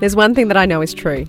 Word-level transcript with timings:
There's 0.00 0.16
one 0.16 0.34
thing 0.34 0.48
that 0.48 0.56
I 0.56 0.66
know 0.66 0.80
is 0.80 0.94
true 0.94 1.26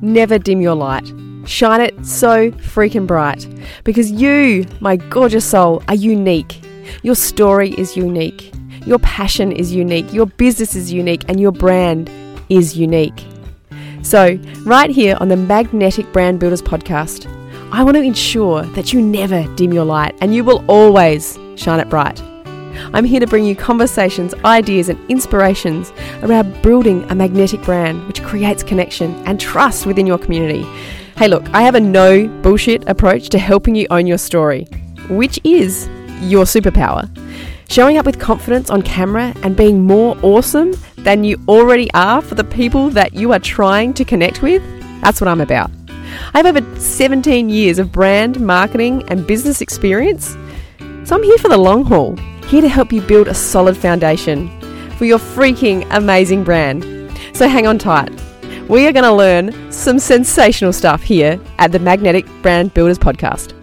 never 0.00 0.38
dim 0.38 0.60
your 0.60 0.74
light. 0.74 1.12
Shine 1.46 1.80
it 1.80 2.06
so 2.06 2.50
freaking 2.52 3.06
bright. 3.06 3.46
Because 3.84 4.10
you, 4.10 4.66
my 4.80 4.96
gorgeous 4.96 5.44
soul, 5.44 5.82
are 5.88 5.94
unique. 5.94 6.60
Your 7.02 7.14
story 7.14 7.70
is 7.70 7.96
unique. 7.96 8.52
Your 8.86 8.98
passion 8.98 9.52
is 9.52 9.74
unique. 9.74 10.12
Your 10.12 10.26
business 10.26 10.74
is 10.74 10.92
unique. 10.92 11.24
And 11.28 11.40
your 11.40 11.52
brand 11.52 12.10
is 12.48 12.76
unique. 12.76 13.24
So, 14.02 14.38
right 14.64 14.90
here 14.90 15.16
on 15.20 15.28
the 15.28 15.36
Magnetic 15.36 16.10
Brand 16.12 16.40
Builders 16.40 16.62
podcast, 16.62 17.26
I 17.72 17.82
want 17.82 17.96
to 17.96 18.02
ensure 18.02 18.62
that 18.62 18.92
you 18.92 19.02
never 19.02 19.42
dim 19.56 19.72
your 19.72 19.84
light 19.84 20.16
and 20.20 20.34
you 20.34 20.44
will 20.44 20.64
always 20.68 21.38
shine 21.56 21.80
it 21.80 21.90
bright. 21.90 22.22
I'm 22.92 23.04
here 23.04 23.20
to 23.20 23.26
bring 23.26 23.44
you 23.44 23.54
conversations, 23.54 24.34
ideas, 24.44 24.88
and 24.88 25.10
inspirations 25.10 25.92
around 26.22 26.62
building 26.62 27.04
a 27.10 27.14
magnetic 27.14 27.62
brand 27.62 28.06
which 28.06 28.22
creates 28.22 28.62
connection 28.62 29.14
and 29.26 29.40
trust 29.40 29.86
within 29.86 30.06
your 30.06 30.18
community. 30.18 30.62
Hey, 31.16 31.28
look, 31.28 31.48
I 31.52 31.62
have 31.62 31.74
a 31.74 31.80
no 31.80 32.28
bullshit 32.42 32.88
approach 32.88 33.28
to 33.30 33.38
helping 33.38 33.74
you 33.74 33.86
own 33.90 34.06
your 34.06 34.18
story, 34.18 34.64
which 35.10 35.40
is 35.44 35.88
your 36.20 36.44
superpower. 36.44 37.08
Showing 37.68 37.98
up 37.98 38.06
with 38.06 38.18
confidence 38.18 38.70
on 38.70 38.82
camera 38.82 39.34
and 39.42 39.56
being 39.56 39.82
more 39.82 40.16
awesome 40.22 40.72
than 40.96 41.24
you 41.24 41.38
already 41.48 41.90
are 41.92 42.22
for 42.22 42.34
the 42.34 42.44
people 42.44 42.88
that 42.90 43.14
you 43.14 43.32
are 43.32 43.38
trying 43.38 43.92
to 43.94 44.04
connect 44.04 44.42
with, 44.42 44.62
that's 45.02 45.20
what 45.20 45.28
I'm 45.28 45.40
about. 45.40 45.70
I 46.34 46.38
have 46.38 46.46
over 46.46 46.80
17 46.80 47.50
years 47.50 47.78
of 47.78 47.92
brand, 47.92 48.40
marketing, 48.40 49.02
and 49.08 49.26
business 49.26 49.60
experience, 49.60 50.36
so 51.04 51.16
I'm 51.16 51.22
here 51.22 51.38
for 51.38 51.48
the 51.48 51.58
long 51.58 51.84
haul 51.84 52.16
here 52.48 52.62
to 52.62 52.68
help 52.68 52.92
you 52.92 53.02
build 53.02 53.28
a 53.28 53.34
solid 53.34 53.76
foundation 53.76 54.48
for 54.92 55.04
your 55.04 55.18
freaking 55.18 55.86
amazing 55.90 56.44
brand. 56.44 56.82
So 57.34 57.46
hang 57.46 57.66
on 57.66 57.78
tight. 57.78 58.10
We 58.68 58.86
are 58.86 58.92
going 58.92 59.04
to 59.04 59.12
learn 59.12 59.72
some 59.72 59.98
sensational 59.98 60.72
stuff 60.72 61.02
here 61.02 61.38
at 61.58 61.72
the 61.72 61.78
Magnetic 61.78 62.26
Brand 62.42 62.72
Builders 62.74 62.98
Podcast. 62.98 63.57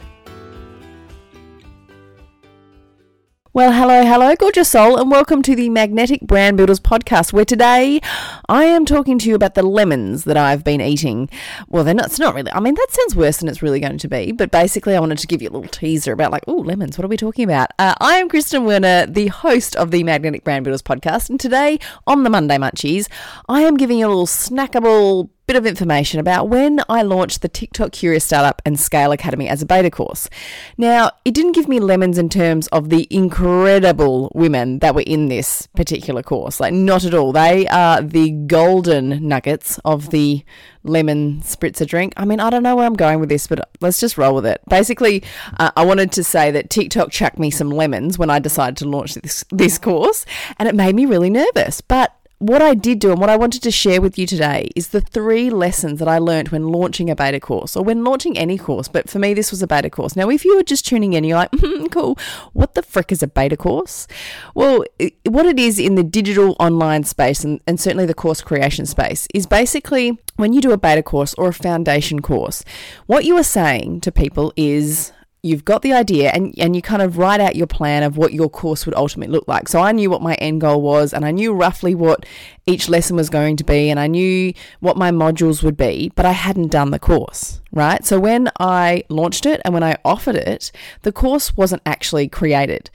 Well, 3.56 3.72
hello, 3.72 4.04
hello, 4.04 4.36
gorgeous 4.36 4.68
soul, 4.68 4.98
and 4.98 5.10
welcome 5.10 5.42
to 5.44 5.56
the 5.56 5.70
Magnetic 5.70 6.20
Brand 6.20 6.58
Builders 6.58 6.82
podcast, 6.82 7.32
where 7.32 7.46
today 7.46 8.02
I 8.50 8.66
am 8.66 8.86
talking 8.86 9.18
to 9.20 9.30
you 9.30 9.34
about 9.34 9.56
the 9.56 9.64
lemons 9.64 10.26
that 10.26 10.36
I've 10.36 10.66
been 10.66 10.82
eating. 10.82 11.30
Well, 11.70 11.86
they're 11.86 11.94
not, 11.94 12.08
it's 12.08 12.20
not 12.20 12.36
really, 12.36 12.52
I 12.52 12.60
mean, 12.60 12.76
that 12.76 12.88
sounds 12.90 13.16
worse 13.16 13.38
than 13.38 13.48
it's 13.48 13.62
really 13.62 13.80
going 13.80 13.98
to 13.98 14.10
be, 14.10 14.34
but 14.34 14.52
basically, 14.52 14.94
I 14.94 15.00
wanted 15.00 15.20
to 15.20 15.28
give 15.28 15.42
you 15.42 15.48
a 15.48 15.52
little 15.56 15.70
teaser 15.70 16.12
about, 16.12 16.34
like, 16.34 16.44
oh, 16.50 16.56
lemons, 16.56 16.98
what 16.98 17.06
are 17.06 17.08
we 17.08 17.16
talking 17.16 17.46
about? 17.46 17.70
Uh, 17.80 17.94
I 18.02 18.18
am 18.18 18.28
Kristen 18.28 18.66
Werner, 18.66 19.06
the 19.06 19.28
host 19.28 19.78
of 19.78 19.90
the 19.90 20.04
Magnetic 20.04 20.44
Brand 20.44 20.66
Builders 20.66 20.82
podcast, 20.82 21.30
and 21.30 21.40
today 21.40 21.80
on 22.06 22.24
the 22.24 22.30
Monday 22.30 22.58
Munchies, 22.58 23.08
I 23.48 23.62
am 23.62 23.78
giving 23.78 24.00
you 24.00 24.08
a 24.08 24.10
little 24.10 24.28
snackable 24.28 25.30
bit 25.48 25.56
of 25.56 25.66
information 25.66 26.20
about 26.20 26.50
when 26.50 26.82
I 26.90 27.04
launched 27.04 27.42
the 27.42 27.48
TikTok 27.48 27.92
Curious 27.92 28.26
Startup 28.26 28.62
and 28.66 28.80
Scale 28.80 29.12
Academy 29.12 29.48
as 29.48 29.62
a 29.62 29.66
beta 29.66 29.92
course. 29.92 30.30
Now, 30.78 31.12
it 31.24 31.34
didn't 31.34 31.54
give 31.54 31.68
me 31.68 31.80
lemons 31.80 32.18
in 32.18 32.30
terms 32.30 32.68
of 32.68 32.90
the 32.90 33.08
incredible 33.10 34.32
women 34.34 34.80
that 34.80 34.96
were 34.96 35.04
in 35.06 35.28
this 35.28 35.68
particular 35.76 36.24
course. 36.24 36.60
Like, 36.60 36.74
not 36.74 37.06
at 37.06 37.14
all. 37.14 37.32
They 37.32 37.68
are 37.68 38.02
the 38.02 38.32
golden 38.32 39.28
nuggets 39.28 39.80
of 39.86 40.10
the 40.10 40.44
lemon 40.84 41.42
spritzer 41.42 41.86
drink. 41.86 42.14
I 42.18 42.26
mean, 42.26 42.40
I 42.40 42.50
don't 42.50 42.64
know 42.64 42.76
where 42.76 42.86
I'm 42.86 42.96
going 42.96 43.20
with 43.20 43.30
this, 43.30 43.48
but 43.48 43.70
let's 43.82 44.00
just 44.00 44.18
roll 44.18 44.36
with 44.36 44.46
it. 44.46 44.62
Basically, 44.70 45.24
uh, 45.60 45.72
I 45.76 45.86
wanted 45.86 46.12
to 46.14 46.24
say 46.24 46.52
that 46.52 46.70
TikTok 46.70 47.12
chucked 47.12 47.40
me 47.40 47.52
some 47.52 47.70
lemons 47.70 48.18
when 48.18 48.30
I 48.30 48.40
decided 48.40 48.78
to 48.78 48.90
launch 48.90 49.16
this 49.16 49.44
this 49.52 49.78
course, 49.78 50.26
and 50.58 50.68
it 50.68 50.76
made 50.76 50.96
me 50.96 51.06
really 51.06 51.30
nervous. 51.30 51.82
But 51.82 52.16
what 52.48 52.62
I 52.62 52.76
did 52.76 53.00
do 53.00 53.10
and 53.10 53.20
what 53.20 53.32
I 53.32 53.38
wanted 53.38 53.64
to 53.64 53.72
share 53.72 54.00
with 54.00 54.20
you 54.20 54.28
today 54.28 54.70
is 54.76 54.90
the 54.90 55.02
three 55.02 55.50
lessons 55.50 55.98
that 55.98 56.08
I 56.08 56.20
learned 56.20 56.50
when 56.50 56.68
launching 56.68 57.10
a 57.10 57.16
beta 57.16 57.40
course 57.40 57.76
or 57.76 57.84
when 57.84 58.04
launching 58.04 58.38
any 58.38 58.56
course. 58.56 58.88
But 58.88 59.10
for 59.10 59.18
me, 59.18 59.34
this 59.34 59.50
was 59.50 59.64
a 59.64 59.68
beta 59.68 59.90
course. 59.90 60.16
Now, 60.16 60.30
if 60.30 60.46
you 60.46 60.56
were 60.56 60.64
just 60.64 60.86
tuning 60.86 61.14
in, 61.14 61.24
you're 61.24 61.38
like, 61.38 61.52
mm, 61.54 61.92
cool, 61.92 62.20
what 62.54 62.76
the 62.76 62.84
frick 62.84 63.12
is 63.12 63.24
a 63.24 63.28
beta 63.28 63.58
course? 63.58 64.08
Well, 64.54 64.84
it, 65.00 65.16
what 65.26 65.48
it 65.48 65.58
is 65.58 65.80
in 65.80 65.96
the 65.96 66.04
digital 66.04 66.56
online 66.60 67.04
space 67.04 67.44
and, 67.44 67.62
and 67.66 67.80
certainly 67.80 68.06
the 68.06 68.14
course 68.14 68.42
creation 68.42 68.86
space 68.86 69.28
is 69.34 69.48
basically 69.48 70.20
when 70.36 70.54
you 70.54 70.62
do 70.62 70.72
a 70.72 70.78
beta 70.78 71.02
course 71.02 71.34
or 71.36 71.48
a 71.48 71.54
foundation 71.54 72.22
course, 72.22 72.64
what 73.08 73.26
you 73.26 73.36
are 73.38 73.44
saying 73.44 74.02
to 74.02 74.12
people 74.12 74.54
is, 74.56 75.12
you've 75.46 75.64
got 75.64 75.84
the 75.84 75.94
idea 75.94 76.32
and, 76.32 76.56
and 76.58 76.76
you 76.76 76.82
kind 76.82 77.04
of 77.04 77.20
write 77.20 77.40
out 77.40 77.56
your 77.56 77.68
plan 77.68 78.02
of 78.02 78.18
what 78.18 78.34
your 78.34 78.50
course 78.50 78.86
would 78.86 78.96
ultimately 78.96 79.32
look 79.32 79.48
like. 79.48 79.68
So 79.70 79.80
I 79.80 79.92
knew 79.92 80.10
what 80.10 80.24
my 80.24 80.34
end 80.36 80.60
goal 80.60 80.82
was 80.82 81.14
and 81.14 81.24
I 81.24 81.30
knew 81.30 81.54
roughly 81.54 81.94
what 81.94 82.26
each 82.66 82.90
lesson 82.90 83.16
was 83.16 83.30
going 83.30 83.56
to 83.58 83.64
be 83.64 83.92
and 83.92 84.00
I 84.00 84.08
knew 84.08 84.54
what 84.80 84.98
my 84.98 85.12
modules 85.12 85.62
would 85.62 85.78
be, 85.78 86.12
but 86.16 86.26
I 86.26 86.32
hadn't 86.32 86.70
done 86.70 86.90
the 86.90 86.98
course, 86.98 87.62
right? 87.72 88.04
So 88.04 88.20
when 88.20 88.50
I 88.60 89.04
launched 89.08 89.46
it 89.46 89.62
and 89.64 89.74
when 89.74 89.84
I 89.84 89.98
offered 90.04 90.36
it, 90.36 90.72
the 91.04 91.12
course 91.12 91.56
wasn't 91.56 91.84
actually 91.86 92.28
created, 92.28 92.90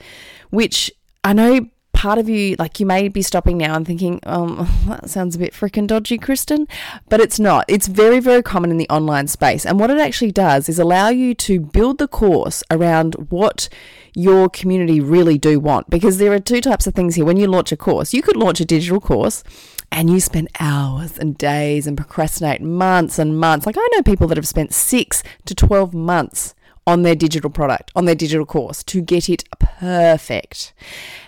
which 0.49 0.91
I 1.23 1.31
know 1.31 1.69
part 2.01 2.17
of 2.17 2.27
you, 2.27 2.55
like 2.57 2.79
you 2.79 2.85
may 2.87 3.07
be 3.07 3.21
stopping 3.21 3.59
now 3.59 3.75
and 3.75 3.85
thinking, 3.85 4.19
um, 4.23 4.67
that 4.87 5.07
sounds 5.07 5.35
a 5.35 5.39
bit 5.39 5.53
freaking 5.53 5.85
dodgy, 5.85 6.17
Kristen. 6.17 6.67
But 7.09 7.21
it's 7.21 7.39
not. 7.39 7.63
It's 7.67 7.85
very, 7.85 8.19
very 8.19 8.41
common 8.41 8.71
in 8.71 8.77
the 8.77 8.89
online 8.89 9.27
space. 9.27 9.67
And 9.67 9.79
what 9.79 9.91
it 9.91 9.99
actually 9.99 10.31
does 10.31 10.67
is 10.67 10.79
allow 10.79 11.09
you 11.09 11.35
to 11.35 11.59
build 11.59 11.99
the 11.99 12.07
course 12.07 12.63
around 12.71 13.13
what 13.29 13.69
your 14.15 14.49
community 14.49 14.99
really 14.99 15.37
do 15.37 15.59
want. 15.59 15.91
Because 15.91 16.17
there 16.17 16.33
are 16.33 16.39
two 16.39 16.59
types 16.59 16.87
of 16.87 16.95
things 16.95 17.13
here. 17.13 17.25
When 17.25 17.37
you 17.37 17.45
launch 17.45 17.71
a 17.71 17.77
course, 17.77 18.15
you 18.15 18.23
could 18.23 18.35
launch 18.35 18.59
a 18.59 18.65
digital 18.65 18.99
course 18.99 19.43
and 19.91 20.09
you 20.09 20.19
spend 20.19 20.47
hours 20.59 21.19
and 21.19 21.37
days 21.37 21.85
and 21.85 21.95
procrastinate 21.95 22.63
months 22.63 23.19
and 23.19 23.39
months. 23.39 23.67
Like 23.67 23.77
I 23.77 23.87
know 23.93 24.01
people 24.01 24.25
that 24.27 24.37
have 24.37 24.47
spent 24.47 24.73
six 24.73 25.21
to 25.45 25.53
12 25.53 25.93
months 25.93 26.55
on 26.87 27.03
their 27.03 27.15
digital 27.15 27.49
product, 27.49 27.91
on 27.95 28.05
their 28.05 28.15
digital 28.15 28.45
course 28.45 28.83
to 28.83 29.01
get 29.01 29.29
it 29.29 29.43
perfect. 29.59 30.73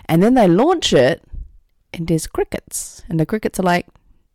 And 0.06 0.22
then 0.22 0.34
they 0.34 0.48
launch 0.48 0.92
it 0.92 1.22
and 1.92 2.08
there's 2.08 2.26
crickets. 2.26 3.02
And 3.08 3.18
the 3.20 3.26
crickets 3.26 3.60
are 3.60 3.64
like, 3.64 3.86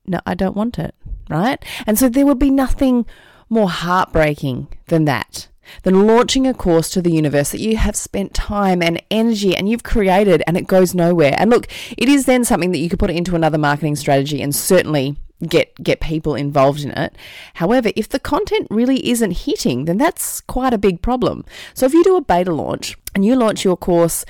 no, 0.05 0.19
I 0.25 0.33
don't 0.33 0.55
want 0.55 0.79
it. 0.79 0.95
Right? 1.29 1.63
And 1.85 1.99
so 1.99 2.09
there 2.09 2.25
would 2.25 2.39
be 2.39 2.49
nothing 2.49 3.05
more 3.49 3.69
heartbreaking 3.69 4.67
than 4.87 5.05
that. 5.05 5.47
Than 5.83 6.07
launching 6.07 6.47
a 6.47 6.53
course 6.53 6.89
to 6.91 7.01
the 7.01 7.11
universe 7.11 7.51
that 7.51 7.59
you 7.59 7.77
have 7.77 7.95
spent 7.95 8.33
time 8.33 8.81
and 8.81 9.03
energy 9.11 9.55
and 9.55 9.69
you've 9.69 9.83
created 9.83 10.41
and 10.47 10.57
it 10.57 10.65
goes 10.65 10.95
nowhere. 10.95 11.35
And 11.37 11.51
look, 11.51 11.67
it 11.95 12.09
is 12.09 12.25
then 12.25 12.43
something 12.43 12.71
that 12.71 12.79
you 12.79 12.89
could 12.89 12.97
put 12.97 13.11
into 13.11 13.35
another 13.35 13.59
marketing 13.59 13.95
strategy 13.95 14.41
and 14.41 14.55
certainly 14.55 15.15
get 15.47 15.75
get 15.81 15.99
people 15.99 16.35
involved 16.35 16.81
in 16.81 16.91
it. 16.91 17.15
However, 17.55 17.91
if 17.95 18.09
the 18.09 18.19
content 18.19 18.67
really 18.69 19.09
isn't 19.09 19.31
hitting, 19.31 19.85
then 19.85 19.97
that's 19.97 20.41
quite 20.41 20.73
a 20.73 20.77
big 20.77 21.01
problem. 21.01 21.45
So 21.73 21.85
if 21.85 21.93
you 21.93 22.03
do 22.03 22.17
a 22.17 22.21
beta 22.21 22.53
launch 22.53 22.97
and 23.15 23.25
you 23.25 23.35
launch 23.35 23.63
your 23.63 23.77
course 23.77 24.25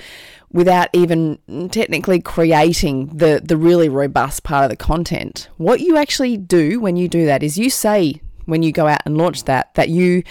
without 0.52 0.88
even 0.92 1.38
technically 1.70 2.20
creating 2.20 3.06
the 3.06 3.40
the 3.44 3.56
really 3.56 3.88
robust 3.88 4.42
part 4.42 4.64
of 4.64 4.70
the 4.70 4.76
content, 4.76 5.48
what 5.56 5.80
you 5.80 5.96
actually 5.96 6.36
do 6.36 6.80
when 6.80 6.96
you 6.96 7.08
do 7.08 7.26
that 7.26 7.42
is 7.42 7.58
you 7.58 7.70
say 7.70 8.20
when 8.46 8.62
you 8.62 8.72
go 8.72 8.86
out 8.86 9.00
and 9.04 9.18
launch 9.18 9.44
that 9.44 9.74
that 9.74 9.88
you 9.88 10.22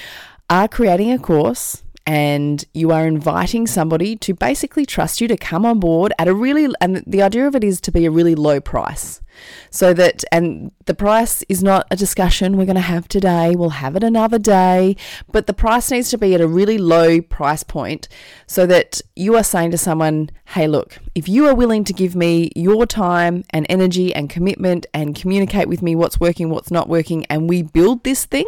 are 0.49 0.67
creating 0.67 1.11
a 1.11 1.19
course 1.19 1.83
and 2.05 2.65
you 2.73 2.91
are 2.91 3.05
inviting 3.05 3.67
somebody 3.67 4.15
to 4.17 4.33
basically 4.33 4.85
trust 4.85 5.21
you 5.21 5.27
to 5.27 5.37
come 5.37 5.65
on 5.65 5.79
board 5.79 6.13
at 6.17 6.27
a 6.27 6.33
really 6.33 6.73
and 6.81 7.03
the 7.05 7.21
idea 7.21 7.45
of 7.45 7.55
it 7.55 7.63
is 7.63 7.79
to 7.81 7.91
be 7.91 8.05
a 8.05 8.11
really 8.11 8.35
low 8.35 8.59
price. 8.59 9.21
So 9.69 9.93
that 9.93 10.23
and 10.31 10.71
the 10.85 10.93
price 10.93 11.43
is 11.47 11.63
not 11.63 11.87
a 11.91 11.95
discussion 11.95 12.57
we're 12.57 12.65
going 12.65 12.75
to 12.75 12.81
have 12.81 13.07
today. 13.07 13.55
We'll 13.55 13.69
have 13.69 13.95
it 13.95 14.03
another 14.03 14.39
day. 14.39 14.97
But 15.31 15.47
the 15.47 15.53
price 15.53 15.91
needs 15.91 16.09
to 16.09 16.17
be 16.17 16.33
at 16.35 16.41
a 16.41 16.47
really 16.47 16.77
low 16.77 17.21
price 17.21 17.63
point 17.63 18.07
so 18.47 18.65
that 18.65 19.01
you 19.15 19.35
are 19.35 19.43
saying 19.43 19.71
to 19.71 19.77
someone 19.77 20.29
hey 20.45 20.67
look 20.67 20.97
if 21.13 21.29
you 21.29 21.45
are 21.47 21.53
willing 21.53 21.83
to 21.83 21.93
give 21.93 22.15
me 22.15 22.51
your 22.55 22.85
time 22.85 23.43
and 23.51 23.67
energy 23.69 24.13
and 24.15 24.29
commitment 24.29 24.87
and 24.95 25.15
communicate 25.15 25.67
with 25.67 25.83
me 25.83 25.95
what's 25.95 26.19
working 26.19 26.49
what's 26.49 26.71
not 26.71 26.89
working 26.89 27.23
and 27.25 27.47
we 27.47 27.61
build 27.61 28.03
this 28.03 28.25
thing 28.25 28.47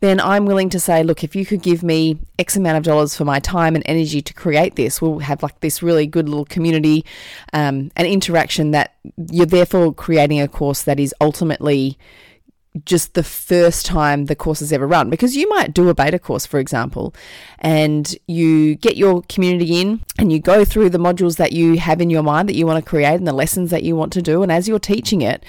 then 0.00 0.20
I'm 0.20 0.44
willing 0.44 0.68
to 0.70 0.80
say, 0.80 1.02
look, 1.02 1.24
if 1.24 1.34
you 1.34 1.46
could 1.46 1.62
give 1.62 1.82
me 1.82 2.18
X 2.38 2.56
amount 2.56 2.78
of 2.78 2.84
dollars 2.84 3.16
for 3.16 3.24
my 3.24 3.40
time 3.40 3.74
and 3.74 3.84
energy 3.86 4.20
to 4.20 4.34
create 4.34 4.76
this, 4.76 5.00
we'll 5.00 5.20
have 5.20 5.42
like 5.42 5.60
this 5.60 5.82
really 5.82 6.06
good 6.06 6.28
little 6.28 6.44
community 6.44 7.04
um, 7.52 7.90
and 7.96 8.06
interaction 8.06 8.72
that 8.72 8.94
you're 9.30 9.46
therefore 9.46 9.94
creating 9.94 10.40
a 10.40 10.48
course 10.48 10.82
that 10.82 11.00
is 11.00 11.14
ultimately 11.20 11.98
just 12.84 13.14
the 13.14 13.22
first 13.22 13.86
time 13.86 14.26
the 14.26 14.36
course 14.36 14.60
is 14.60 14.70
ever 14.70 14.86
run. 14.86 15.08
Because 15.08 15.34
you 15.34 15.48
might 15.48 15.72
do 15.72 15.88
a 15.88 15.94
beta 15.94 16.18
course 16.18 16.44
for 16.44 16.60
example 16.60 17.14
and 17.58 18.14
you 18.26 18.74
get 18.74 18.98
your 18.98 19.22
community 19.30 19.80
in 19.80 20.04
and 20.18 20.30
you 20.30 20.40
go 20.40 20.62
through 20.62 20.90
the 20.90 20.98
modules 20.98 21.38
that 21.38 21.52
you 21.52 21.78
have 21.78 22.02
in 22.02 22.10
your 22.10 22.22
mind 22.22 22.50
that 22.50 22.54
you 22.54 22.66
want 22.66 22.84
to 22.84 22.88
create 22.88 23.14
and 23.14 23.26
the 23.26 23.32
lessons 23.32 23.70
that 23.70 23.82
you 23.82 23.96
want 23.96 24.12
to 24.12 24.20
do. 24.20 24.42
And 24.42 24.52
as 24.52 24.68
you're 24.68 24.78
teaching 24.78 25.22
it 25.22 25.42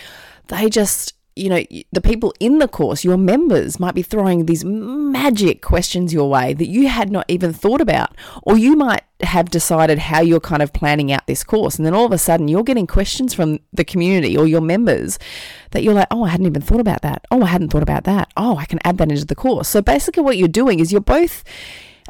they 0.48 0.70
just 0.70 1.14
you 1.38 1.50
know, 1.50 1.64
the 1.92 2.02
people 2.02 2.34
in 2.40 2.60
the 2.60 2.68
course, 2.68 3.04
your 3.04 3.18
members, 3.18 3.80
might 3.80 3.96
be 3.96 4.02
throwing 4.02 4.46
these 4.46 4.66
magic 4.66 5.62
questions 5.62 6.14
your 6.14 6.30
way 6.30 6.54
that 6.54 6.68
you 6.68 6.88
had 6.88 7.12
not 7.12 7.26
even 7.28 7.54
thought 7.54 7.82
about. 7.82 8.16
Or 8.44 8.58
you 8.58 8.76
might 8.76 9.04
have 9.22 9.50
decided 9.50 10.00
how 10.00 10.22
you're 10.22 10.40
kind 10.40 10.62
of 10.62 10.74
planning 10.74 11.12
out 11.12 11.26
this 11.28 11.44
course. 11.44 11.78
And 11.78 11.86
then 11.86 11.94
all 11.94 12.06
of 12.06 12.12
a 12.12 12.18
sudden, 12.18 12.48
you're 12.48 12.64
getting 12.64 12.88
questions 12.88 13.34
from 13.34 13.60
the 13.72 13.86
community 13.86 14.38
or 14.38 14.48
your 14.48 14.62
members 14.62 15.18
that 15.72 15.84
you're 15.84 15.94
like, 15.94 16.08
oh, 16.12 16.24
I 16.24 16.30
hadn't 16.30 16.46
even 16.46 16.62
thought 16.62 16.80
about 16.80 17.02
that. 17.02 17.26
Oh, 17.32 17.44
I 17.44 17.48
hadn't 17.48 17.70
thought 17.70 17.84
about 17.84 18.04
that. 18.06 18.32
Oh, 18.36 18.58
I 18.58 18.66
can 18.66 18.80
add 18.84 18.98
that 18.98 19.10
into 19.10 19.26
the 19.26 19.36
course. 19.36 19.68
So 19.68 19.82
basically, 19.82 20.24
what 20.24 20.38
you're 20.38 20.48
doing 20.48 20.80
is 20.80 20.92
you're 20.92 21.02
both 21.02 21.44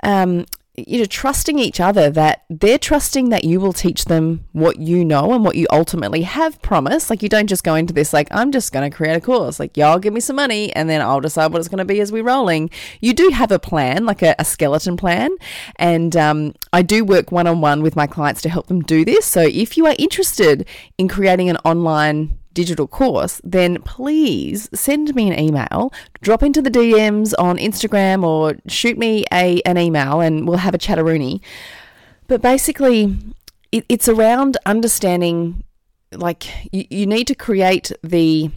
um, 0.04 0.46
you 0.78 1.00
know, 1.00 1.06
trusting 1.06 1.58
each 1.58 1.80
other 1.80 2.12
that 2.12 2.46
they're 2.52 2.78
trusting 2.78 3.30
that 3.30 3.44
you 3.44 3.60
will 3.60 3.74
teach 3.74 4.06
them 4.06 4.46
what 4.52 4.78
you 4.78 5.04
know 5.04 5.34
and 5.34 5.44
what 5.44 5.56
you 5.56 5.66
ultimately 5.72 6.22
have 6.22 6.62
promised. 6.62 7.10
Like 7.10 7.24
you 7.24 7.30
don't 7.30 7.48
just 7.48 7.64
go 7.64 7.74
into 7.74 7.94
this 7.94 8.14
like, 8.14 8.28
I'm 8.30 8.52
just 8.52 8.72
going 8.72 8.90
to 8.90 8.96
create 8.96 9.18
a 9.18 9.22
course. 9.22 9.60
Like 9.60 9.76
y'all 9.76 9.98
give 9.98 10.14
me 10.14 10.20
some 10.20 10.36
money 10.36 10.72
and 10.76 10.88
then 10.88 11.02
I'll 11.02 11.20
decide 11.20 11.52
what 11.52 11.60
it's 11.60 11.68
going 11.68 11.80
to 11.80 11.86
be 11.86 12.00
as 12.00 12.12
we're 12.12 12.24
rolling. 12.24 12.70
You 13.02 13.14
do 13.14 13.30
have 13.30 13.52
a 13.52 13.58
plan, 13.58 14.06
like 14.06 14.22
a, 14.22 14.36
a 14.38 14.46
skeleton 14.46 14.98
plan. 14.98 15.32
And 15.78 16.16
um, 16.16 16.54
I 16.72 16.84
do 16.84 17.04
work 17.04 17.32
one 17.32 17.48
on 17.48 17.60
one 17.60 17.82
with 17.82 17.96
my 17.96 18.06
clients 18.06 18.44
to 18.44 18.50
help 18.50 18.68
them 18.68 18.82
do 18.82 19.04
this. 19.04 19.26
So 19.26 19.42
if 19.42 19.78
you 19.78 19.88
are 19.88 19.96
interested 19.98 20.68
in 21.00 21.08
creating 21.08 21.50
an 21.50 21.58
online 21.66 22.37
digital 22.58 22.88
course, 22.88 23.40
then 23.44 23.80
please 23.84 24.68
send 24.74 25.14
me 25.14 25.30
an 25.30 25.40
email, 25.40 25.94
drop 26.22 26.42
into 26.42 26.60
the 26.60 26.72
DMs 26.72 27.36
on 27.38 27.60
Instagram 27.60 28.24
or 28.24 28.56
shoot 28.68 28.98
me 28.98 29.26
a 29.32 29.62
an 29.62 29.78
email 29.78 30.22
and 30.22 30.48
we'll 30.48 30.58
have 30.58 30.74
a 30.74 30.80
chatteroonie. 30.80 31.40
But 32.28 32.42
basically, 32.42 33.16
it, 33.72 33.86
it's 33.88 34.10
around 34.10 34.58
understanding 34.66 35.64
like 36.12 36.48
you, 36.72 36.86
you 36.90 37.06
need 37.06 37.28
to 37.28 37.36
create 37.36 37.92
the 38.02 38.50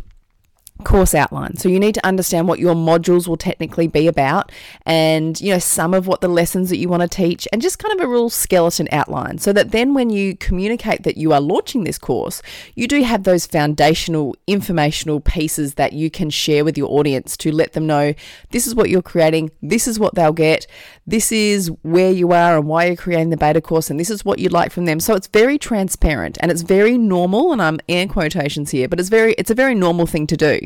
course 0.81 1.15
outline. 1.15 1.57
So 1.57 1.69
you 1.69 1.79
need 1.79 1.95
to 1.95 2.07
understand 2.07 2.49
what 2.49 2.59
your 2.59 2.75
modules 2.75 3.29
will 3.29 3.37
technically 3.37 3.87
be 3.87 4.07
about 4.07 4.53
and 4.87 5.41
you 5.41 5.53
know 5.53 5.59
some 5.59 5.95
of 5.95 6.07
what 6.07 6.21
the 6.21 6.29
lessons 6.29 6.71
that 6.71 6.79
you 6.79 6.89
want 6.89 7.03
to 7.03 7.09
teach 7.09 7.47
and 7.53 7.63
just 7.63 7.79
kind 7.79 7.99
of 7.99 8.05
a 8.05 8.09
real 8.09 8.31
skeleton 8.31 8.89
outline 8.93 9.39
so 9.39 9.53
that 9.53 9.71
then 9.71 9.95
when 9.95 10.11
you 10.11 10.37
communicate 10.37 11.03
that 11.03 11.17
you 11.17 11.33
are 11.33 11.41
launching 11.41 11.85
this 11.85 11.99
course, 11.99 12.43
you 12.75 12.87
do 12.87 13.03
have 13.03 13.25
those 13.25 13.47
foundational 13.47 14.37
informational 14.47 15.21
pieces 15.21 15.75
that 15.75 15.93
you 15.93 16.11
can 16.11 16.31
share 16.31 16.65
with 16.65 16.77
your 16.77 16.91
audience 16.91 17.37
to 17.37 17.53
let 17.53 17.73
them 17.73 17.87
know 17.87 18.15
this 18.51 18.67
is 18.67 18.75
what 18.75 18.91
you're 18.91 19.03
creating, 19.03 19.51
this 19.63 19.87
is 19.87 19.99
what 19.99 20.15
they'll 20.15 20.33
get, 20.33 20.67
this 21.07 21.33
is 21.33 21.71
where 21.83 22.11
you 22.11 22.33
are 22.33 22.57
and 22.57 22.67
why 22.67 22.87
you're 22.87 22.97
creating 22.97 23.31
the 23.31 23.37
beta 23.37 23.61
course 23.61 23.91
and 23.91 23.99
this 23.99 24.11
is 24.11 24.25
what 24.25 24.39
you'd 24.39 24.53
like 24.53 24.73
from 24.73 24.85
them. 24.85 25.01
So 25.01 25.15
it's 25.15 25.27
very 25.27 25.59
transparent 25.59 26.39
and 26.41 26.51
it's 26.51 26.63
very 26.63 26.97
normal 26.99 27.53
and 27.53 27.61
I'm 27.61 27.81
air 27.89 28.07
quotations 28.07 28.71
here, 28.71 28.89
but 28.89 29.01
it's 29.01 29.09
very 29.09 29.35
it's 29.35 29.51
a 29.51 29.55
very 29.55 29.75
normal 29.75 30.07
thing 30.07 30.27
to 30.29 30.37
do 30.37 30.61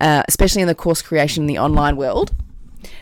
uh, 0.00 0.22
especially 0.28 0.62
in 0.62 0.68
the 0.68 0.74
course 0.74 1.02
creation 1.02 1.44
in 1.44 1.46
the 1.46 1.58
online 1.58 1.96
world. 1.96 2.32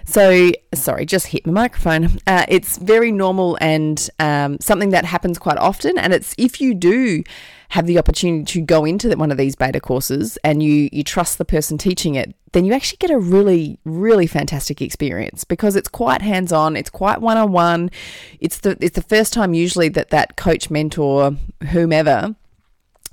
So, 0.04 0.50
sorry, 0.74 1.06
just 1.06 1.28
hit 1.28 1.46
my 1.46 1.52
microphone. 1.52 2.18
Uh, 2.26 2.46
it's 2.48 2.78
very 2.78 3.12
normal 3.12 3.58
and 3.60 4.08
um, 4.18 4.58
something 4.60 4.90
that 4.90 5.04
happens 5.04 5.38
quite 5.38 5.58
often. 5.58 5.98
And 5.98 6.12
it's 6.12 6.34
if 6.38 6.60
you 6.60 6.74
do 6.74 7.22
have 7.70 7.86
the 7.86 7.98
opportunity 7.98 8.44
to 8.44 8.60
go 8.62 8.86
into 8.86 9.14
one 9.16 9.30
of 9.30 9.36
these 9.36 9.54
beta 9.54 9.80
courses 9.80 10.38
and 10.42 10.62
you 10.62 10.88
you 10.90 11.04
trust 11.04 11.36
the 11.36 11.44
person 11.44 11.76
teaching 11.76 12.14
it, 12.14 12.34
then 12.52 12.64
you 12.64 12.72
actually 12.72 12.96
get 12.96 13.10
a 13.10 13.18
really 13.18 13.78
really 13.84 14.26
fantastic 14.26 14.80
experience 14.80 15.44
because 15.44 15.76
it's 15.76 15.88
quite 15.88 16.22
hands 16.22 16.52
on. 16.52 16.76
It's 16.76 16.90
quite 16.90 17.20
one 17.20 17.36
on 17.36 17.52
one. 17.52 17.90
It's 18.40 18.60
the 18.60 18.78
it's 18.80 18.96
the 18.96 19.02
first 19.02 19.32
time 19.32 19.52
usually 19.52 19.90
that 19.90 20.10
that 20.10 20.36
coach, 20.36 20.70
mentor, 20.70 21.36
whomever 21.70 22.34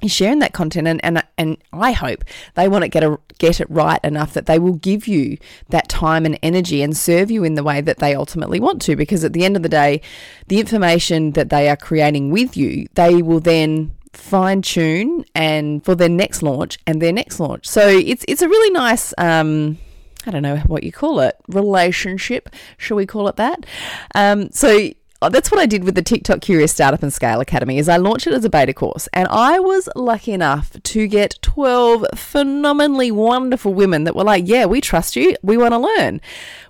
sharing 0.08 0.40
that 0.40 0.54
content 0.54 0.88
and, 0.88 1.04
and 1.04 1.24
and 1.38 1.58
I 1.74 1.92
hope 1.94 2.24
they 2.56 2.68
want 2.68 2.84
to 2.84 2.88
get 2.88 3.04
a, 3.04 3.18
get 3.40 3.60
it 3.60 3.70
right 3.70 4.00
enough 4.04 4.34
that 4.34 4.46
they 4.46 4.60
will 4.60 4.74
give 4.74 5.08
you 5.08 5.38
that 5.70 5.90
time 5.90 6.26
and 6.26 6.38
energy 6.44 6.82
and 6.82 6.96
serve 6.96 7.32
you 7.32 7.44
in 7.44 7.56
the 7.56 7.64
way 7.64 7.82
that 7.82 8.00
they 8.00 8.14
ultimately 8.14 8.60
want 8.60 8.82
to 8.84 8.96
because 8.96 9.24
at 9.24 9.34
the 9.34 9.46
end 9.46 9.56
of 9.56 9.64
the 9.64 9.70
day 9.70 10.02
the 10.48 10.60
information 10.60 11.32
that 11.32 11.50
they 11.50 11.70
are 11.70 11.78
creating 11.78 12.30
with 12.30 12.56
you 12.56 12.88
they 12.96 13.22
will 13.22 13.40
then 13.40 13.96
fine 14.16 14.62
tune 14.62 15.26
and 15.36 15.84
for 15.84 15.96
their 15.96 16.10
next 16.10 16.42
launch 16.42 16.78
and 16.88 17.02
their 17.02 17.14
next 17.14 17.40
launch. 17.40 17.68
So 17.68 17.88
it's 17.88 18.26
it's 18.28 18.42
a 18.42 18.50
really 18.50 18.72
nice 18.72 19.14
um, 19.18 19.78
I 20.26 20.32
don't 20.32 20.42
know 20.42 20.58
what 20.68 20.84
you 20.84 20.92
call 20.92 21.20
it 21.20 21.36
relationship 21.48 22.50
shall 22.78 22.98
we 22.98 23.06
call 23.06 23.28
it 23.28 23.36
that? 23.36 23.66
Um, 24.14 24.52
so 24.52 24.90
Oh, 25.22 25.30
that's 25.30 25.50
what 25.50 25.62
I 25.62 25.66
did 25.66 25.86
with 25.86 25.96
the 25.96 26.02
TikTok 26.02 26.42
Curious 26.42 26.74
Startup 26.74 27.02
and 27.02 27.12
Scale 27.12 27.40
Academy 27.40 27.78
is 27.78 27.88
I 27.88 27.96
launched 27.96 28.28
it 28.28 28.34
as 28.34 28.44
a 28.44 28.50
beta 28.50 28.74
course 28.74 29.08
and 29.14 29.30
I 29.30 29.60
was 29.60 29.88
lucky 29.96 30.34
enough 30.34 30.76
to 30.84 31.08
get 31.08 31.40
12 31.42 32.06
phenomenally 32.16 33.12
wonderful 33.12 33.74
women 33.74 34.04
that 34.04 34.16
were 34.16 34.26
like, 34.26 34.44
yeah, 34.46 34.66
we 34.66 34.82
trust 34.82 35.16
you. 35.16 35.36
We 35.42 35.56
want 35.56 35.72
to 35.74 35.78
learn, 35.78 36.20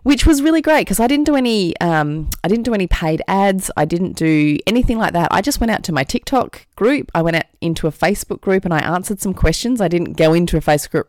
which 0.03 0.27
was 0.27 0.43
really 0.43 0.61
great 0.61 0.81
because 0.81 0.99
I 0.99 1.07
didn't 1.07 1.25
do 1.25 1.35
any, 1.35 1.75
um, 1.81 2.29
I 2.43 2.47
didn't 2.47 2.65
do 2.65 2.75
any 2.75 2.85
paid 2.85 3.23
ads. 3.27 3.71
I 3.75 3.85
didn't 3.85 4.13
do 4.13 4.59
anything 4.67 4.99
like 4.99 5.13
that. 5.13 5.29
I 5.31 5.41
just 5.41 5.59
went 5.59 5.71
out 5.71 5.83
to 5.85 5.91
my 5.91 6.03
TikTok 6.03 6.67
group. 6.75 7.11
I 7.13 7.21
went 7.21 7.43
into 7.61 7.87
a 7.87 7.91
Facebook 7.91 8.41
group 8.41 8.65
and 8.65 8.73
I 8.73 8.79
answered 8.79 9.19
some 9.19 9.33
questions. 9.33 9.81
I 9.81 9.87
didn't 9.87 10.13
go 10.13 10.33
into 10.33 10.57
a 10.57 10.61
Facebook 10.61 11.05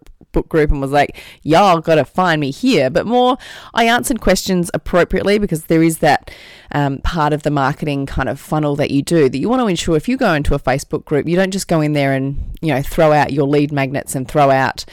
group 0.48 0.70
and 0.70 0.80
was 0.80 0.90
like, 0.90 1.16
y'all 1.42 1.80
got 1.80 1.94
to 1.96 2.04
find 2.04 2.40
me 2.40 2.50
here. 2.50 2.90
But 2.90 3.06
more, 3.06 3.38
I 3.74 3.84
answered 3.84 4.20
questions 4.20 4.70
appropriately 4.74 5.38
because 5.38 5.64
there 5.64 5.82
is 5.82 5.98
that 5.98 6.30
um, 6.72 6.98
part 6.98 7.32
of 7.32 7.42
the 7.42 7.50
marketing 7.50 8.06
kind 8.06 8.28
of 8.28 8.38
funnel 8.38 8.76
that 8.76 8.90
you 8.90 9.02
do 9.02 9.28
that 9.28 9.38
you 9.38 9.48
want 9.48 9.60
to 9.60 9.66
ensure 9.66 9.96
if 9.96 10.08
you 10.08 10.16
go 10.16 10.34
into 10.34 10.54
a 10.54 10.58
Facebook 10.58 11.04
group, 11.04 11.26
you 11.26 11.36
don't 11.36 11.52
just 11.52 11.68
go 11.68 11.80
in 11.80 11.92
there 11.92 12.12
and, 12.12 12.58
you 12.60 12.74
know, 12.74 12.82
throw 12.82 13.12
out 13.12 13.32
your 13.32 13.46
lead 13.46 13.72
magnets 13.72 14.14
and 14.14 14.28
throw 14.28 14.50
out 14.50 14.84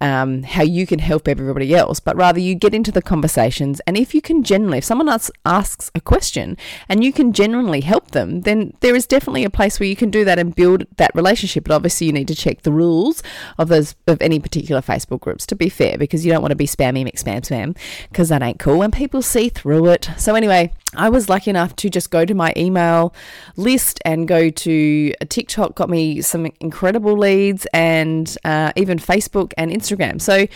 um, 0.00 0.42
how 0.42 0.62
you 0.62 0.86
can 0.86 0.98
help 0.98 1.28
everybody 1.28 1.74
else, 1.74 2.00
but 2.00 2.16
rather 2.16 2.40
you 2.40 2.54
get 2.54 2.74
into 2.74 2.92
the 2.92 3.02
conversations. 3.02 3.80
And 3.86 3.96
if 3.96 4.14
you 4.14 4.22
can 4.22 4.42
generally, 4.42 4.78
if 4.78 4.84
someone 4.84 5.08
else 5.08 5.30
asks 5.44 5.90
a 5.94 6.00
question 6.00 6.56
and 6.88 7.04
you 7.04 7.12
can 7.12 7.32
genuinely 7.32 7.80
help 7.80 8.12
them, 8.12 8.42
then 8.42 8.74
there 8.80 8.96
is 8.96 9.06
definitely 9.06 9.44
a 9.44 9.50
place 9.50 9.78
where 9.78 9.88
you 9.88 9.96
can 9.96 10.10
do 10.10 10.24
that 10.24 10.38
and 10.38 10.54
build 10.54 10.86
that 10.96 11.14
relationship. 11.14 11.64
But 11.64 11.74
obviously, 11.74 12.06
you 12.06 12.12
need 12.12 12.28
to 12.28 12.34
check 12.34 12.62
the 12.62 12.72
rules 12.72 13.22
of 13.58 13.68
those 13.68 13.94
of 14.06 14.20
any 14.22 14.38
particular 14.38 14.80
Facebook 14.80 15.20
groups 15.20 15.46
to 15.46 15.56
be 15.56 15.68
fair, 15.68 15.98
because 15.98 16.24
you 16.24 16.32
don't 16.32 16.42
want 16.42 16.52
to 16.52 16.56
be 16.56 16.66
spammy, 16.66 17.04
mix 17.04 17.22
spam, 17.22 17.40
spam, 17.40 17.76
because 18.08 18.28
that 18.30 18.42
ain't 18.42 18.58
cool 18.58 18.82
and 18.82 18.92
people 18.92 19.22
see 19.22 19.48
through 19.48 19.86
it. 19.86 20.10
So 20.16 20.34
anyway, 20.34 20.72
I 20.94 21.08
was 21.08 21.28
lucky 21.28 21.50
enough 21.50 21.76
to 21.76 21.90
just 21.90 22.10
go 22.10 22.24
to 22.24 22.34
my 22.34 22.52
email 22.56 23.14
list 23.56 24.00
and 24.04 24.26
go 24.26 24.50
to 24.50 25.12
TikTok, 25.28 25.74
got 25.74 25.88
me 25.88 26.20
some 26.22 26.50
incredible 26.60 27.16
leads, 27.16 27.66
and 27.72 28.36
uh, 28.44 28.72
even 28.76 28.98
Facebook 28.98 29.52
and 29.56 29.70
Instagram. 29.70 29.89
So 30.18 30.46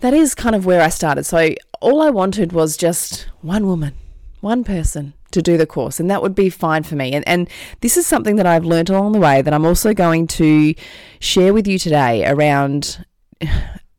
that 0.00 0.14
is 0.14 0.34
kind 0.34 0.56
of 0.56 0.66
where 0.66 0.80
I 0.80 0.88
started. 0.88 1.24
So 1.24 1.54
all 1.80 2.02
I 2.02 2.10
wanted 2.10 2.52
was 2.52 2.76
just 2.76 3.28
one 3.42 3.66
woman, 3.66 3.94
one 4.40 4.64
person 4.64 5.14
to 5.30 5.42
do 5.42 5.56
the 5.56 5.66
course, 5.66 6.00
and 6.00 6.10
that 6.10 6.22
would 6.22 6.34
be 6.34 6.50
fine 6.50 6.82
for 6.82 6.96
me. 6.96 7.12
And, 7.12 7.26
and 7.28 7.48
this 7.80 7.96
is 7.96 8.06
something 8.06 8.36
that 8.36 8.46
I've 8.46 8.64
learned 8.64 8.90
along 8.90 9.12
the 9.12 9.20
way 9.20 9.42
that 9.42 9.54
I'm 9.54 9.66
also 9.66 9.94
going 9.94 10.26
to 10.28 10.74
share 11.20 11.54
with 11.54 11.68
you 11.68 11.78
today 11.78 12.26
around 12.26 13.04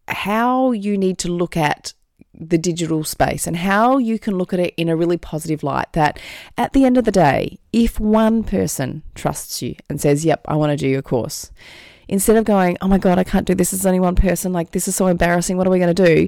how 0.07 0.71
you 0.71 0.97
need 0.97 1.17
to 1.19 1.31
look 1.31 1.55
at 1.55 1.93
the 2.33 2.57
digital 2.57 3.03
space 3.03 3.45
and 3.45 3.57
how 3.57 3.97
you 3.97 4.17
can 4.17 4.35
look 4.35 4.51
at 4.51 4.59
it 4.59 4.73
in 4.75 4.89
a 4.89 4.95
really 4.95 5.17
positive 5.17 5.61
light 5.61 5.93
that 5.93 6.19
at 6.57 6.73
the 6.73 6.83
end 6.83 6.97
of 6.97 7.05
the 7.05 7.11
day, 7.11 7.59
if 7.71 7.99
one 7.99 8.43
person 8.43 9.03
trusts 9.13 9.61
you 9.61 9.75
and 9.89 10.01
says, 10.01 10.25
Yep, 10.25 10.41
I 10.47 10.55
want 10.55 10.71
to 10.71 10.77
do 10.77 10.87
your 10.87 11.03
course, 11.03 11.51
instead 12.11 12.35
of 12.35 12.43
going, 12.43 12.77
Oh 12.81 12.87
my 12.87 12.99
God, 12.99 13.17
I 13.17 13.23
can't 13.23 13.47
do 13.47 13.55
this, 13.55 13.71
there's 13.71 13.85
only 13.85 13.99
one 13.99 14.15
person, 14.15 14.53
like 14.53 14.71
this 14.71 14.87
is 14.87 14.95
so 14.95 15.07
embarrassing, 15.07 15.57
what 15.57 15.65
are 15.65 15.71
we 15.71 15.79
going 15.79 15.95
to 15.95 16.05
do? 16.05 16.27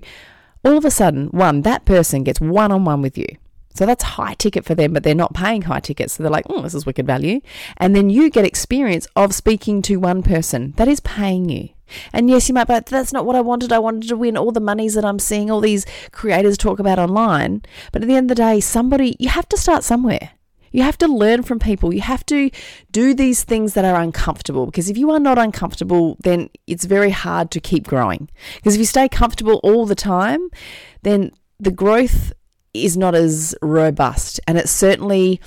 All 0.66 0.78
of 0.78 0.86
a 0.86 0.92
sudden, 0.92 1.28
one, 1.28 1.62
that 1.62 1.86
person 1.86 2.24
gets 2.24 2.42
one 2.42 2.72
on 2.72 2.86
one 2.86 3.02
with 3.02 3.18
you. 3.18 3.28
So 3.76 3.86
that's 3.86 4.04
high 4.04 4.36
ticket 4.36 4.66
for 4.66 4.76
them, 4.76 4.94
but 4.94 5.04
they're 5.04 5.16
not 5.16 5.34
paying 5.34 5.64
high 5.64 5.80
tickets. 5.80 6.14
So 6.14 6.24
they're 6.24 6.32
like, 6.32 6.46
oh, 6.50 6.62
this 6.62 6.76
is 6.76 6.86
wicked 6.86 7.08
value. 7.08 7.42
And 7.78 7.96
then 7.96 8.10
you 8.10 8.30
get 8.30 8.46
experience 8.46 9.08
of 9.16 9.34
speaking 9.34 9.82
to 9.84 9.98
one 9.98 10.22
person 10.22 10.74
that 10.78 10.88
is 10.88 11.00
paying 11.00 11.50
you. 11.50 11.70
And 12.14 12.30
yes, 12.30 12.48
you 12.48 12.54
might, 12.54 12.68
but 12.68 12.86
that's 12.86 13.12
not 13.12 13.26
what 13.26 13.36
I 13.36 13.42
wanted. 13.42 13.74
I 13.74 13.80
wanted 13.80 14.08
to 14.08 14.16
win 14.16 14.38
all 14.38 14.52
the 14.52 14.60
monies 14.60 14.94
that 14.94 15.06
I'm 15.06 15.20
seeing 15.20 15.50
all 15.50 15.60
these 15.60 15.86
creators 16.12 16.58
talk 16.58 16.80
about 16.80 17.00
online. 17.00 17.64
But 17.92 18.04
at 18.04 18.08
the 18.08 18.16
end 18.16 18.30
of 18.30 18.38
the 18.38 18.44
day, 18.44 18.60
somebody, 18.60 19.16
you 19.20 19.30
have 19.30 19.50
to 19.50 19.58
start 19.58 19.84
somewhere. 19.84 20.32
You 20.74 20.82
have 20.82 20.98
to 20.98 21.08
learn 21.08 21.44
from 21.44 21.60
people. 21.60 21.94
You 21.94 22.02
have 22.02 22.26
to 22.26 22.50
do 22.92 23.14
these 23.14 23.44
things 23.44 23.76
that 23.76 23.86
are 23.86 24.02
uncomfortable 24.02 24.66
because 24.66 24.90
if 24.90 24.98
you 24.98 25.12
are 25.12 25.20
not 25.20 25.38
uncomfortable, 25.38 26.18
then 26.24 26.50
it's 26.68 26.84
very 26.84 27.12
hard 27.12 27.52
to 27.52 27.62
keep 27.62 27.88
growing. 27.88 28.30
Because 28.56 28.74
if 28.74 28.80
you 28.80 28.86
stay 28.86 29.08
comfortable 29.08 29.62
all 29.64 29.86
the 29.86 29.96
time, 29.96 30.50
then 31.04 31.32
the 31.60 31.72
growth 31.72 32.34
is 32.74 32.98
not 32.98 33.16
as 33.16 33.56
robust. 33.62 34.40
And 34.48 34.58
it 34.58 34.68
certainly 34.68 35.40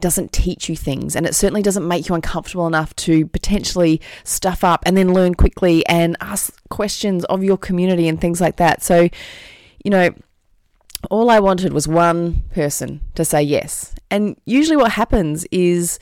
doesn't 0.00 0.32
teach 0.32 0.68
you 0.68 0.76
things 0.76 1.16
and 1.16 1.26
it 1.26 1.34
certainly 1.34 1.62
doesn't 1.62 1.86
make 1.86 2.08
you 2.08 2.14
uncomfortable 2.14 2.68
enough 2.68 2.94
to 2.94 3.26
potentially 3.26 4.00
stuff 4.22 4.62
up 4.62 4.80
and 4.86 4.96
then 4.96 5.12
learn 5.12 5.34
quickly 5.34 5.84
and 5.86 6.16
ask 6.20 6.54
questions 6.68 7.24
of 7.24 7.42
your 7.42 7.58
community 7.58 8.06
and 8.06 8.20
things 8.20 8.40
like 8.40 8.56
that. 8.56 8.80
So, 8.80 9.08
you 9.84 9.90
know, 9.90 10.10
all 11.10 11.30
I 11.30 11.40
wanted 11.40 11.72
was 11.72 11.86
one 11.86 12.42
person 12.52 13.00
to 13.14 13.24
say 13.24 13.42
yes. 13.42 13.94
And 14.10 14.36
usually 14.44 14.76
what 14.76 14.92
happens 14.92 15.46
is, 15.50 15.98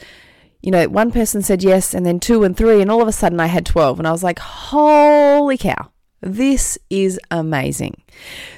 you 0.62 0.70
know, 0.70 0.88
one 0.88 1.10
person 1.10 1.42
said 1.42 1.62
yes 1.62 1.94
and 1.94 2.06
then 2.06 2.20
two 2.20 2.44
and 2.44 2.56
three 2.56 2.80
and 2.80 2.90
all 2.90 3.02
of 3.02 3.08
a 3.08 3.12
sudden 3.12 3.40
I 3.40 3.46
had 3.46 3.66
12 3.66 3.98
and 3.98 4.08
I 4.08 4.12
was 4.12 4.22
like, 4.22 4.38
"Holy 4.38 5.58
cow." 5.58 5.90
This 6.20 6.78
is 6.88 7.20
amazing. 7.30 8.02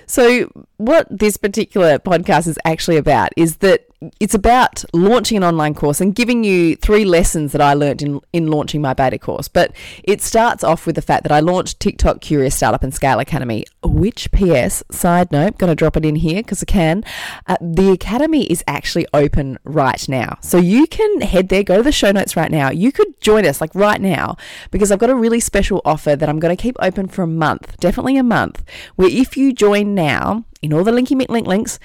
So, 0.08 0.50
what 0.78 1.06
this 1.10 1.36
particular 1.36 1.98
podcast 1.98 2.48
is 2.48 2.58
actually 2.64 2.96
about 2.96 3.30
is 3.36 3.58
that 3.58 3.88
it's 4.20 4.34
about 4.34 4.84
launching 4.94 5.36
an 5.36 5.44
online 5.44 5.74
course 5.74 6.00
and 6.00 6.14
giving 6.14 6.44
you 6.44 6.76
three 6.76 7.04
lessons 7.04 7.50
that 7.52 7.60
I 7.60 7.74
learned 7.74 8.00
in, 8.00 8.20
in 8.32 8.46
launching 8.46 8.80
my 8.80 8.94
beta 8.94 9.18
course. 9.18 9.48
But 9.48 9.72
it 10.04 10.22
starts 10.22 10.62
off 10.62 10.86
with 10.86 10.94
the 10.94 11.02
fact 11.02 11.24
that 11.24 11.32
I 11.32 11.40
launched 11.40 11.80
TikTok 11.80 12.20
Curious 12.20 12.54
Startup 12.54 12.82
and 12.82 12.94
Scale 12.94 13.18
Academy, 13.18 13.64
which, 13.82 14.30
PS, 14.30 14.84
side 14.90 15.32
note, 15.32 15.58
going 15.58 15.70
to 15.70 15.74
drop 15.74 15.96
it 15.96 16.04
in 16.04 16.16
here 16.16 16.42
because 16.42 16.62
I 16.62 16.66
can. 16.66 17.02
Uh, 17.46 17.56
the 17.60 17.90
academy 17.90 18.44
is 18.44 18.62
actually 18.68 19.06
open 19.12 19.58
right 19.64 20.08
now. 20.08 20.38
So 20.42 20.58
you 20.58 20.86
can 20.86 21.20
head 21.22 21.48
there, 21.48 21.64
go 21.64 21.78
to 21.78 21.82
the 21.82 21.92
show 21.92 22.12
notes 22.12 22.36
right 22.36 22.52
now. 22.52 22.70
You 22.70 22.92
could 22.92 23.20
join 23.20 23.44
us 23.44 23.60
like 23.60 23.74
right 23.74 24.00
now 24.00 24.36
because 24.70 24.92
I've 24.92 25.00
got 25.00 25.10
a 25.10 25.14
really 25.14 25.40
special 25.40 25.82
offer 25.84 26.14
that 26.14 26.28
I'm 26.28 26.38
going 26.38 26.56
to 26.56 26.62
keep 26.62 26.76
open 26.78 27.08
for 27.08 27.22
a 27.22 27.26
month, 27.26 27.76
definitely 27.80 28.16
a 28.16 28.22
month, 28.22 28.62
where 28.94 29.10
if 29.10 29.36
you 29.36 29.52
join 29.52 29.96
now 29.98 30.44
in 30.62 30.72
all 30.72 30.84
the 30.84 30.92
linky 30.92 31.28
link 31.28 31.46
links, 31.46 31.78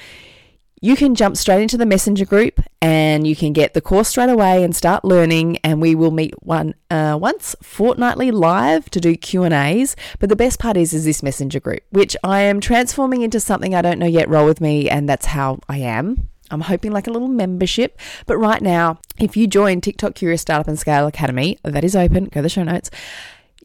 you 0.82 0.98
can 0.98 1.16
jump 1.16 1.38
straight 1.38 1.62
into 1.62 1.78
the 1.78 1.86
messenger 1.86 2.26
group 2.26 2.60
and 2.82 3.26
you 3.26 3.38
can 3.38 3.54
get 3.54 3.74
the 3.74 3.80
course 3.80 4.10
straight 4.10 4.30
away 4.30 4.64
and 4.64 4.76
start 4.76 5.06
learning. 5.06 5.58
And 5.64 5.82
we 5.82 5.96
will 5.96 6.12
meet 6.12 6.34
one 6.44 6.76
uh, 6.92 7.18
once 7.20 7.56
fortnightly 7.64 8.32
live 8.32 8.90
to 8.90 9.00
do 9.00 9.16
q&a's 9.16 9.96
but 10.20 10.30
the 10.30 10.36
best 10.36 10.60
part 10.60 10.76
is 10.78 10.94
is 10.94 11.06
this 11.06 11.24
messenger 11.24 11.60
group 11.60 11.82
which 11.90 12.16
i 12.24 12.42
am 12.42 12.60
transforming 12.60 13.22
into 13.22 13.40
something 13.40 13.74
i 13.74 13.82
don't 13.82 13.98
know 13.98 14.06
yet. 14.06 14.30
Roll 14.30 14.46
with 14.46 14.62
me 14.62 14.90
and 14.90 15.08
that's 15.08 15.28
how 15.28 15.60
i 15.70 15.78
am. 15.78 16.30
I'm 16.52 16.62
hoping 16.62 16.92
like 16.92 17.08
a 17.08 17.12
little 17.12 17.30
membership. 17.30 18.00
But 18.28 18.38
right 18.38 18.62
now, 18.62 19.00
if 19.18 19.36
you 19.36 19.48
join 19.48 19.82
TikTok 19.82 20.14
Curious 20.14 20.42
Startup 20.42 20.68
and 20.68 20.78
Scale 20.78 21.08
Academy, 21.08 21.58
that 21.64 21.84
is 21.84 21.96
open, 21.96 22.26
go 22.26 22.40
to 22.40 22.42
the 22.44 22.50
show 22.50 22.64
notes 22.64 22.92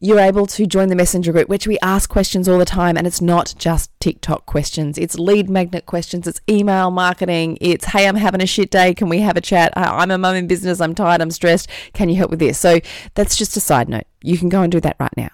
you're 0.01 0.19
able 0.19 0.45
to 0.45 0.65
join 0.65 0.87
the 0.89 0.95
messenger 0.95 1.31
group, 1.31 1.49
which 1.49 1.67
we 1.67 1.77
ask 1.79 2.09
questions 2.09 2.47
all 2.47 2.57
the 2.57 2.65
time. 2.65 2.97
And 2.97 3.05
it's 3.05 3.21
not 3.21 3.53
just 3.57 3.91
TikTok 3.99 4.45
questions, 4.45 4.97
it's 4.97 5.19
lead 5.19 5.49
magnet 5.49 5.85
questions, 5.85 6.27
it's 6.27 6.41
email 6.49 6.91
marketing, 6.91 7.57
it's, 7.61 7.85
hey, 7.85 8.07
I'm 8.07 8.15
having 8.15 8.41
a 8.41 8.45
shit 8.45 8.71
day. 8.71 8.93
Can 8.93 9.09
we 9.09 9.19
have 9.19 9.37
a 9.37 9.41
chat? 9.41 9.73
Uh, 9.75 9.91
I'm 9.93 10.11
a 10.11 10.17
mum 10.17 10.35
in 10.35 10.47
business. 10.47 10.81
I'm 10.81 10.95
tired. 10.95 11.21
I'm 11.21 11.31
stressed. 11.31 11.69
Can 11.93 12.09
you 12.09 12.15
help 12.15 12.31
with 12.31 12.39
this? 12.39 12.57
So 12.57 12.79
that's 13.15 13.35
just 13.35 13.57
a 13.57 13.59
side 13.59 13.89
note. 13.89 14.05
You 14.21 14.37
can 14.37 14.49
go 14.49 14.61
and 14.61 14.71
do 14.71 14.79
that 14.81 14.95
right 14.99 15.15
now. 15.17 15.29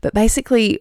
But 0.00 0.14
basically, 0.14 0.80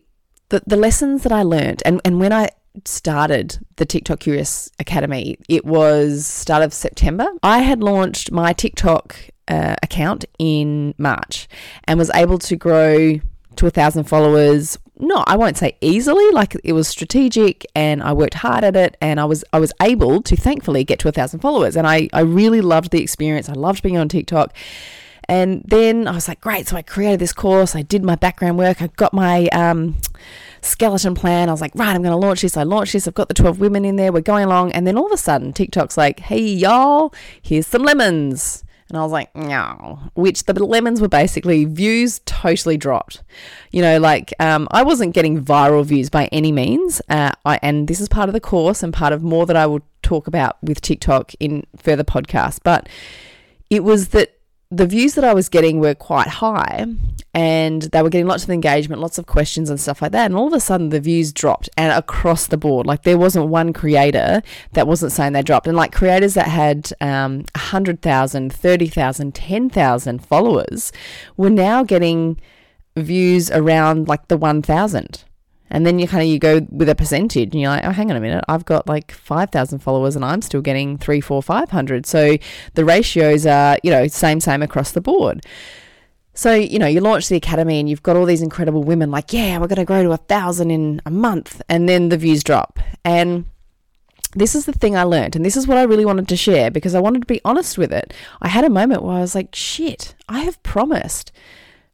the, 0.50 0.62
the 0.66 0.78
lessons 0.78 1.24
that 1.24 1.32
I 1.32 1.44
learned, 1.44 1.84
and, 1.86 2.00
and 2.06 2.20
when 2.20 2.32
I 2.32 2.50
started 2.86 3.60
the 3.78 3.86
TikTok 3.86 4.20
Curious 4.20 4.70
Academy, 4.80 5.38
it 5.50 5.66
was 5.66 6.26
start 6.26 6.64
of 6.64 6.74
September. 6.74 7.28
I 7.44 7.60
had 7.60 7.84
launched 7.84 8.32
my 8.32 8.54
TikTok 8.54 9.18
uh, 9.48 9.76
account 9.84 10.26
in 10.40 10.94
March 10.98 11.48
and 11.86 11.98
was 11.98 12.12
able 12.14 12.38
to 12.40 12.56
grow 12.56 13.20
to 13.56 13.68
a 13.68 13.70
thousand 13.70 14.06
followers. 14.06 14.78
No, 15.00 15.24
I 15.28 15.36
won't 15.36 15.58
say 15.58 15.78
easily. 15.82 16.30
Like 16.32 16.56
it 16.64 16.74
was 16.74 16.88
strategic, 16.88 17.66
and 17.76 18.02
I 18.02 18.14
worked 18.14 18.36
hard 18.36 18.64
at 18.64 18.76
it, 18.76 18.98
and 19.02 19.20
I 19.20 19.26
was 19.26 19.44
I 19.54 19.60
was 19.60 19.74
able 19.82 20.22
to 20.24 20.36
thankfully 20.36 20.84
get 20.84 21.00
to 21.00 21.08
a 21.08 21.12
thousand 21.12 21.40
followers, 21.40 21.76
and 21.76 21.86
I 21.88 22.10
I 22.14 22.22
really 22.22 22.62
loved 22.62 22.92
the 22.92 23.02
experience. 23.02 23.50
I 23.50 23.54
loved 23.54 23.84
being 23.84 23.98
on 23.98 24.10
TikTok. 24.10 24.54
And 25.30 25.62
then 25.68 26.08
I 26.08 26.14
was 26.14 26.30
like, 26.30 26.40
great. 26.40 26.68
So 26.68 26.78
I 26.78 26.82
created 26.82 27.20
this 27.20 27.34
course. 27.34 27.76
I 27.76 27.82
did 27.82 28.02
my 28.02 28.16
background 28.16 28.58
work. 28.58 28.82
I 28.82 28.88
got 28.88 29.14
my 29.14 29.48
um, 29.48 29.98
skeleton 30.62 31.16
plan. 31.16 31.50
I 31.50 31.52
was 31.52 31.60
like, 31.60 31.76
right, 31.76 31.94
I'm 31.94 32.02
going 32.02 32.18
to 32.18 32.28
launch 32.28 32.44
this. 32.44 32.56
I 32.56 32.64
launched 32.64 32.94
this. 32.94 33.10
I've 33.10 33.14
got 33.14 33.28
the 33.28 33.34
12 33.34 33.60
women 33.60 33.84
in 33.84 33.98
there. 33.98 34.14
We're 34.14 34.22
going 34.22 34.46
along. 34.46 34.72
And 34.72 34.88
then 34.88 34.98
all 34.98 35.08
of 35.08 35.12
a 35.12 35.18
sudden, 35.18 35.52
TikTok's 35.52 35.98
like, 35.98 36.22
hey, 36.22 36.40
y'all, 36.42 37.14
here's 37.42 37.68
some 37.68 37.84
lemons. 37.84 38.64
And 38.90 38.98
I 38.98 39.04
was 39.04 39.12
like, 39.12 39.36
no, 39.36 40.00
which 40.14 40.46
the 40.46 40.54
lemons 40.54 41.02
were 41.02 41.10
basically 41.10 41.66
views 41.66 42.22
totally 42.26 42.78
dropped. 42.78 43.22
You 43.72 43.82
know, 43.82 44.00
like 44.00 44.34
um, 44.40 44.68
I 44.72 44.84
wasn't 44.84 45.14
getting 45.14 45.44
viral 45.44 45.84
views 45.84 46.10
by 46.10 46.28
any 46.28 46.52
means. 46.54 47.02
Uh, 47.10 47.32
I, 47.46 47.60
and 47.62 47.88
this 47.88 48.00
is 48.00 48.08
part 48.08 48.30
of 48.30 48.34
the 48.34 48.40
course 48.40 48.84
and 48.84 48.94
part 48.94 49.12
of 49.12 49.24
more 49.24 49.46
that 49.46 49.58
I 49.58 49.66
will 49.66 49.82
talk 50.04 50.28
about 50.28 50.58
with 50.64 50.80
TikTok 50.80 51.34
in 51.40 51.66
further 51.76 52.06
podcasts. 52.06 52.60
But 52.64 52.88
it 53.70 53.84
was 53.84 54.10
that 54.10 54.37
the 54.70 54.86
views 54.86 55.16
that 55.16 55.24
I 55.24 55.34
was 55.34 55.48
getting 55.48 55.80
were 55.80 55.96
quite 55.96 56.28
high 56.28 56.86
and 57.34 57.84
they 57.84 58.02
were 58.02 58.10
getting 58.10 58.28
lots 58.28 58.44
of 58.44 58.50
engagement, 58.50 59.02
lots 59.02 59.18
of 59.18 59.26
questions 59.26 59.70
and 59.70 59.80
stuff 59.80 60.02
like 60.02 60.12
that. 60.12 60.26
And 60.26 60.36
all 60.36 60.48
of 60.48 60.54
a 60.54 60.60
sudden 60.60 60.90
the 60.90 61.00
views 61.00 61.32
dropped 61.32 61.70
and 61.78 61.94
across 61.94 62.48
the 62.48 62.58
board. 62.58 62.86
Like 62.86 63.04
there 63.04 63.18
wasn't 63.18 63.48
one 63.48 63.72
creator 63.72 64.42
that 64.74 64.88
wasn't 64.88 65.14
saying 65.14 65.34
they 65.34 65.42
dropped. 65.42 65.68
And 65.68 65.78
like 65.78 65.94
creators 65.94 66.34
that 66.34 66.48
had 66.48 66.92
um, 67.00 67.46
100,000, 67.56 68.52
30,000, 68.52 69.36
10,000 69.36 70.26
followers 70.26 70.92
were 71.38 71.50
now 71.50 71.84
getting 71.84 72.40
views 72.98 73.50
around 73.52 74.08
like 74.08 74.28
the 74.28 74.38
1,000. 74.38 75.24
And 75.70 75.86
then 75.86 76.00
you 76.00 76.08
kind 76.08 76.24
of 76.24 76.30
you 76.30 76.40
go 76.40 76.66
with 76.70 76.90
a 76.90 76.96
percentage, 76.96 77.54
and 77.54 77.62
you're 77.62 77.70
like, 77.70 77.86
oh, 77.86 77.92
hang 77.92 78.10
on 78.10 78.18
a 78.18 78.22
minute, 78.22 78.44
I've 78.48 78.66
got 78.66 78.88
like 78.88 79.12
five 79.12 79.50
thousand 79.50 79.80
followers, 79.80 80.16
and 80.16 80.24
I'm 80.24 80.42
still 80.42 80.62
getting 80.62 80.98
three, 80.98 81.22
four, 81.22 81.44
five 81.44 81.70
hundred. 81.72 82.06
So 82.06 82.38
the 82.76 82.86
ratios 82.86 83.46
are, 83.46 83.78
you 83.84 83.92
know, 83.92 84.08
same, 84.08 84.40
same 84.40 84.64
across 84.64 84.92
the 84.92 85.02
board. 85.02 85.46
So 86.34 86.54
you 86.54 86.80
know, 86.80 86.88
you 86.88 87.02
launch 87.02 87.30
the 87.30 87.36
academy, 87.36 87.80
and 87.80 87.90
you've 87.90 88.04
got 88.04 88.16
all 88.16 88.26
these 88.26 88.42
incredible 88.42 88.84
women, 88.84 89.12
like, 89.12 89.34
yeah, 89.34 89.58
we're 89.58 89.68
going 89.68 89.78
to 89.78 89.86
grow 89.86 90.04
to 90.04 90.12
a 90.12 90.18
thousand 90.18 90.72
in 90.72 91.02
a 91.06 91.12
month, 91.12 91.62
and 91.68 91.90
then 91.90 92.10
the 92.10 92.18
views 92.18 92.44
drop. 92.44 92.80
And 93.04 93.46
this 94.36 94.54
is 94.54 94.66
the 94.66 94.74
thing 94.74 94.96
I 94.96 95.04
learned, 95.04 95.36
and 95.36 95.44
this 95.44 95.58
is 95.58 95.68
what 95.68 95.78
I 95.78 95.84
really 95.84 96.06
wanted 96.06 96.28
to 96.28 96.38
share 96.38 96.70
because 96.70 96.94
I 96.94 97.00
wanted 97.00 97.22
to 97.22 97.26
be 97.26 97.42
honest 97.44 97.78
with 97.78 97.92
it. 97.92 98.14
I 98.42 98.50
had 98.50 98.64
a 98.64 98.70
moment 98.70 99.02
where 99.02 99.16
I 99.16 99.22
was 99.22 99.34
like, 99.34 99.56
shit, 99.56 100.16
I 100.30 100.42
have 100.42 100.62
promised, 100.64 101.32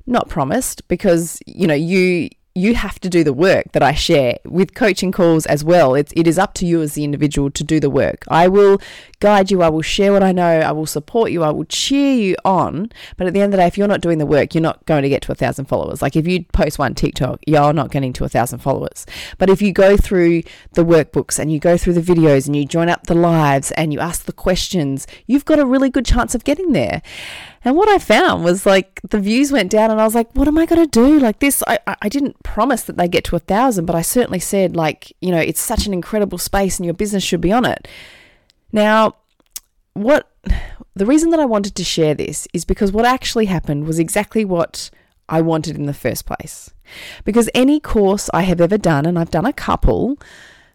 not 0.05 0.29
promised, 0.29 0.87
because 0.87 1.39
you 1.47 1.65
know, 1.65 1.73
you 1.73 2.29
you 2.55 2.75
have 2.75 3.00
to 3.00 3.10
do 3.10 3.24
the 3.24 3.33
work 3.33 3.72
that 3.72 3.81
I 3.81 3.93
share 3.93 4.38
with 4.45 4.75
coaching 4.75 5.12
calls 5.12 5.45
as 5.48 5.63
well. 5.63 5.95
It's, 5.95 6.13
it 6.15 6.27
is 6.27 6.38
up 6.38 6.53
to 6.55 6.67
you 6.67 6.81
as 6.81 6.93
the 6.93 7.03
individual 7.03 7.50
to 7.50 7.63
do 7.63 7.79
the 7.79 7.89
work. 7.89 8.25
I 8.27 8.48
will 8.48 8.79
guide 9.23 9.49
you, 9.49 9.61
I 9.61 9.69
will 9.69 9.81
share 9.81 10.11
what 10.11 10.21
I 10.21 10.33
know, 10.33 10.43
I 10.43 10.73
will 10.73 10.85
support 10.85 11.31
you, 11.31 11.43
I 11.43 11.49
will 11.49 11.63
cheer 11.63 12.13
you 12.13 12.35
on. 12.43 12.91
But 13.15 13.25
at 13.25 13.33
the 13.33 13.39
end 13.39 13.53
of 13.53 13.57
the 13.57 13.63
day, 13.63 13.67
if 13.67 13.77
you're 13.77 13.87
not 13.87 14.01
doing 14.01 14.17
the 14.17 14.25
work, 14.25 14.53
you're 14.53 14.61
not 14.61 14.85
going 14.85 15.03
to 15.03 15.07
get 15.07 15.21
to 15.21 15.31
a 15.31 15.35
thousand 15.35 15.65
followers. 15.65 16.01
Like 16.01 16.17
if 16.17 16.27
you 16.27 16.43
post 16.51 16.77
one 16.77 16.93
TikTok, 16.93 17.39
you're 17.47 17.71
not 17.71 17.89
getting 17.89 18.11
to 18.13 18.25
a 18.25 18.27
thousand 18.27 18.59
followers. 18.59 19.05
But 19.37 19.49
if 19.49 19.61
you 19.61 19.71
go 19.71 19.95
through 19.95 20.43
the 20.73 20.83
workbooks 20.83 21.39
and 21.39 21.49
you 21.49 21.57
go 21.57 21.77
through 21.77 21.93
the 21.93 22.01
videos 22.01 22.47
and 22.47 22.55
you 22.57 22.65
join 22.65 22.89
up 22.89 23.07
the 23.07 23.15
lives 23.15 23.71
and 23.71 23.93
you 23.93 24.01
ask 24.01 24.25
the 24.25 24.33
questions, 24.33 25.07
you've 25.25 25.45
got 25.45 25.57
a 25.57 25.65
really 25.65 25.89
good 25.89 26.05
chance 26.05 26.35
of 26.35 26.43
getting 26.43 26.73
there. 26.73 27.01
And 27.63 27.77
what 27.77 27.87
I 27.87 27.99
found 27.99 28.43
was 28.43 28.65
like 28.65 28.99
the 29.09 29.21
views 29.21 29.53
went 29.53 29.71
down, 29.71 29.89
and 29.89 30.01
I 30.01 30.03
was 30.03 30.15
like, 30.15 30.29
what 30.33 30.49
am 30.49 30.57
I 30.57 30.65
going 30.65 30.83
to 30.83 30.99
do? 31.05 31.17
Like 31.17 31.39
this, 31.39 31.63
I, 31.65 31.79
I 32.01 32.09
didn't 32.09 32.43
promise 32.43 32.83
that 32.83 32.97
they 32.97 33.07
get 33.07 33.23
to 33.25 33.37
a 33.37 33.39
thousand, 33.39 33.85
but 33.85 33.95
I 33.95 34.01
certainly 34.01 34.39
said, 34.39 34.75
like, 34.75 35.15
you 35.21 35.31
know, 35.31 35.39
it's 35.39 35.61
such 35.61 35.87
an 35.87 35.93
incredible 35.93 36.37
space 36.37 36.77
and 36.77 36.85
your 36.85 36.93
business 36.93 37.23
should 37.23 37.39
be 37.39 37.53
on 37.53 37.63
it. 37.63 37.87
Now, 38.73 39.15
what 39.93 40.29
the 40.93 41.05
reason 41.05 41.29
that 41.29 41.39
I 41.39 41.45
wanted 41.45 41.75
to 41.75 41.83
share 41.85 42.13
this 42.13 42.45
is 42.51 42.65
because 42.65 42.91
what 42.91 43.05
actually 43.05 43.45
happened 43.45 43.85
was 43.87 43.99
exactly 43.99 44.43
what 44.43 44.89
I 45.29 45.39
wanted 45.39 45.77
in 45.77 45.85
the 45.85 45.93
first 45.93 46.25
place. 46.25 46.71
Because 47.23 47.49
any 47.55 47.79
course 47.79 48.29
I 48.33 48.41
have 48.41 48.59
ever 48.59 48.77
done, 48.77 49.05
and 49.05 49.17
I've 49.17 49.31
done 49.31 49.45
a 49.45 49.53
couple, 49.53 50.17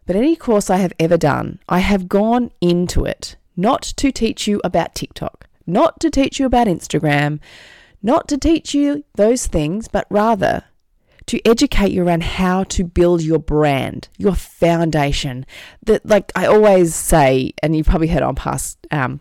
but 0.07 0.17
any 0.17 0.35
course 0.35 0.71
I 0.71 0.79
have 0.79 0.95
ever 0.99 1.19
done, 1.19 1.59
I 1.69 1.81
have 1.81 2.09
gone 2.09 2.51
into 2.63 3.05
it 3.05 3.37
not 3.55 3.83
to 3.83 4.11
teach 4.11 4.47
you 4.47 4.63
about 4.65 4.95
TikTok 4.95 5.49
not 5.69 6.01
to 6.01 6.11
teach 6.11 6.41
you 6.41 6.47
about 6.47 6.67
Instagram, 6.67 7.39
not 8.03 8.27
to 8.29 8.39
teach 8.39 8.75
you 8.75 9.05
those 9.15 9.47
things, 9.47 9.87
but 9.87 10.07
rather 10.11 10.65
to 11.29 11.47
educate 11.47 11.93
you 11.93 12.03
around 12.03 12.23
how 12.23 12.65
to 12.65 12.85
build 12.85 13.23
your 13.23 13.39
brand, 13.39 14.09
your 14.19 14.35
foundation. 14.35 15.47
That, 15.85 16.05
like 16.05 16.33
I 16.35 16.47
always 16.47 16.95
say, 16.95 17.53
and 17.63 17.77
you've 17.77 17.87
probably 17.87 18.09
heard 18.09 18.23
on 18.23 18.35
past 18.35 18.79
um, 18.91 19.21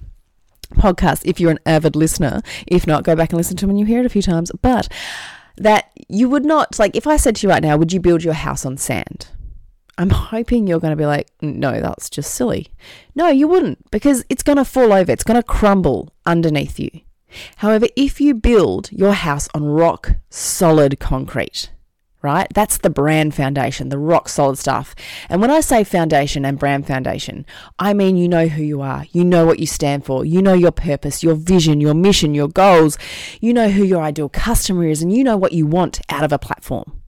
podcasts 0.73 1.21
if 1.25 1.39
you're 1.39 1.51
an 1.51 1.59
avid 1.65 1.95
listener. 1.95 2.41
If 2.65 2.87
not, 2.87 3.03
go 3.03 3.15
back 3.15 3.31
and 3.31 3.37
listen 3.37 3.57
to 3.57 3.61
them 3.61 3.69
when 3.69 3.77
you 3.77 3.85
hear 3.85 3.99
it 3.99 4.05
a 4.05 4.09
few 4.09 4.21
times. 4.21 4.51
But 4.61 4.87
that 5.57 5.91
you 6.07 6.29
would 6.29 6.45
not, 6.45 6.79
like, 6.79 6.95
if 6.95 7.07
I 7.07 7.17
said 7.17 7.35
to 7.37 7.47
you 7.47 7.51
right 7.51 7.63
now, 7.63 7.77
would 7.77 7.93
you 7.93 7.99
build 7.99 8.23
your 8.23 8.33
house 8.33 8.65
on 8.65 8.77
sand? 8.77 9.27
I'm 9.97 10.11
hoping 10.11 10.67
you're 10.67 10.79
going 10.79 10.91
to 10.91 10.97
be 10.97 11.07
like, 11.07 11.31
no, 11.41 11.81
that's 11.81 12.09
just 12.09 12.35
silly. 12.35 12.67
No, 13.15 13.29
you 13.29 13.47
wouldn't 13.47 13.89
because 13.89 14.23
it's 14.29 14.43
going 14.43 14.57
to 14.57 14.65
fall 14.65 14.93
over, 14.93 15.11
it's 15.11 15.23
going 15.23 15.41
to 15.41 15.43
crumble 15.43 16.13
underneath 16.25 16.79
you. 16.79 16.91
However, 17.57 17.87
if 17.95 18.21
you 18.21 18.35
build 18.35 18.91
your 18.91 19.13
house 19.13 19.49
on 19.53 19.65
rock 19.65 20.15
solid 20.29 20.99
concrete, 20.99 21.71
right? 22.21 22.47
That's 22.53 22.79
the 22.79 22.89
brand 22.89 23.35
foundation, 23.35 23.89
the 23.89 23.97
rock 23.97 24.29
solid 24.29 24.57
stuff. 24.57 24.95
And 25.29 25.41
when 25.41 25.51
I 25.51 25.61
say 25.61 25.83
foundation 25.83 26.45
and 26.45 26.59
brand 26.59 26.87
foundation, 26.87 27.45
I 27.79 27.93
mean 27.93 28.17
you 28.17 28.27
know 28.27 28.47
who 28.47 28.63
you 28.63 28.81
are, 28.81 29.05
you 29.11 29.23
know 29.23 29.45
what 29.45 29.59
you 29.59 29.67
stand 29.67 30.05
for, 30.05 30.25
you 30.25 30.41
know 30.41 30.53
your 30.53 30.71
purpose, 30.71 31.23
your 31.23 31.35
vision, 31.35 31.81
your 31.81 31.93
mission, 31.93 32.33
your 32.33 32.47
goals, 32.47 32.97
you 33.39 33.53
know 33.53 33.69
who 33.69 33.83
your 33.83 34.01
ideal 34.01 34.29
customer 34.29 34.85
is, 34.87 35.01
and 35.01 35.13
you 35.13 35.23
know 35.23 35.37
what 35.37 35.53
you 35.53 35.65
want 35.65 36.01
out 36.09 36.23
of 36.23 36.31
a 36.31 36.39
platform, 36.39 37.01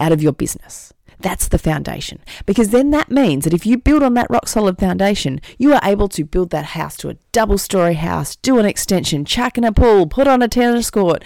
out 0.00 0.12
of 0.12 0.22
your 0.22 0.32
business. 0.32 0.92
That's 1.20 1.48
the 1.48 1.58
foundation. 1.58 2.20
Because 2.44 2.70
then 2.70 2.90
that 2.90 3.10
means 3.10 3.44
that 3.44 3.54
if 3.54 3.64
you 3.64 3.78
build 3.78 4.02
on 4.02 4.14
that 4.14 4.30
rock 4.30 4.48
solid 4.48 4.78
foundation, 4.78 5.40
you 5.58 5.72
are 5.72 5.80
able 5.82 6.08
to 6.08 6.24
build 6.24 6.50
that 6.50 6.66
house 6.66 6.96
to 6.98 7.08
a 7.08 7.16
double 7.32 7.58
story 7.58 7.94
house, 7.94 8.36
do 8.36 8.58
an 8.58 8.66
extension, 8.66 9.24
chuck 9.24 9.56
in 9.56 9.64
a 9.64 9.72
pool, 9.72 10.06
put 10.06 10.28
on 10.28 10.42
a 10.42 10.48
tennis 10.48 10.90
court, 10.90 11.24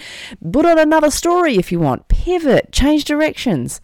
put 0.51 0.65
on 0.65 0.79
another 0.79 1.11
story 1.11 1.57
if 1.57 1.71
you 1.71 1.79
want, 1.79 2.07
pivot, 2.07 2.71
change 2.71 3.03
directions. 3.03 3.81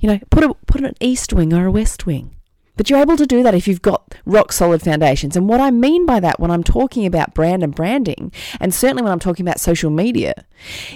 You 0.00 0.08
know, 0.08 0.20
put 0.30 0.44
a 0.44 0.54
put 0.66 0.82
an 0.82 0.94
east 1.00 1.32
wing 1.32 1.52
or 1.52 1.66
a 1.66 1.72
west 1.72 2.06
wing. 2.06 2.36
But 2.76 2.88
you're 2.88 3.00
able 3.00 3.16
to 3.16 3.26
do 3.26 3.42
that 3.42 3.56
if 3.56 3.66
you've 3.66 3.82
got 3.82 4.14
rock 4.24 4.52
solid 4.52 4.80
foundations. 4.80 5.36
And 5.36 5.48
what 5.48 5.60
I 5.60 5.72
mean 5.72 6.06
by 6.06 6.20
that 6.20 6.38
when 6.38 6.52
I'm 6.52 6.62
talking 6.62 7.04
about 7.04 7.34
brand 7.34 7.64
and 7.64 7.74
branding, 7.74 8.32
and 8.60 8.72
certainly 8.72 9.02
when 9.02 9.10
I'm 9.10 9.18
talking 9.18 9.44
about 9.44 9.58
social 9.58 9.90
media, 9.90 10.46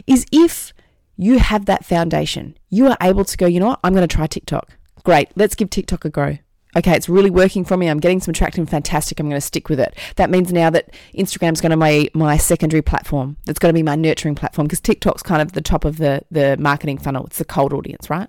is 0.07 0.25
if 0.31 0.73
you 1.17 1.39
have 1.39 1.67
that 1.67 1.85
foundation, 1.85 2.57
you 2.69 2.87
are 2.89 2.97
able 3.01 3.25
to 3.25 3.37
go, 3.37 3.47
you 3.47 3.61
know 3.61 3.69
what, 3.69 3.81
I'm 3.85 3.95
going 3.95 4.07
to 4.07 4.15
try 4.15 4.27
TikTok. 4.27 4.71
Great, 5.05 5.29
let's 5.37 5.55
give 5.55 5.71
TikTok 5.71 6.05
a 6.05 6.11
go. 6.11 6.39
Okay, 6.75 6.97
it's 6.97 7.09
really 7.09 7.29
working 7.29 7.67
for 7.67 7.77
me. 7.77 7.89
I'm 7.89 8.01
getting 8.01 8.21
some 8.21 8.33
traction. 8.33 8.65
Fantastic. 8.65 9.21
I'm 9.21 9.29
going 9.29 9.37
to 9.37 9.47
stick 9.47 9.69
with 9.69 9.79
it. 9.79 9.95
That 10.17 10.31
means 10.31 10.51
now 10.53 10.71
that 10.71 10.89
Instagram's 11.15 11.61
going 11.61 11.71
to 11.71 11.77
be 11.77 12.09
my 12.15 12.39
secondary 12.39 12.81
platform. 12.81 13.37
That's 13.45 13.59
going 13.59 13.75
to 13.75 13.79
be 13.79 13.83
my 13.83 13.95
nurturing 13.95 14.35
platform 14.35 14.67
because 14.67 14.81
TikTok's 14.81 15.23
kind 15.23 15.43
of 15.43 15.53
the 15.53 15.61
top 15.61 15.85
of 15.85 15.99
the, 15.99 16.23
the 16.31 16.57
marketing 16.59 16.97
funnel. 16.97 17.27
It's 17.27 17.37
the 17.37 17.45
cold 17.45 17.75
audience, 17.75 18.09
right? 18.09 18.29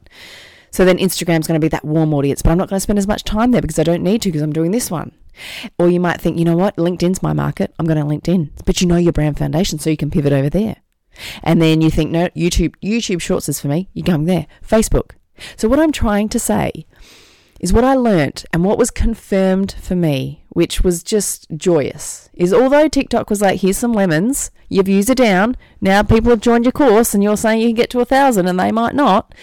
So 0.72 0.84
then 0.84 0.98
Instagram's 0.98 1.48
going 1.48 1.60
to 1.60 1.64
be 1.64 1.70
that 1.70 1.86
warm 1.86 2.14
audience, 2.14 2.42
but 2.42 2.52
I'm 2.52 2.58
not 2.58 2.68
going 2.68 2.78
to 2.78 2.82
spend 2.82 3.00
as 3.00 3.08
much 3.08 3.24
time 3.24 3.52
there 3.52 3.62
because 3.62 3.80
I 3.80 3.84
don't 3.84 4.04
need 4.04 4.22
to 4.24 4.30
because 4.30 4.42
I'm 4.42 4.52
doing 4.52 4.72
this 4.72 4.92
one. 4.92 5.14
Or 5.80 5.90
you 5.90 6.02
might 6.02 6.20
think, 6.20 6.38
you 6.38 6.44
know 6.46 6.58
what, 6.58 6.76
LinkedIn's 6.76 7.24
my 7.24 7.32
market. 7.32 7.74
I'm 7.80 7.86
going 7.86 7.98
to 7.98 8.04
LinkedIn. 8.04 8.66
But 8.66 8.82
you 8.82 8.88
know 8.88 8.98
your 8.98 9.14
brand 9.14 9.38
foundation, 9.38 9.80
so 9.80 9.90
you 9.90 9.98
can 9.98 10.12
pivot 10.12 10.34
over 10.34 10.50
there. 10.50 10.78
And 11.44 11.62
then 11.62 11.82
you 11.82 11.90
think, 11.90 12.12
no, 12.12 12.28
YouTube, 12.30 12.76
YouTube 12.84 13.22
Shorts 13.22 13.50
is 13.50 13.60
for 13.60 13.68
me. 13.68 13.90
You're 13.94 14.06
going 14.06 14.26
there. 14.26 14.48
Facebook. 14.68 15.12
So 15.58 15.68
what 15.68 15.80
I'm 15.80 15.92
trying 15.92 16.30
to 16.30 16.40
say 16.40 16.86
is 17.60 17.72
what 17.72 17.86
I 17.86 17.96
learnt 17.96 18.44
and 18.52 18.66
what 18.66 18.78
was 18.78 18.92
confirmed 18.92 19.74
for 19.82 19.96
me, 19.96 20.44
which 20.50 20.84
was 20.84 21.02
just 21.02 21.48
joyous, 21.56 22.30
is 22.34 22.54
although 22.54 22.90
TikTok 22.90 23.30
was 23.30 23.42
like, 23.42 23.62
here's 23.62 23.78
some 23.78 23.94
lemons, 23.94 24.52
you've 24.68 24.90
used 24.90 25.10
it 25.10 25.18
down, 25.18 25.56
now 25.80 26.04
people 26.04 26.30
have 26.30 26.42
joined 26.42 26.66
your 26.66 26.74
course 26.74 27.14
and 27.14 27.24
you're 27.24 27.38
saying 27.38 27.62
you 27.62 27.70
can 27.70 27.76
get 27.76 27.90
to 27.92 28.02
a 28.02 28.06
thousand 28.06 28.48
and 28.48 28.60
they 28.60 28.72
might 28.72 28.96
not. 28.96 29.34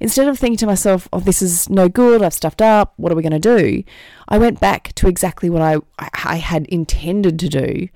Instead 0.00 0.28
of 0.28 0.38
thinking 0.38 0.58
to 0.58 0.66
myself, 0.66 1.08
oh, 1.14 1.20
this 1.20 1.40
is 1.40 1.70
no 1.70 1.88
good, 1.88 2.22
I've 2.22 2.34
stuffed 2.34 2.60
up, 2.60 2.92
what 2.96 3.10
are 3.10 3.14
we 3.14 3.22
going 3.22 3.40
to 3.40 3.58
do? 3.58 3.84
I 4.28 4.36
went 4.36 4.60
back 4.60 4.92
to 4.96 5.08
exactly 5.08 5.48
what 5.48 5.62
I, 5.62 5.78
I 6.24 6.36
had 6.36 6.66
intended 6.66 7.38
to 7.38 7.48
do, 7.48 7.88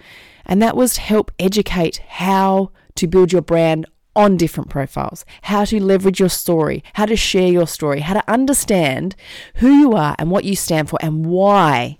and 0.46 0.62
that 0.62 0.76
was 0.76 0.94
to 0.94 1.02
help 1.02 1.32
educate 1.38 1.98
how 2.08 2.70
to 2.96 3.06
build 3.06 3.32
your 3.32 3.42
brand 3.42 3.86
on 4.14 4.36
different 4.36 4.70
profiles, 4.70 5.24
how 5.42 5.64
to 5.66 5.82
leverage 5.82 6.18
your 6.18 6.30
story, 6.30 6.82
how 6.94 7.04
to 7.04 7.16
share 7.16 7.48
your 7.48 7.66
story, 7.66 8.00
how 8.00 8.14
to 8.14 8.30
understand 8.30 9.14
who 9.56 9.68
you 9.68 9.92
are 9.92 10.16
and 10.18 10.30
what 10.30 10.44
you 10.44 10.56
stand 10.56 10.88
for 10.88 10.98
and 11.02 11.26
why 11.26 11.98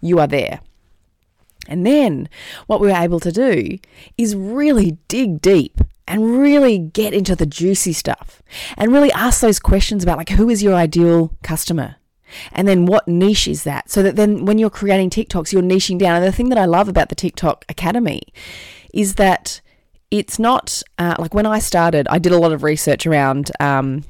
you 0.00 0.18
are 0.18 0.26
there. 0.26 0.60
And 1.68 1.86
then 1.86 2.28
what 2.66 2.80
we 2.80 2.88
were 2.88 2.96
able 2.96 3.20
to 3.20 3.30
do 3.30 3.78
is 4.16 4.34
really 4.34 4.98
dig 5.06 5.40
deep 5.40 5.80
and 6.08 6.40
really 6.40 6.78
get 6.78 7.12
into 7.12 7.36
the 7.36 7.46
juicy 7.46 7.92
stuff 7.92 8.42
and 8.76 8.92
really 8.92 9.12
ask 9.12 9.40
those 9.40 9.60
questions 9.60 10.02
about 10.02 10.18
like 10.18 10.30
who 10.30 10.48
is 10.48 10.62
your 10.62 10.74
ideal 10.74 11.32
customer? 11.42 11.96
And 12.52 12.66
then 12.66 12.86
what 12.86 13.06
niche 13.06 13.48
is 13.48 13.64
that? 13.64 13.90
So 13.90 14.02
that 14.02 14.16
then 14.16 14.44
when 14.44 14.58
you're 14.58 14.70
creating 14.70 15.10
TikToks, 15.10 15.52
you're 15.52 15.62
niching 15.62 15.98
down. 15.98 16.16
And 16.16 16.24
the 16.24 16.32
thing 16.32 16.48
that 16.48 16.58
I 16.58 16.64
love 16.64 16.88
about 16.88 17.08
the 17.10 17.14
TikTok 17.14 17.64
Academy 17.68 18.22
is 18.92 19.14
that 19.14 19.60
it's 20.10 20.38
not 20.38 20.82
uh, 20.98 21.16
like 21.18 21.34
when 21.34 21.46
I 21.46 21.58
started, 21.58 22.06
I 22.08 22.18
did 22.18 22.32
a 22.32 22.38
lot 22.38 22.52
of 22.52 22.62
research 22.62 23.06
around 23.06 23.50
um, 23.60 24.04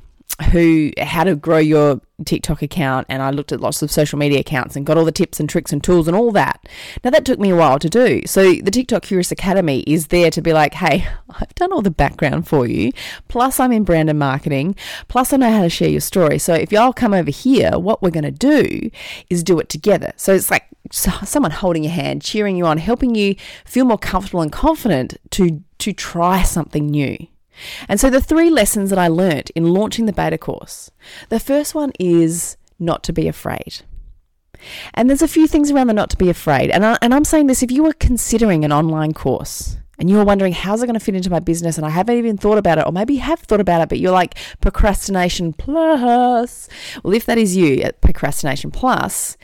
who, 0.52 0.92
how 0.98 1.24
to 1.24 1.34
grow 1.34 1.58
your 1.58 2.00
TikTok 2.24 2.62
account, 2.62 3.06
and 3.08 3.22
I 3.22 3.30
looked 3.30 3.52
at 3.52 3.60
lots 3.60 3.82
of 3.82 3.90
social 3.90 4.18
media 4.18 4.40
accounts 4.40 4.76
and 4.76 4.86
got 4.86 4.96
all 4.96 5.04
the 5.04 5.12
tips 5.12 5.38
and 5.40 5.48
tricks 5.48 5.72
and 5.72 5.82
tools 5.82 6.08
and 6.08 6.16
all 6.16 6.32
that. 6.32 6.68
Now, 7.04 7.10
that 7.10 7.24
took 7.24 7.38
me 7.38 7.50
a 7.50 7.56
while 7.56 7.78
to 7.78 7.88
do. 7.88 8.22
So, 8.26 8.54
the 8.54 8.70
TikTok 8.70 9.02
Curious 9.02 9.30
Academy 9.30 9.80
is 9.80 10.08
there 10.08 10.30
to 10.30 10.42
be 10.42 10.52
like, 10.52 10.74
hey, 10.74 11.06
I've 11.30 11.54
done 11.54 11.72
all 11.72 11.82
the 11.82 11.90
background 11.90 12.48
for 12.48 12.66
you, 12.66 12.92
plus, 13.28 13.60
I'm 13.60 13.72
in 13.72 13.84
brand 13.84 14.10
and 14.10 14.18
marketing, 14.18 14.74
plus, 15.08 15.32
I 15.32 15.36
know 15.36 15.50
how 15.50 15.62
to 15.62 15.70
share 15.70 15.90
your 15.90 16.00
story. 16.00 16.38
So, 16.38 16.54
if 16.54 16.72
y'all 16.72 16.92
come 16.92 17.14
over 17.14 17.30
here, 17.30 17.78
what 17.78 18.02
we're 18.02 18.10
going 18.10 18.24
to 18.24 18.30
do 18.30 18.90
is 19.30 19.42
do 19.42 19.58
it 19.58 19.68
together. 19.68 20.12
So, 20.16 20.34
it's 20.34 20.50
like 20.50 20.68
someone 20.90 21.50
holding 21.50 21.84
your 21.84 21.92
hand, 21.92 22.22
cheering 22.22 22.56
you 22.56 22.66
on, 22.66 22.78
helping 22.78 23.14
you 23.14 23.36
feel 23.64 23.84
more 23.84 23.98
comfortable 23.98 24.40
and 24.40 24.52
confident 24.52 25.16
to 25.30 25.62
to 25.78 25.92
try 25.92 26.42
something 26.42 26.86
new. 26.86 27.16
And 27.88 27.98
so 27.98 28.10
the 28.10 28.20
three 28.20 28.50
lessons 28.50 28.90
that 28.90 28.98
I 28.98 29.08
learnt 29.08 29.50
in 29.50 29.72
launching 29.72 30.06
the 30.06 30.12
beta 30.12 30.38
course. 30.38 30.90
The 31.28 31.40
first 31.40 31.74
one 31.74 31.92
is 31.98 32.56
not 32.78 33.02
to 33.04 33.12
be 33.12 33.28
afraid. 33.28 33.82
And 34.94 35.08
there's 35.08 35.22
a 35.22 35.28
few 35.28 35.46
things 35.46 35.70
around 35.70 35.86
the 35.86 35.94
not 35.94 36.10
to 36.10 36.16
be 36.16 36.30
afraid. 36.30 36.70
And, 36.70 36.84
I, 36.84 36.98
and 37.00 37.14
I'm 37.14 37.24
saying 37.24 37.46
this 37.46 37.62
if 37.62 37.70
you 37.70 37.82
were 37.82 37.92
considering 37.92 38.64
an 38.64 38.72
online 38.72 39.12
course 39.12 39.76
and 39.98 40.08
you 40.08 40.16
were 40.16 40.24
wondering, 40.24 40.52
how's 40.52 40.82
it 40.82 40.86
going 40.86 40.98
to 40.98 41.04
fit 41.04 41.16
into 41.16 41.30
my 41.30 41.40
business? 41.40 41.76
And 41.76 41.84
I 41.84 41.90
haven't 41.90 42.16
even 42.16 42.36
thought 42.36 42.58
about 42.58 42.78
it, 42.78 42.86
or 42.86 42.92
maybe 42.92 43.14
you 43.14 43.20
have 43.20 43.40
thought 43.40 43.60
about 43.60 43.82
it, 43.82 43.88
but 43.88 43.98
you're 43.98 44.12
like, 44.12 44.36
procrastination 44.60 45.52
plus. 45.52 46.68
Well, 47.02 47.14
if 47.14 47.26
that 47.26 47.38
is 47.38 47.56
you 47.56 47.80
at 47.82 48.00
procrastination 48.00 48.70
plus, 48.70 49.36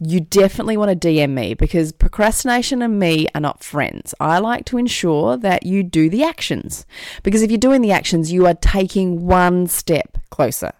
you 0.00 0.20
definitely 0.20 0.76
want 0.76 1.00
to 1.00 1.08
DM 1.08 1.30
me 1.30 1.54
because 1.54 1.92
procrastination 1.92 2.82
and 2.82 2.98
me 2.98 3.26
are 3.34 3.40
not 3.40 3.64
friends. 3.64 4.14
I 4.20 4.38
like 4.38 4.66
to 4.66 4.78
ensure 4.78 5.36
that 5.38 5.64
you 5.64 5.82
do 5.82 6.10
the 6.10 6.22
actions 6.22 6.84
because 7.22 7.42
if 7.42 7.50
you're 7.50 7.58
doing 7.58 7.80
the 7.80 7.92
actions, 7.92 8.32
you 8.32 8.46
are 8.46 8.54
taking 8.54 9.26
one 9.26 9.66
step 9.66 10.18
closer, 10.30 10.72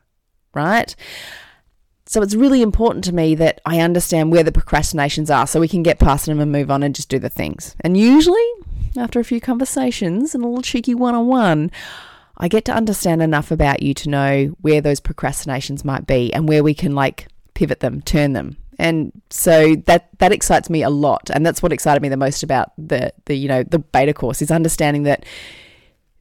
right? 0.55 0.95
So 2.05 2.23
it's 2.23 2.35
really 2.35 2.63
important 2.63 3.05
to 3.07 3.15
me 3.15 3.35
that 3.37 3.61
I 3.65 3.81
understand 3.81 4.31
where 4.31 4.45
the 4.45 4.53
procrastinations 4.53 5.31
are 5.31 5.47
so 5.47 5.61
we 5.61 5.69
can 5.69 5.83
get 5.83 5.99
past 5.99 6.27
them 6.27 6.39
and 6.39 6.53
move 6.53 6.71
on 6.71 6.83
and 6.83 6.95
just 6.95 7.09
do 7.09 7.19
the 7.19 7.29
things. 7.29 7.75
And 7.81 7.97
usually, 7.97 8.47
after 8.97 9.19
a 9.19 9.25
few 9.25 9.41
conversations 9.41 10.35
and 10.35 10.45
a 10.45 10.47
little 10.47 10.63
cheeky 10.63 10.95
one 10.95 11.15
on 11.15 11.27
one, 11.27 11.71
I 12.37 12.49
get 12.49 12.65
to 12.67 12.73
understand 12.73 13.23
enough 13.23 13.51
about 13.51 13.83
you 13.83 13.95
to 13.95 14.11
know 14.11 14.57
where 14.61 14.81
those 14.81 15.01
procrastinations 15.01 15.85
might 15.85 16.07
be 16.07 16.33
and 16.33 16.49
where 16.49 16.63
we 16.63 16.75
can 16.75 16.95
like 16.95 17.29
pivot 17.55 17.81
them, 17.81 18.03
turn 18.03 18.35
them, 18.35 18.59
and 18.79 19.13
so 19.31 19.75
that 19.87 20.09
that 20.19 20.33
excites 20.33 20.69
me 20.69 20.83
a 20.83 20.91
lot. 20.91 21.31
And 21.33 21.45
that's 21.45 21.63
what 21.63 21.73
excited 21.73 22.03
me 22.03 22.09
the 22.09 22.17
most 22.17 22.43
about 22.43 22.73
the 22.77 23.13
the 23.25 23.35
you 23.35 23.49
know 23.49 23.63
the 23.63 23.79
beta 23.79 24.13
course 24.13 24.43
is 24.43 24.51
understanding 24.51 25.05
that 25.05 25.25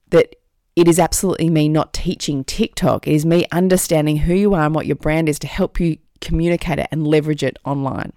that 0.09 0.35
it 0.75 0.87
is 0.87 0.99
absolutely 0.99 1.49
me 1.49 1.69
not 1.69 1.93
teaching 1.93 2.43
TikTok. 2.43 3.07
It 3.07 3.13
is 3.13 3.25
me 3.25 3.45
understanding 3.51 4.17
who 4.17 4.33
you 4.33 4.53
are 4.53 4.65
and 4.65 4.75
what 4.75 4.85
your 4.85 4.95
brand 4.95 5.29
is 5.29 5.39
to 5.39 5.47
help 5.47 5.79
you 5.79 5.97
communicate 6.21 6.79
it 6.79 6.87
and 6.91 7.07
leverage 7.07 7.43
it 7.43 7.57
online. 7.65 8.11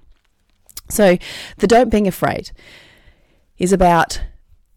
So 0.88 1.18
the 1.59 1.66
don't 1.66 1.90
being 1.90 2.09
afraid 2.09 2.51
is 3.59 3.72
about 3.72 4.22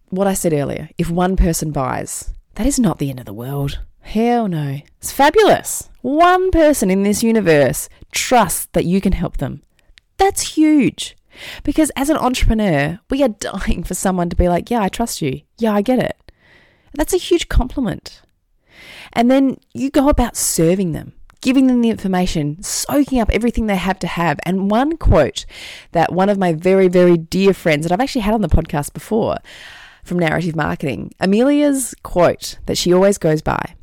what 0.10 0.28
I 0.28 0.34
said 0.34 0.54
earlier. 0.54 0.89
If 0.97 1.10
one 1.10 1.36
person 1.36 1.71
buys 1.71 2.32
that 2.56 2.67
is 2.67 2.80
not 2.80 3.00
the 3.00 3.10
end 3.10 3.19
of 3.19 3.26
the 3.26 3.34
world 3.34 3.80
Hell 4.02 4.48
no. 4.48 4.80
It's 4.98 5.12
fabulous. 5.12 5.90
One 6.02 6.52
person 6.52 6.92
in 6.92 7.04
this 7.04 7.24
universe 7.24 7.88
trusts 8.12 8.68
that 8.74 8.86
you 8.86 9.00
can 9.00 9.14
help 9.14 9.38
them. 9.38 9.62
That's 10.18 10.56
huge. 10.56 11.16
Because 11.64 11.92
as 11.96 12.10
an 12.10 12.18
entrepreneur, 12.18 13.00
we 13.10 13.24
are 13.24 13.30
dying 13.40 13.84
for 13.84 13.94
someone 13.94 14.30
to 14.30 14.36
be 14.36 14.50
like, 14.50 14.70
yeah, 14.70 14.82
I 14.82 14.90
trust 14.90 15.22
you. 15.22 15.42
Yeah, 15.58 15.74
I 15.74 15.82
get 15.82 16.00
it. 16.00 16.18
That's 16.94 17.14
a 17.14 17.18
huge 17.18 17.48
compliment. 17.48 18.22
And 19.14 19.32
then 19.32 19.58
you 19.74 19.90
go 19.90 20.10
about 20.10 20.36
serving 20.36 20.92
them, 20.92 21.14
giving 21.42 21.68
them 21.68 21.82
the 21.82 21.90
information, 21.90 22.62
soaking 22.64 23.20
up 23.20 23.30
everything 23.30 23.68
they 23.68 23.76
have 23.76 24.00
to 24.00 24.08
have. 24.08 24.40
And 24.46 24.70
one 24.70 24.98
quote 24.98 25.46
that 25.94 26.12
one 26.12 26.30
of 26.30 26.38
my 26.38 26.54
very, 26.54 26.88
very 26.88 27.18
dear 27.18 27.54
friends 27.54 27.84
that 27.84 27.92
I've 27.92 28.02
actually 28.02 28.22
had 28.22 28.34
on 28.34 28.42
the 28.42 28.50
podcast 28.50 28.94
before 28.94 29.38
from 30.04 30.20
Narrative 30.20 30.56
Marketing, 30.56 31.14
Amelia's 31.20 31.96
quote 32.04 32.58
that 32.66 32.78
she 32.78 32.94
always 32.94 33.18
goes 33.18 33.42
by 33.42 33.76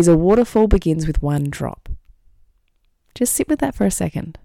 is 0.00 0.08
a 0.08 0.16
waterfall 0.16 0.66
begins 0.66 1.06
with 1.06 1.22
one 1.22 1.44
drop. 1.50 1.88
Just 3.14 3.34
sit 3.34 3.48
with 3.48 3.60
that 3.60 3.74
for 3.74 3.84
a 3.84 3.90
second. 3.90 4.38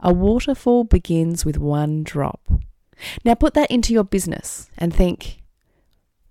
A 0.00 0.12
waterfall 0.12 0.84
begins 0.84 1.44
with 1.44 1.56
one 1.56 2.02
drop. 2.02 2.40
Now 3.24 3.34
put 3.34 3.54
that 3.54 3.70
into 3.70 3.92
your 3.92 4.04
business 4.04 4.68
and 4.76 4.92
think 4.92 5.40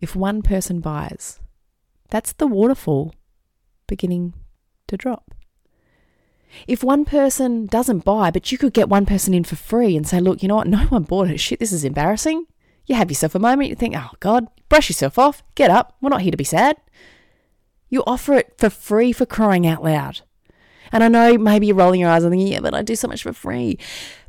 if 0.01 0.15
one 0.15 0.41
person 0.41 0.82
buys, 0.82 1.39
that's 2.10 2.34
the 2.34 2.47
waterfall 2.47 3.15
beginning 3.88 4.34
to 4.88 4.97
drop. 4.97 5.34
If 6.67 6.84
one 6.84 7.06
person 7.06 7.67
doesn't 7.67 8.06
buy, 8.06 8.32
but 8.32 8.51
you 8.51 8.58
could 8.58 8.73
get 8.73 8.89
one 8.89 9.06
person 9.06 9.34
in 9.34 9.43
for 9.43 9.56
free 9.56 9.95
and 9.95 10.08
say, 10.08 10.19
look, 10.19 10.41
you 10.41 10.47
know 10.47 10.58
what? 10.58 10.67
No 10.67 10.80
one 10.88 11.03
bought 11.03 11.30
it. 11.30 11.39
Shit, 11.39 11.60
this 11.60 11.71
is 11.71 11.84
embarrassing. 11.84 12.45
You 12.86 12.95
have 12.95 13.12
yourself 13.12 13.36
a 13.36 13.39
moment. 13.39 13.69
You 13.69 13.75
think, 13.75 13.95
oh, 13.97 14.12
God, 14.19 14.47
brush 14.69 14.89
yourself 14.89 15.19
off. 15.19 15.43
Get 15.56 15.69
up. 15.69 15.97
We're 16.01 16.10
not 16.10 16.21
here 16.21 16.32
to 16.32 16.38
be 16.38 16.43
sad. 16.43 16.77
You 17.89 18.04
offer 18.06 18.34
it 18.34 18.54
for 18.58 18.69
free 18.69 19.12
for 19.12 19.26
crying 19.26 19.65
out 19.65 19.84
loud. 19.84 20.21
And 20.91 21.04
I 21.04 21.08
know 21.08 21.38
maybe 21.38 21.67
you're 21.67 21.76
rolling 21.76 22.00
your 22.00 22.10
eyes 22.10 22.23
and 22.23 22.32
thinking, 22.32 22.47
yeah, 22.47 22.60
but 22.62 22.73
I 22.73 22.82
do 22.82 22.95
so 22.95 23.08
much 23.08 23.23
for 23.23 23.34
free. 23.34 23.78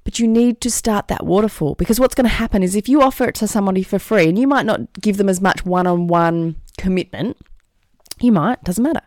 But 0.05 0.19
you 0.19 0.27
need 0.27 0.61
to 0.63 0.71
start 0.71 1.09
that 1.09 1.25
waterfall 1.25 1.75
because 1.75 2.01
what's 2.01 2.15
going 2.15 2.29
to 2.29 2.35
happen 2.35 2.63
is 2.63 2.75
if 2.75 2.89
you 2.89 3.03
offer 3.03 3.25
it 3.25 3.35
to 3.37 3.49
somebody 3.49 3.83
for 3.83 3.99
free 3.99 4.29
and 4.29 4.39
you 4.39 4.47
might 4.47 4.67
not 4.67 4.93
give 4.95 5.19
them 5.19 5.29
as 5.29 5.41
much 5.41 5.65
one 5.65 5.87
on 5.87 6.07
one 6.07 6.57
commitment, 6.79 7.37
you 8.21 8.33
might, 8.33 8.65
doesn't 8.65 8.83
matter. 8.83 9.03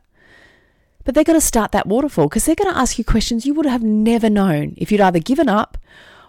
But 1.03 1.15
they're 1.15 1.23
going 1.23 1.39
to 1.39 1.45
start 1.45 1.71
that 1.71 1.87
waterfall 1.87 2.27
because 2.29 2.45
they're 2.45 2.55
going 2.55 2.71
to 2.71 2.79
ask 2.79 2.97
you 2.97 3.03
questions 3.03 3.45
you 3.45 3.53
would 3.55 3.65
have 3.65 3.81
never 3.81 4.29
known 4.29 4.75
if 4.77 4.91
you'd 4.91 5.01
either 5.01 5.19
given 5.19 5.49
up 5.49 5.77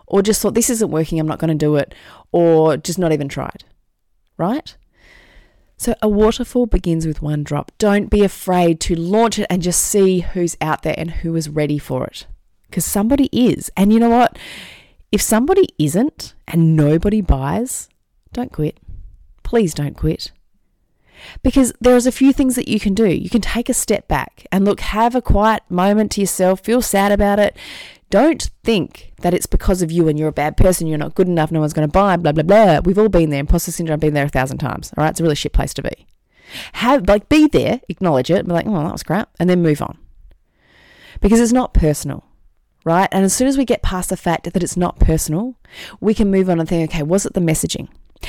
or 0.07 0.23
just 0.23 0.41
thought, 0.41 0.55
this 0.55 0.71
isn't 0.71 0.91
working, 0.91 1.21
I'm 1.21 1.29
not 1.29 1.39
going 1.39 1.49
to 1.49 1.55
do 1.55 1.77
it, 1.77 1.95
or 2.33 2.77
just 2.77 2.99
not 2.99 3.13
even 3.13 3.29
tried. 3.29 3.65
Right? 4.37 4.77
So, 5.83 5.97
a 6.01 6.09
waterfall 6.09 6.67
begins 6.67 7.09
with 7.09 7.23
one 7.23 7.43
drop. 7.43 7.73
Don't 7.79 8.09
be 8.09 8.23
afraid 8.23 8.79
to 8.83 8.95
launch 8.95 9.41
it 9.41 9.49
and 9.51 9.61
just 9.61 9.83
see 9.83 10.21
who's 10.21 10.57
out 10.61 10.85
there 10.85 10.95
and 10.97 11.11
who 11.11 11.35
is 11.35 11.49
ready 11.49 11.77
for 11.77 12.05
it. 12.05 12.29
Because 12.71 12.85
somebody 12.85 13.29
is. 13.33 13.69
And 13.77 13.93
you 13.93 13.99
know 13.99 14.09
what? 14.09 14.39
If 15.11 15.21
somebody 15.21 15.71
isn't 15.81 16.35
and 16.47 16.77
nobody 16.77 17.21
buys, 17.21 17.89
don't 18.33 18.53
quit. 18.53 18.79
Please 19.43 19.75
don't 19.75 19.97
quit. 19.97 20.31
Because 21.43 21.73
there's 21.81 22.07
a 22.07 22.13
few 22.13 22.33
things 22.33 22.55
that 22.55 22.69
you 22.69 22.79
can 22.79 22.95
do. 22.95 23.09
You 23.09 23.29
can 23.29 23.41
take 23.41 23.69
a 23.69 23.75
step 23.75 24.07
back 24.07 24.47
and 24.53 24.65
look, 24.65 24.79
have 24.79 25.17
a 25.17 25.21
quiet 25.21 25.65
moment 25.69 26.13
to 26.13 26.21
yourself, 26.21 26.61
feel 26.61 26.81
sad 26.81 27.11
about 27.11 27.41
it. 27.41 27.57
Don't 28.13 28.51
think 28.63 29.15
that 29.23 29.33
it's 29.33 29.47
because 29.47 29.81
of 29.81 29.91
you 29.91 30.07
and 30.07 30.19
you're 30.19 30.29
a 30.29 30.33
bad 30.33 30.59
person, 30.59 30.87
you're 30.87 30.99
not 30.99 31.15
good 31.15 31.29
enough, 31.29 31.51
no 31.51 31.61
one's 31.61 31.73
going 31.73 31.89
to 31.89 31.93
buy, 31.93 32.19
blah, 32.19 32.33
blah, 32.33 32.43
blah. 32.43 32.81
We've 32.85 32.99
all 32.99 33.09
been 33.09 33.31
there. 33.31 33.41
Imposter 33.41 33.73
syndrome, 33.73 34.01
been 34.01 34.13
there 34.13 34.27
a 34.27 34.29
thousand 34.29 34.59
times. 34.59 34.93
All 34.95 35.03
right. 35.03 35.09
It's 35.09 35.21
a 35.21 35.23
really 35.23 35.35
shit 35.35 35.55
place 35.55 35.73
to 35.73 35.83
be. 35.83 36.07
Have, 36.75 37.09
like, 37.09 37.31
be 37.31 37.47
there, 37.47 37.81
acknowledge 37.89 38.31
it, 38.31 38.47
be 38.47 38.53
like, 38.53 38.67
oh, 38.67 38.85
that 38.85 38.93
was 38.93 39.03
crap, 39.03 39.31
and 39.41 39.49
then 39.49 39.63
move 39.63 39.81
on. 39.81 39.97
Because 41.23 41.41
it's 41.41 41.55
not 41.55 41.73
personal, 41.73 42.27
right? 42.85 43.09
And 43.13 43.25
as 43.25 43.33
soon 43.33 43.49
as 43.49 43.57
we 43.57 43.65
get 43.65 43.81
past 43.81 44.11
the 44.11 44.19
fact 44.19 44.45
that 44.45 44.63
it's 44.63 44.77
not 44.77 44.99
personal, 44.99 45.57
we 45.99 46.13
can 46.13 46.31
move 46.31 46.51
on 46.51 46.61
and 46.61 46.69
think, 46.69 46.91
okay, 46.91 47.03
was 47.03 47.25
it 47.25 47.33
the 47.33 47.41
messaging? 47.41 47.89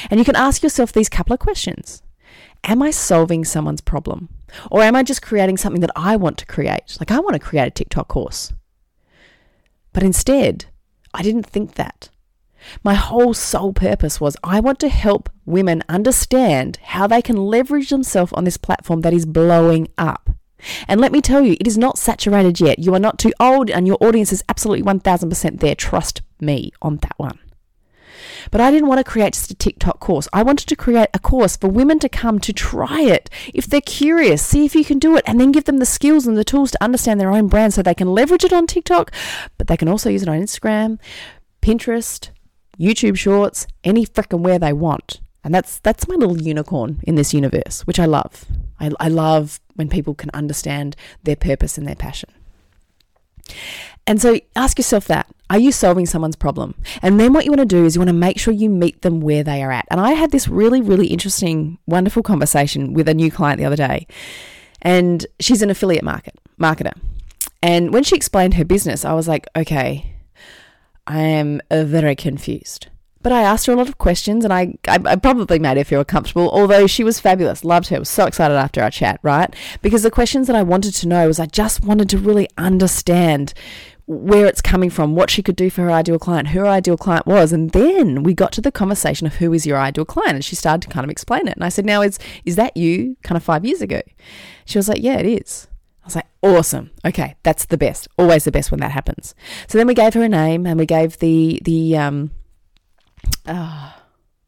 And 0.10 0.18
you 0.18 0.24
can 0.24 0.38
ask 0.38 0.64
yourself 0.64 0.94
these 0.94 1.10
couple 1.10 1.34
of 1.34 1.42
questions 1.42 2.02
am 2.64 2.82
I 2.82 2.92
solving 2.92 3.44
someone's 3.44 3.82
problem? 3.82 4.30
Or 4.72 4.82
am 4.82 4.96
I 4.96 5.04
just 5.04 5.22
creating 5.22 5.58
something 5.58 5.82
that 5.82 5.92
I 5.94 6.16
want 6.16 6.38
to 6.38 6.46
create? 6.46 6.96
Like, 7.02 7.12
I 7.12 7.20
want 7.20 7.34
to 7.34 7.40
create 7.40 7.68
a 7.68 7.72
TikTok 7.72 8.08
course. 8.08 8.54
But 9.94 10.04
instead, 10.04 10.66
I 11.14 11.22
didn't 11.22 11.46
think 11.46 11.76
that. 11.76 12.10
My 12.84 12.94
whole 12.94 13.34
sole 13.34 13.74
purpose 13.74 14.20
was 14.20 14.38
I 14.44 14.60
want 14.60 14.80
to 14.80 14.90
help 14.90 15.30
women 15.46 15.84
understand 15.90 16.80
how 16.82 17.08
they 17.08 17.22
can 17.22 17.38
leverage 17.38 17.90
themselves 17.90 18.34
on 18.34 18.46
this 18.46 18.58
platform 18.58 19.02
that 19.02 19.14
is 19.14 19.26
blowing 19.26 19.88
up. 19.98 20.30
And 20.88 21.02
let 21.02 21.12
me 21.12 21.22
tell 21.22 21.42
you, 21.42 21.58
it 21.60 21.68
is 21.68 21.78
not 21.78 21.98
saturated 21.98 22.60
yet. 22.60 22.80
You 22.80 22.94
are 22.94 23.00
not 23.00 23.20
too 23.20 23.34
old, 23.40 23.70
and 23.70 23.86
your 23.86 23.98
audience 24.00 24.32
is 24.32 24.44
absolutely 24.48 24.84
1000% 24.84 25.60
there. 25.60 25.76
Trust 25.76 26.22
me 26.40 26.72
on 26.82 26.98
that 26.98 27.14
one. 27.18 27.38
But 28.52 28.62
I 28.62 28.72
didn't 28.72 28.88
want 28.88 29.00
to 29.00 29.04
create 29.04 29.34
just 29.34 29.52
a 29.52 29.56
TikTok 29.56 30.00
course. 30.00 30.28
I 30.34 30.44
wanted 30.44 30.68
to 30.68 30.76
create 30.76 31.10
a 31.14 31.20
course 31.20 31.58
for 31.58 31.68
women 31.68 32.00
to 32.00 32.10
come 32.10 32.40
to 32.40 32.54
try 32.54 33.02
it. 33.02 33.30
If 33.54 33.68
they're 33.68 33.82
curious, 33.82 34.46
see 34.46 34.66
if 34.66 34.76
you 34.76 34.86
can 34.86 35.00
do 35.00 35.16
it, 35.16 35.24
and 35.28 35.40
then 35.40 35.52
give 35.52 35.66
them 35.66 35.78
the 35.78 35.86
skills 35.86 36.28
and 36.28 36.38
the 36.38 36.44
tools 36.44 36.72
to 36.72 36.84
understand 36.84 37.20
their 37.20 37.32
own 37.32 37.48
brand 37.48 37.74
so 37.74 37.82
they 37.82 37.94
can 37.94 38.14
leverage 38.14 38.44
it 38.44 38.54
on 38.54 38.68
TikTok, 38.68 39.12
but 39.58 39.68
they 39.68 39.78
can 39.78 39.88
also 39.88 40.10
use 40.10 40.24
it 40.24 40.30
on 40.30 40.40
Instagram, 40.40 41.00
Pinterest, 41.62 42.30
YouTube 42.80 43.18
Shorts, 43.18 43.68
any 43.84 44.06
frickin' 44.06 44.42
where 44.42 44.60
they 44.60 44.74
want. 44.74 45.22
And 45.44 45.54
that's 45.54 45.80
that's 45.80 46.08
my 46.08 46.16
little 46.16 46.42
unicorn 46.42 47.02
in 47.04 47.16
this 47.16 47.34
universe, 47.34 47.82
which 47.82 48.00
I 48.00 48.06
love. 48.06 48.46
I, 48.80 48.92
I 49.00 49.10
love 49.10 49.60
when 49.76 49.90
people 49.90 50.16
can 50.16 50.30
understand 50.34 50.96
their 51.24 51.36
purpose 51.36 51.78
and 51.78 51.86
their 51.86 51.96
passion. 51.96 52.30
And 54.06 54.22
so 54.22 54.40
ask 54.56 54.78
yourself 54.78 55.06
that 55.08 55.28
are 55.50 55.60
you 55.60 55.72
solving 55.72 56.06
someone's 56.06 56.36
problem? 56.36 56.74
And 57.02 57.20
then 57.20 57.32
what 57.32 57.46
you 57.46 57.52
want 57.52 57.60
to 57.60 57.66
do 57.66 57.86
is 57.86 57.96
you 57.96 58.00
want 58.00 58.10
to 58.10 58.14
make 58.14 58.40
sure 58.40 58.54
you 58.54 58.70
meet 58.70 59.04
them 59.04 59.22
where 59.22 59.44
they 59.44 59.62
are 59.62 59.72
at. 59.72 59.86
And 59.92 60.02
I 60.02 60.14
had 60.14 60.32
this 60.32 60.48
really, 60.48 60.82
really 60.82 61.08
interesting, 61.08 61.78
wonderful 61.86 62.24
conversation 62.24 62.94
with 62.94 63.08
a 63.08 63.14
new 63.14 63.30
client 63.30 63.60
the 63.60 63.66
other 63.66 63.76
day. 63.76 64.08
And 64.82 65.26
she's 65.40 65.62
an 65.62 65.70
affiliate 65.70 66.04
market 66.04 66.34
marketer. 66.60 66.94
And 67.62 67.94
when 67.94 68.04
she 68.04 68.16
explained 68.16 68.56
her 68.56 68.66
business, 68.66 69.06
I 69.06 69.14
was 69.14 69.28
like, 69.28 69.48
okay, 69.56 70.16
I 71.06 71.20
am 71.20 71.62
very 71.70 72.16
confused. 72.16 72.88
But 73.22 73.32
I 73.32 73.42
asked 73.42 73.68
her 73.68 73.74
a 73.74 73.78
lot 73.78 73.88
of 73.88 73.98
questions 74.00 74.44
and 74.44 74.54
I, 74.54 74.76
I, 74.86 75.00
I, 75.06 75.16
probably 75.16 75.58
made 75.58 75.78
her 75.78 75.86
feel 75.86 76.04
comfortable, 76.04 76.50
although 76.52 76.88
she 76.88 77.06
was 77.06 77.22
fabulous, 77.22 77.64
loved 77.64 77.88
her, 77.88 78.00
was 78.00 78.10
so 78.10 78.26
excited 78.26 78.56
after 78.56 78.84
our 78.84 78.92
chat, 78.92 79.22
right? 79.24 79.56
Because 79.82 80.04
the 80.04 80.12
questions 80.12 80.48
that 80.48 80.58
I 80.58 80.64
wanted 80.64 80.94
to 80.96 81.08
know 81.08 81.28
was 81.28 81.40
I 81.40 81.46
just 81.46 81.86
wanted 81.86 82.10
to 82.10 82.18
really 82.18 82.50
understand 82.58 83.54
where 84.14 84.46
it's 84.46 84.62
coming 84.62 84.90
from, 84.90 85.16
what 85.16 85.30
she 85.30 85.44
could 85.44 85.56
do 85.56 85.70
for 85.70 85.82
her 85.82 85.92
ideal 85.92 86.20
client, 86.20 86.50
who 86.50 86.60
her 86.60 86.68
ideal 86.68 86.98
client 86.98 87.26
was. 87.26 87.52
And 87.52 87.72
then 87.72 88.24
we 88.24 88.34
got 88.34 88.52
to 88.54 88.62
the 88.62 88.72
conversation 88.72 89.28
of 89.28 89.36
who 89.36 89.54
is 89.54 89.66
your 89.66 89.78
ideal 89.78 90.06
client. 90.06 90.36
And 90.36 90.46
she 90.46 90.56
started 90.56 90.82
to 90.84 90.94
kind 90.94 91.04
of 91.04 91.10
explain 91.10 91.48
it. 91.48 91.56
And 91.56 91.64
I 91.64 91.70
said, 91.70 91.86
Now, 91.86 92.02
is, 92.02 92.20
is 92.46 92.56
that 92.56 92.78
you 92.78 93.18
kind 93.24 93.38
of 93.38 93.44
five 93.44 93.66
years 93.66 93.82
ago? 93.82 94.02
She 94.66 94.78
was 94.78 94.88
like, 94.88 95.02
Yeah, 95.02 95.18
it 95.18 95.26
is. 95.26 95.68
I 96.04 96.08
was 96.08 96.16
like, 96.16 96.28
Awesome. 96.42 96.92
Okay, 97.06 97.36
that's 97.44 97.66
the 97.66 97.78
best. 97.78 98.08
Always 98.18 98.44
the 98.44 98.52
best 98.52 98.72
when 98.72 98.80
that 98.82 98.92
happens. 98.92 99.34
So 99.68 99.78
then 99.78 99.88
we 99.88 99.94
gave 99.94 100.14
her 100.14 100.24
a 100.24 100.30
name 100.30 100.66
and 100.66 100.80
we 100.80 100.86
gave 100.86 101.20
the, 101.20 101.60
the, 101.64 101.98
um, 101.98 102.32
oh, 103.48 103.96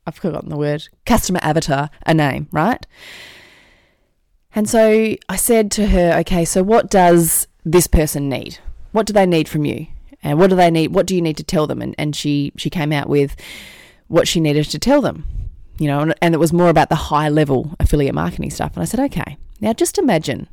I've 0.05 0.15
forgotten 0.15 0.49
the 0.49 0.57
word, 0.57 0.87
customer 1.05 1.39
avatar 1.41 1.89
a 2.05 2.13
name, 2.13 2.47
right? 2.51 2.85
And 4.53 4.69
so 4.69 5.15
I 5.27 5.35
said 5.35 5.71
to 5.71 5.87
her, 5.87 6.17
Okay, 6.19 6.45
so 6.45 6.63
what 6.63 6.89
does 6.89 7.47
this 7.65 7.87
person 7.87 8.29
need? 8.29 8.59
What 8.95 9.05
do 9.05 9.11
they 9.11 9.25
need 9.25 9.49
from 9.49 9.65
you? 9.65 9.87
And 10.23 10.39
what 10.39 10.49
do 10.49 10.55
they 10.55 10.71
need? 10.71 10.93
What 10.93 11.05
do 11.05 11.15
you 11.15 11.21
need 11.21 11.35
to 11.37 11.43
tell 11.43 11.67
them? 11.67 11.81
And, 11.81 11.93
and 11.97 12.15
she, 12.15 12.53
she 12.55 12.69
came 12.69 12.93
out 12.93 13.09
with 13.09 13.35
what 14.07 14.25
she 14.25 14.39
needed 14.39 14.63
to 14.65 14.79
tell 14.79 15.01
them, 15.01 15.27
you 15.77 15.87
know, 15.87 15.99
and, 15.99 16.15
and 16.21 16.33
it 16.33 16.37
was 16.37 16.53
more 16.53 16.69
about 16.69 16.87
the 16.87 16.95
high 16.95 17.27
level 17.27 17.75
affiliate 17.77 18.15
marketing 18.15 18.51
stuff. 18.51 18.73
And 18.73 18.81
I 18.81 18.85
said, 18.85 19.01
okay, 19.01 19.37
now 19.59 19.73
just 19.73 19.97
imagine 19.97 20.47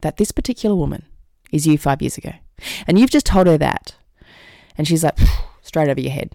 that 0.00 0.16
this 0.16 0.32
particular 0.32 0.74
woman 0.74 1.04
is 1.52 1.68
you 1.68 1.78
five 1.78 2.02
years 2.02 2.18
ago 2.18 2.32
and 2.88 2.98
you've 2.98 3.10
just 3.10 3.26
told 3.26 3.46
her 3.46 3.58
that. 3.58 3.94
And 4.76 4.88
she's 4.88 5.04
like, 5.04 5.18
straight 5.62 5.88
over 5.88 6.00
your 6.00 6.10
head. 6.10 6.32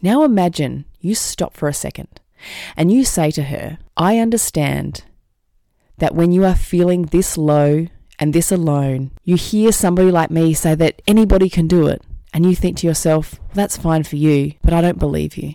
Now 0.00 0.22
imagine 0.22 0.84
you 1.00 1.16
stop 1.16 1.54
for 1.56 1.68
a 1.68 1.74
second 1.74 2.20
and 2.76 2.92
you 2.92 3.04
say 3.04 3.32
to 3.32 3.42
her, 3.44 3.78
I 3.96 4.18
understand 4.18 5.02
that 5.98 6.14
when 6.14 6.30
you 6.30 6.44
are 6.44 6.54
feeling 6.54 7.06
this 7.06 7.36
low 7.36 7.88
and 8.20 8.32
this 8.32 8.52
alone, 8.52 9.10
you 9.24 9.36
hear 9.36 9.72
somebody 9.72 10.10
like 10.10 10.30
me 10.30 10.54
say 10.54 10.74
that 10.76 11.00
anybody 11.06 11.48
can 11.48 11.66
do 11.66 11.88
it, 11.88 12.02
and 12.32 12.46
you 12.46 12.54
think 12.54 12.76
to 12.78 12.86
yourself, 12.86 13.40
well, 13.40 13.48
that's 13.54 13.76
fine 13.76 14.04
for 14.04 14.16
you, 14.16 14.52
but 14.62 14.74
I 14.74 14.80
don't 14.80 14.98
believe 14.98 15.36
you 15.36 15.54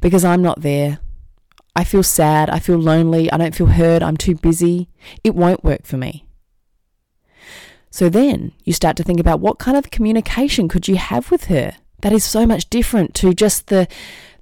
because 0.00 0.24
I'm 0.24 0.42
not 0.42 0.62
there. 0.62 0.98
I 1.76 1.84
feel 1.84 2.02
sad, 2.02 2.50
I 2.50 2.58
feel 2.58 2.78
lonely, 2.78 3.30
I 3.30 3.36
don't 3.36 3.54
feel 3.54 3.66
heard, 3.66 4.02
I'm 4.02 4.16
too 4.16 4.34
busy. 4.34 4.88
It 5.22 5.36
won't 5.36 5.62
work 5.62 5.86
for 5.86 5.96
me. 5.96 6.24
So 7.90 8.08
then 8.08 8.52
you 8.64 8.72
start 8.72 8.96
to 8.96 9.04
think 9.04 9.20
about 9.20 9.40
what 9.40 9.58
kind 9.58 9.76
of 9.76 9.90
communication 9.90 10.68
could 10.68 10.88
you 10.88 10.96
have 10.96 11.30
with 11.30 11.44
her 11.44 11.76
that 12.00 12.12
is 12.12 12.24
so 12.24 12.46
much 12.46 12.70
different 12.70 13.14
to 13.16 13.34
just 13.34 13.68
the 13.68 13.88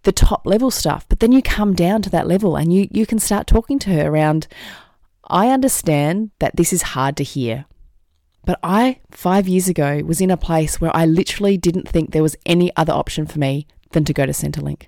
the 0.02 0.12
top 0.12 0.46
level 0.46 0.70
stuff. 0.70 1.04
But 1.08 1.18
then 1.18 1.32
you 1.32 1.42
come 1.42 1.74
down 1.74 2.00
to 2.02 2.10
that 2.10 2.28
level 2.28 2.56
and 2.56 2.72
you 2.72 2.88
you 2.90 3.06
can 3.06 3.18
start 3.18 3.46
talking 3.46 3.78
to 3.80 3.90
her 3.90 4.08
around 4.08 4.46
I 5.28 5.48
understand 5.48 6.30
that 6.38 6.56
this 6.56 6.72
is 6.72 6.82
hard 6.82 7.16
to 7.16 7.24
hear. 7.24 7.66
But 8.44 8.60
I, 8.62 9.00
five 9.10 9.48
years 9.48 9.68
ago, 9.68 10.02
was 10.04 10.20
in 10.20 10.30
a 10.30 10.36
place 10.36 10.80
where 10.80 10.94
I 10.94 11.04
literally 11.04 11.58
didn't 11.58 11.88
think 11.88 12.12
there 12.12 12.22
was 12.22 12.36
any 12.46 12.74
other 12.76 12.92
option 12.92 13.26
for 13.26 13.38
me 13.38 13.66
than 13.90 14.04
to 14.04 14.12
go 14.12 14.24
to 14.24 14.32
Centrelink. 14.32 14.86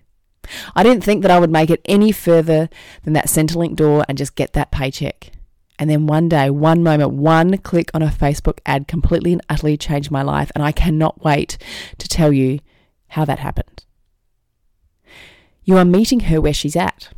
I 0.77 0.83
didn't 0.83 1.05
think 1.05 1.23
that 1.23 1.31
I 1.31 1.41
would 1.41 1.51
make 1.51 1.71
it 1.71 1.81
any 1.85 2.13
further 2.13 2.69
than 3.03 3.13
that 3.15 3.27
Centrelink 3.27 3.75
door 3.75 4.05
and 4.09 4.17
just 4.17 4.37
get 4.37 4.53
that 4.53 4.71
paycheck. 4.71 5.33
And 5.79 5.91
then 5.91 6.07
one 6.07 6.29
day, 6.29 6.51
one 6.51 6.83
moment, 6.83 7.13
one 7.13 7.59
click 7.59 7.91
on 7.95 8.03
a 8.03 8.09
Facebook 8.09 8.59
ad 8.67 8.89
completely 8.89 9.33
and 9.33 9.43
utterly 9.49 9.77
changed 9.77 10.11
my 10.11 10.23
life. 10.23 10.51
And 10.55 10.65
I 10.65 10.73
cannot 10.73 11.25
wait 11.25 11.59
to 11.99 12.09
tell 12.09 12.33
you 12.33 12.61
how 13.09 13.25
that 13.25 13.39
happened. 13.39 13.85
You 15.65 15.77
are 15.77 15.85
meeting 15.85 16.21
her 16.21 16.41
where 16.41 16.55
she's 16.55 16.77
at. 16.77 17.11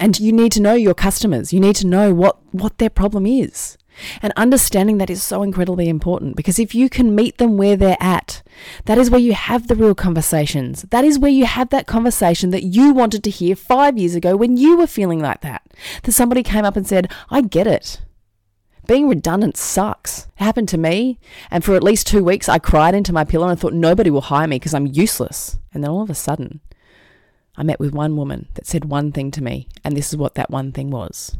And 0.00 0.18
you 0.18 0.32
need 0.32 0.52
to 0.52 0.62
know 0.62 0.74
your 0.74 0.94
customers. 0.94 1.52
You 1.52 1.60
need 1.60 1.76
to 1.76 1.86
know 1.86 2.14
what, 2.14 2.38
what 2.52 2.78
their 2.78 2.90
problem 2.90 3.26
is. 3.26 3.76
And 4.22 4.32
understanding 4.36 4.98
that 4.98 5.10
is 5.10 5.22
so 5.22 5.42
incredibly 5.42 5.88
important 5.88 6.36
because 6.36 6.58
if 6.58 6.74
you 6.74 6.88
can 6.88 7.14
meet 7.14 7.38
them 7.38 7.56
where 7.56 7.76
they're 7.76 7.96
at, 8.00 8.42
that 8.84 8.98
is 8.98 9.10
where 9.10 9.20
you 9.20 9.32
have 9.34 9.66
the 9.66 9.74
real 9.74 9.94
conversations. 9.94 10.82
That 10.90 11.04
is 11.04 11.18
where 11.18 11.30
you 11.30 11.46
have 11.46 11.70
that 11.70 11.86
conversation 11.86 12.50
that 12.50 12.64
you 12.64 12.92
wanted 12.92 13.24
to 13.24 13.30
hear 13.30 13.56
five 13.56 13.98
years 13.98 14.14
ago 14.14 14.36
when 14.36 14.56
you 14.56 14.76
were 14.76 14.86
feeling 14.86 15.20
like 15.20 15.40
that. 15.40 15.62
That 16.02 16.12
somebody 16.12 16.42
came 16.42 16.64
up 16.64 16.76
and 16.76 16.86
said, 16.86 17.12
I 17.30 17.40
get 17.40 17.66
it. 17.66 18.00
Being 18.86 19.08
redundant 19.08 19.56
sucks. 19.56 20.28
It 20.40 20.44
happened 20.44 20.68
to 20.70 20.78
me. 20.78 21.18
And 21.50 21.62
for 21.62 21.74
at 21.74 21.82
least 21.82 22.06
two 22.06 22.24
weeks, 22.24 22.48
I 22.48 22.58
cried 22.58 22.94
into 22.94 23.12
my 23.12 23.24
pillow 23.24 23.48
and 23.48 23.60
thought 23.60 23.74
nobody 23.74 24.10
will 24.10 24.22
hire 24.22 24.48
me 24.48 24.56
because 24.56 24.74
I'm 24.74 24.86
useless. 24.86 25.58
And 25.74 25.84
then 25.84 25.90
all 25.90 26.02
of 26.02 26.10
a 26.10 26.14
sudden, 26.14 26.60
I 27.58 27.64
met 27.64 27.80
with 27.80 27.92
one 27.92 28.16
woman 28.16 28.46
that 28.54 28.66
said 28.66 28.84
one 28.84 29.10
thing 29.10 29.32
to 29.32 29.42
me, 29.42 29.66
and 29.84 29.96
this 29.96 30.10
is 30.10 30.16
what 30.16 30.36
that 30.36 30.48
one 30.48 30.70
thing 30.70 30.90
was. 30.90 31.36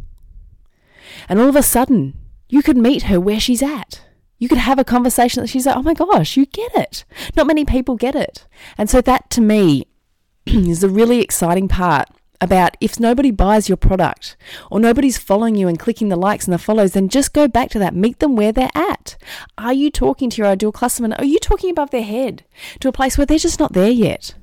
And 1.29 1.39
all 1.39 1.49
of 1.49 1.55
a 1.55 1.63
sudden, 1.63 2.15
you 2.49 2.61
could 2.61 2.77
meet 2.77 3.05
her 3.05 3.21
where 3.21 3.39
she's 3.39 3.63
at. 3.63 4.03
You 4.37 4.49
could 4.49 4.59
have 4.59 4.81
a 4.81 4.85
conversation 4.85 5.41
that 5.41 5.47
she's 5.47 5.65
like, 5.65 5.77
oh 5.77 5.83
my 5.83 5.95
gosh, 5.95 6.37
you 6.37 6.47
get 6.47 6.75
it. 6.75 7.05
Not 7.37 7.47
many 7.47 7.65
people 7.65 7.95
get 7.95 8.17
it. 8.17 8.47
And 8.77 8.91
so 8.91 9.01
that 9.01 9.31
to 9.31 9.41
me 9.41 9.87
is 10.47 10.81
the 10.81 10.89
really 10.89 11.21
exciting 11.21 11.69
part 11.69 12.09
about 12.41 12.77
if 12.81 12.99
nobody 12.99 13.31
buys 13.31 13.69
your 13.69 13.77
product 13.77 14.37
or 14.71 14.81
nobody's 14.81 15.19
following 15.19 15.55
you 15.55 15.69
and 15.69 15.79
clicking 15.79 16.09
the 16.09 16.17
likes 16.17 16.47
and 16.47 16.55
the 16.55 16.59
follows, 16.59 16.93
then 16.93 17.09
just 17.09 17.33
go 17.33 17.47
back 17.47 17.71
to 17.71 17.79
that. 17.79 17.95
Meet 17.95 18.19
them 18.19 18.35
where 18.35 18.53
they're 18.53 18.71
at. 18.75 19.17
Are 19.57 19.73
you 19.73 19.89
talking 19.91 20.31
to 20.31 20.37
your 20.39 20.47
ideal 20.47 20.73
customer? 20.73 21.15
Are 21.19 21.25
you 21.25 21.39
talking 21.39 21.71
above 21.71 21.91
their 21.91 22.03
head 22.03 22.45
to 22.81 22.89
a 22.89 22.93
place 22.93 23.17
where 23.17 23.27
they're 23.27 23.39
just 23.39 23.61
not 23.61 23.73
there 23.73 23.91
yet? 23.91 24.35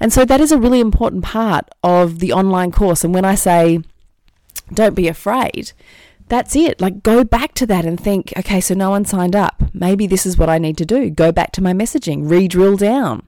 And 0.00 0.12
so 0.12 0.24
that 0.24 0.40
is 0.40 0.52
a 0.52 0.58
really 0.58 0.80
important 0.80 1.24
part 1.24 1.68
of 1.82 2.20
the 2.20 2.32
online 2.32 2.72
course. 2.72 3.04
And 3.04 3.14
when 3.14 3.24
I 3.24 3.34
say 3.34 3.80
don't 4.72 4.94
be 4.94 5.08
afraid. 5.08 5.72
That's 6.28 6.56
it. 6.56 6.80
Like, 6.80 7.02
go 7.02 7.22
back 7.22 7.52
to 7.54 7.66
that 7.66 7.84
and 7.84 8.00
think, 8.00 8.32
okay, 8.36 8.60
so 8.60 8.74
no 8.74 8.90
one 8.90 9.04
signed 9.04 9.36
up. 9.36 9.62
Maybe 9.74 10.06
this 10.06 10.24
is 10.24 10.38
what 10.38 10.48
I 10.48 10.58
need 10.58 10.78
to 10.78 10.86
do. 10.86 11.10
Go 11.10 11.32
back 11.32 11.52
to 11.52 11.62
my 11.62 11.72
messaging, 11.72 12.30
re 12.30 12.48
drill 12.48 12.76
down. 12.76 13.26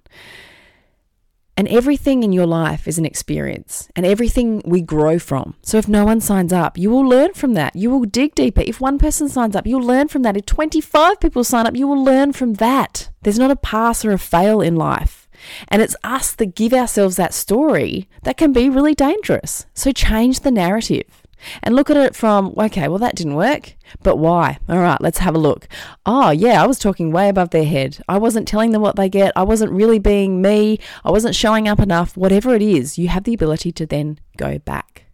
And 1.59 1.69
everything 1.69 2.23
in 2.23 2.33
your 2.33 2.47
life 2.47 2.87
is 2.87 2.99
an 2.99 3.07
experience 3.07 3.89
and 3.97 4.05
everything 4.05 4.61
we 4.67 4.83
grow 4.83 5.19
from. 5.19 5.55
So 5.63 5.79
if 5.79 5.89
no 5.89 6.05
one 6.05 6.21
signs 6.21 6.53
up, 6.53 6.77
you 6.77 6.91
will 6.91 7.07
learn 7.07 7.33
from 7.33 7.55
that. 7.55 7.75
You 7.75 7.91
will 7.91 8.05
dig 8.05 8.35
deeper. 8.35 8.61
If 8.61 8.79
one 8.79 8.99
person 8.99 9.31
signs 9.31 9.57
up, 9.57 9.67
you'll 9.67 9.81
learn 9.81 10.09
from 10.09 10.21
that. 10.23 10.37
If 10.37 10.45
25 10.45 11.19
people 11.19 11.45
sign 11.45 11.67
up, 11.67 11.75
you 11.75 11.89
will 11.89 12.03
learn 12.03 12.35
from 12.35 12.55
that. 12.55 13.09
There's 13.23 13.39
not 13.39 13.51
a 13.51 13.57
pass 13.57 14.05
or 14.05 14.13
a 14.13 14.19
fail 14.19 14.61
in 14.61 14.77
life. 14.77 15.26
And 15.69 15.83
it's 15.83 15.97
us 16.05 16.35
that 16.35 16.55
give 16.55 16.73
ourselves 16.73 17.17
that 17.17 17.35
story 17.35 18.09
that 18.23 18.37
can 18.37 18.53
be 18.53 18.69
really 18.69 18.95
dangerous. 18.95 19.67
So 19.75 19.93
change 19.93 20.41
the 20.41 20.51
narrative 20.51 21.27
and 21.63 21.77
look 21.77 21.91
at 21.91 21.97
it 21.97 22.17
from, 22.17 22.55
okay, 22.57 22.89
well, 22.89 22.99
that 22.99 23.15
didn't 23.15 23.35
work, 23.35 23.75
but 24.03 24.17
why? 24.17 24.59
All 24.69 24.79
right, 24.79 25.01
let's 25.01 25.19
have 25.19 25.35
a 25.35 25.39
look. 25.39 25.69
Oh, 26.05 26.31
yeah, 26.31 26.63
I 26.63 26.67
was 26.67 26.79
talking 26.79 27.13
way 27.13 27.29
above 27.29 27.51
their 27.51 27.65
head. 27.65 28.03
I 28.09 28.19
wasn't 28.19 28.49
telling 28.49 28.73
them 28.73 28.83
what 28.83 28.97
they 28.97 29.09
get. 29.09 29.33
I 29.37 29.43
wasn't 29.43 29.73
really 29.73 29.99
being 29.99 30.43
me. 30.43 30.79
I 31.05 31.11
wasn't 31.11 31.35
showing 31.35 31.69
up 31.69 31.81
enough. 31.81 32.17
Whatever 32.17 32.55
it 32.55 32.63
is, 32.63 32.99
you 32.99 33.09
have 33.09 33.25
the 33.25 33.35
ability 33.35 33.73
to 33.73 33.87
then 33.87 34.19
go 34.37 34.59
back. 34.59 35.05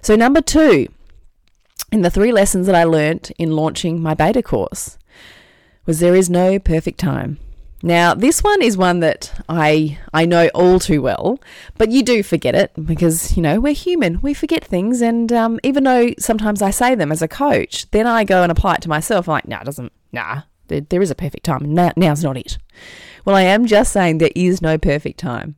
So, 0.00 0.16
number 0.16 0.40
two, 0.40 0.88
in 1.92 2.02
the 2.02 2.10
three 2.10 2.32
lessons 2.32 2.66
that 2.66 2.74
I 2.74 2.84
learnt 2.84 3.30
in 3.32 3.52
launching 3.52 4.02
my 4.02 4.14
beta 4.14 4.42
course, 4.42 4.98
was 5.86 6.00
there 6.00 6.16
is 6.16 6.30
no 6.30 6.58
perfect 6.58 6.98
time. 6.98 7.38
Now, 7.82 8.14
this 8.14 8.44
one 8.44 8.62
is 8.62 8.76
one 8.76 9.00
that 9.00 9.32
I 9.48 9.98
I 10.14 10.24
know 10.24 10.48
all 10.54 10.78
too 10.78 11.02
well, 11.02 11.40
but 11.76 11.90
you 11.90 12.02
do 12.02 12.22
forget 12.22 12.54
it 12.54 12.70
because 12.84 13.36
you 13.36 13.42
know 13.42 13.60
we're 13.60 13.74
human. 13.74 14.20
We 14.20 14.34
forget 14.34 14.64
things, 14.64 15.00
and 15.00 15.32
um, 15.32 15.58
even 15.64 15.82
though 15.84 16.10
sometimes 16.18 16.62
I 16.62 16.70
say 16.70 16.94
them 16.94 17.10
as 17.10 17.22
a 17.22 17.28
coach, 17.28 17.90
then 17.90 18.06
I 18.06 18.22
go 18.22 18.42
and 18.42 18.52
apply 18.52 18.74
it 18.74 18.82
to 18.82 18.88
myself. 18.88 19.28
I'm 19.28 19.32
like, 19.32 19.48
nah, 19.48 19.60
it 19.60 19.64
doesn't. 19.64 19.92
Nah, 20.12 20.42
there, 20.68 20.80
there 20.80 21.02
is 21.02 21.10
a 21.10 21.16
perfect 21.16 21.44
time. 21.44 21.74
Now, 21.74 21.92
now's 21.96 22.22
not 22.22 22.36
it. 22.36 22.56
Well, 23.24 23.36
I 23.36 23.42
am 23.42 23.66
just 23.66 23.92
saying 23.92 24.18
there 24.18 24.30
is 24.36 24.62
no 24.62 24.78
perfect 24.78 25.18
time. 25.18 25.56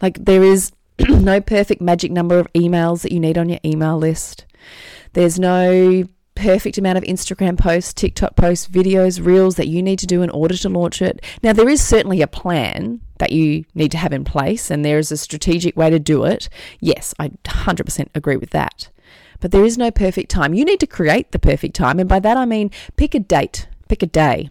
Like 0.00 0.24
there 0.24 0.44
is 0.44 0.72
no 1.08 1.40
perfect 1.40 1.80
magic 1.80 2.12
number 2.12 2.38
of 2.38 2.52
emails 2.52 3.02
that 3.02 3.12
you 3.12 3.20
need 3.20 3.38
on 3.38 3.48
your 3.48 3.60
email 3.64 3.98
list. 3.98 4.46
There's 5.14 5.38
no 5.38 6.04
perfect 6.36 6.78
amount 6.78 6.98
of 6.98 7.04
Instagram 7.04 7.58
posts, 7.58 7.92
TikTok 7.92 8.36
posts, 8.36 8.68
videos, 8.68 9.24
reels 9.24 9.56
that 9.56 9.66
you 9.66 9.82
need 9.82 9.98
to 9.98 10.06
do 10.06 10.22
in 10.22 10.30
order 10.30 10.56
to 10.56 10.68
launch 10.68 11.02
it. 11.02 11.24
Now, 11.42 11.52
there 11.52 11.68
is 11.68 11.82
certainly 11.82 12.22
a 12.22 12.28
plan 12.28 13.00
that 13.18 13.32
you 13.32 13.64
need 13.74 13.90
to 13.92 13.98
have 13.98 14.12
in 14.12 14.22
place, 14.22 14.70
and 14.70 14.84
there 14.84 14.98
is 14.98 15.10
a 15.10 15.16
strategic 15.16 15.76
way 15.76 15.90
to 15.90 15.98
do 15.98 16.24
it. 16.24 16.48
Yes, 16.78 17.14
I 17.18 17.30
100% 17.44 18.08
agree 18.14 18.36
with 18.36 18.50
that. 18.50 18.90
But 19.40 19.50
there 19.50 19.64
is 19.64 19.76
no 19.76 19.90
perfect 19.90 20.30
time. 20.30 20.54
You 20.54 20.64
need 20.64 20.80
to 20.80 20.86
create 20.86 21.32
the 21.32 21.38
perfect 21.38 21.74
time, 21.74 21.98
and 21.98 22.08
by 22.08 22.20
that 22.20 22.36
I 22.36 22.44
mean 22.44 22.70
pick 22.96 23.14
a 23.14 23.18
date, 23.18 23.68
pick 23.88 24.02
a 24.02 24.06
day. 24.06 24.50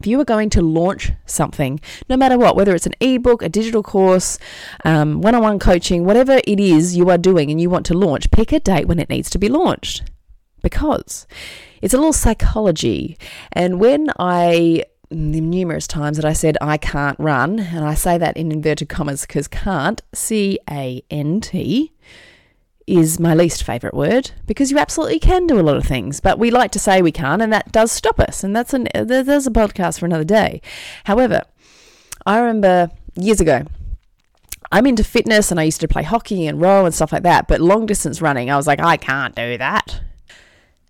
If 0.00 0.06
you 0.06 0.20
are 0.20 0.24
going 0.24 0.50
to 0.50 0.62
launch 0.62 1.12
something, 1.26 1.80
no 2.08 2.16
matter 2.16 2.36
what, 2.36 2.56
whether 2.56 2.74
it's 2.74 2.86
an 2.86 2.94
ebook, 3.00 3.40
a 3.42 3.48
digital 3.48 3.82
course, 3.82 4.38
one 4.82 5.34
on 5.34 5.42
one 5.42 5.58
coaching, 5.58 6.04
whatever 6.04 6.40
it 6.44 6.58
is 6.58 6.96
you 6.96 7.08
are 7.10 7.18
doing 7.18 7.50
and 7.50 7.60
you 7.60 7.70
want 7.70 7.86
to 7.86 7.94
launch, 7.94 8.30
pick 8.30 8.52
a 8.52 8.60
date 8.60 8.88
when 8.88 8.98
it 8.98 9.08
needs 9.08 9.30
to 9.30 9.38
be 9.38 9.48
launched 9.48 10.02
because 10.62 11.26
it's 11.80 11.94
a 11.94 11.96
little 11.96 12.12
psychology. 12.12 13.18
And 13.52 13.80
when 13.80 14.10
I 14.18 14.84
numerous 15.10 15.86
times 15.86 16.16
that 16.16 16.24
I 16.24 16.32
said 16.32 16.56
I 16.60 16.78
can't 16.78 17.18
run, 17.20 17.60
and 17.60 17.84
I 17.84 17.94
say 17.94 18.16
that 18.18 18.36
in 18.36 18.50
inverted 18.50 18.88
commas 18.88 19.26
because 19.26 19.46
can't, 19.46 20.00
C 20.14 20.58
A 20.70 21.02
N 21.10 21.40
T, 21.40 21.92
is 22.86 23.20
my 23.20 23.34
least 23.34 23.62
favourite 23.62 23.94
word 23.94 24.32
because 24.46 24.70
you 24.70 24.78
absolutely 24.78 25.18
can 25.18 25.46
do 25.46 25.60
a 25.60 25.62
lot 25.62 25.76
of 25.76 25.84
things, 25.84 26.18
but 26.20 26.38
we 26.38 26.50
like 26.50 26.72
to 26.72 26.78
say 26.78 27.02
we 27.02 27.12
can't, 27.12 27.42
and 27.42 27.52
that 27.52 27.72
does 27.72 27.92
stop 27.92 28.18
us. 28.18 28.42
And 28.42 28.56
that's 28.56 28.72
an 28.72 28.88
there's 28.94 29.46
a 29.46 29.50
podcast 29.50 30.00
for 30.00 30.06
another 30.06 30.24
day. 30.24 30.62
However, 31.04 31.42
I 32.24 32.38
remember 32.38 32.90
years 33.14 33.40
ago. 33.40 33.64
I'm 34.70 34.86
into 34.86 35.04
fitness 35.04 35.50
and 35.50 35.60
I 35.60 35.64
used 35.64 35.82
to 35.82 35.88
play 35.88 36.02
hockey 36.02 36.46
and 36.46 36.58
row 36.58 36.86
and 36.86 36.94
stuff 36.94 37.12
like 37.12 37.24
that, 37.24 37.46
but 37.46 37.60
long 37.60 37.84
distance 37.84 38.22
running, 38.22 38.50
I 38.50 38.56
was 38.56 38.66
like, 38.66 38.80
I 38.80 38.96
can't 38.96 39.34
do 39.34 39.58
that. 39.58 40.00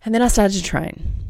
And 0.05 0.15
then 0.15 0.23
I 0.23 0.29
started 0.29 0.57
to 0.57 0.62
train 0.62 1.23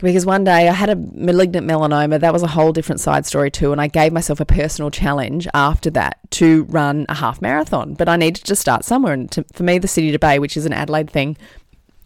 because 0.00 0.26
one 0.26 0.44
day 0.44 0.68
I 0.68 0.72
had 0.72 0.90
a 0.90 0.96
malignant 0.96 1.66
melanoma. 1.66 2.20
That 2.20 2.32
was 2.32 2.42
a 2.42 2.48
whole 2.48 2.72
different 2.72 3.00
side 3.00 3.24
story, 3.24 3.50
too. 3.50 3.72
And 3.72 3.80
I 3.80 3.86
gave 3.86 4.12
myself 4.12 4.40
a 4.40 4.44
personal 4.44 4.90
challenge 4.90 5.48
after 5.54 5.90
that 5.90 6.18
to 6.32 6.64
run 6.64 7.06
a 7.08 7.14
half 7.14 7.40
marathon. 7.40 7.94
But 7.94 8.08
I 8.08 8.16
needed 8.16 8.44
to 8.44 8.56
start 8.56 8.84
somewhere. 8.84 9.14
And 9.14 9.30
to, 9.32 9.44
for 9.52 9.62
me, 9.62 9.78
the 9.78 9.88
City 9.88 10.12
to 10.12 10.18
Bay, 10.18 10.38
which 10.38 10.56
is 10.56 10.66
an 10.66 10.72
Adelaide 10.72 11.10
thing, 11.10 11.36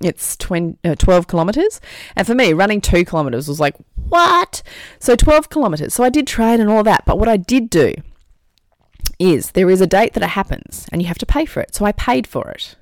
it's 0.02 0.36
20, 0.36 0.78
uh, 0.84 0.94
12 0.94 1.26
kilometres. 1.26 1.80
And 2.16 2.26
for 2.26 2.34
me, 2.34 2.52
running 2.52 2.80
two 2.80 3.04
kilometres 3.04 3.48
was 3.48 3.60
like, 3.60 3.76
what? 4.08 4.62
So 4.98 5.16
12 5.16 5.50
kilometres. 5.50 5.94
So 5.94 6.04
I 6.04 6.10
did 6.10 6.26
train 6.26 6.60
and 6.60 6.70
all 6.70 6.82
that. 6.84 7.04
But 7.06 7.18
what 7.18 7.28
I 7.28 7.36
did 7.36 7.68
do 7.70 7.94
is 9.18 9.50
there 9.50 9.68
is 9.68 9.80
a 9.80 9.86
date 9.86 10.14
that 10.14 10.22
it 10.22 10.30
happens 10.30 10.86
and 10.90 11.02
you 11.02 11.08
have 11.08 11.18
to 11.18 11.26
pay 11.26 11.44
for 11.44 11.60
it. 11.60 11.74
So 11.74 11.84
I 11.84 11.92
paid 11.92 12.26
for 12.26 12.50
it. 12.50 12.76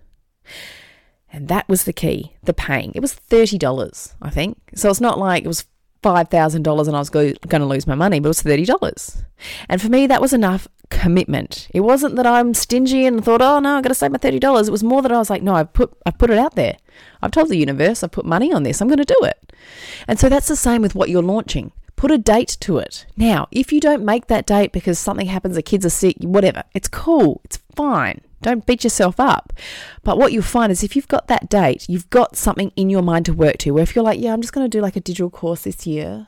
And 1.32 1.48
that 1.48 1.68
was 1.68 1.84
the 1.84 1.92
key, 1.92 2.36
the 2.42 2.54
paying. 2.54 2.92
It 2.94 3.00
was 3.00 3.14
$30, 3.14 4.14
I 4.22 4.30
think. 4.30 4.58
So 4.74 4.88
it's 4.90 5.00
not 5.00 5.18
like 5.18 5.44
it 5.44 5.48
was 5.48 5.66
$5,000 6.02 6.54
and 6.86 6.96
I 6.96 6.98
was 6.98 7.10
go- 7.10 7.32
going 7.48 7.60
to 7.60 7.66
lose 7.66 7.86
my 7.86 7.94
money, 7.94 8.20
but 8.20 8.28
it 8.28 8.30
was 8.30 8.42
$30. 8.42 9.24
And 9.68 9.82
for 9.82 9.88
me, 9.88 10.06
that 10.06 10.20
was 10.20 10.32
enough 10.32 10.68
commitment. 10.90 11.68
It 11.74 11.80
wasn't 11.80 12.16
that 12.16 12.26
I'm 12.26 12.54
stingy 12.54 13.04
and 13.04 13.24
thought, 13.24 13.42
oh 13.42 13.58
no, 13.58 13.76
I've 13.76 13.82
got 13.82 13.88
to 13.90 13.94
save 13.94 14.12
my 14.12 14.18
$30. 14.18 14.68
It 14.68 14.70
was 14.70 14.84
more 14.84 15.02
that 15.02 15.12
I 15.12 15.18
was 15.18 15.30
like, 15.30 15.42
no, 15.42 15.54
I've 15.54 15.72
put, 15.72 15.96
I've 16.06 16.18
put 16.18 16.30
it 16.30 16.38
out 16.38 16.54
there. 16.54 16.76
I've 17.20 17.32
told 17.32 17.48
the 17.48 17.56
universe, 17.56 18.02
I've 18.02 18.12
put 18.12 18.24
money 18.24 18.52
on 18.52 18.62
this, 18.62 18.80
I'm 18.80 18.88
going 18.88 18.98
to 18.98 19.04
do 19.04 19.20
it. 19.22 19.52
And 20.06 20.18
so 20.18 20.28
that's 20.28 20.48
the 20.48 20.56
same 20.56 20.82
with 20.82 20.94
what 20.94 21.10
you're 21.10 21.22
launching. 21.22 21.72
Put 21.96 22.12
a 22.12 22.18
date 22.18 22.56
to 22.60 22.78
it. 22.78 23.06
Now, 23.16 23.48
if 23.50 23.72
you 23.72 23.80
don't 23.80 24.04
make 24.04 24.28
that 24.28 24.46
date 24.46 24.70
because 24.70 25.00
something 25.00 25.26
happens, 25.26 25.56
the 25.56 25.62
kids 25.62 25.84
are 25.84 25.90
sick, 25.90 26.16
whatever, 26.20 26.62
it's 26.72 26.86
cool, 26.86 27.40
it's 27.44 27.58
fine. 27.78 28.20
Don't 28.42 28.66
beat 28.66 28.82
yourself 28.82 29.20
up. 29.20 29.52
But 30.02 30.18
what 30.18 30.32
you'll 30.32 30.42
find 30.42 30.72
is 30.72 30.82
if 30.82 30.96
you've 30.96 31.06
got 31.06 31.28
that 31.28 31.48
date, 31.48 31.86
you've 31.88 32.10
got 32.10 32.36
something 32.36 32.72
in 32.74 32.90
your 32.90 33.02
mind 33.02 33.26
to 33.26 33.32
work 33.32 33.58
to. 33.58 33.70
Where 33.70 33.84
if 33.84 33.94
you're 33.94 34.04
like, 34.04 34.20
yeah, 34.20 34.32
I'm 34.32 34.40
just 34.40 34.52
going 34.52 34.68
to 34.68 34.76
do 34.76 34.82
like 34.82 34.96
a 34.96 35.00
digital 35.00 35.30
course 35.30 35.62
this 35.62 35.86
year. 35.86 36.26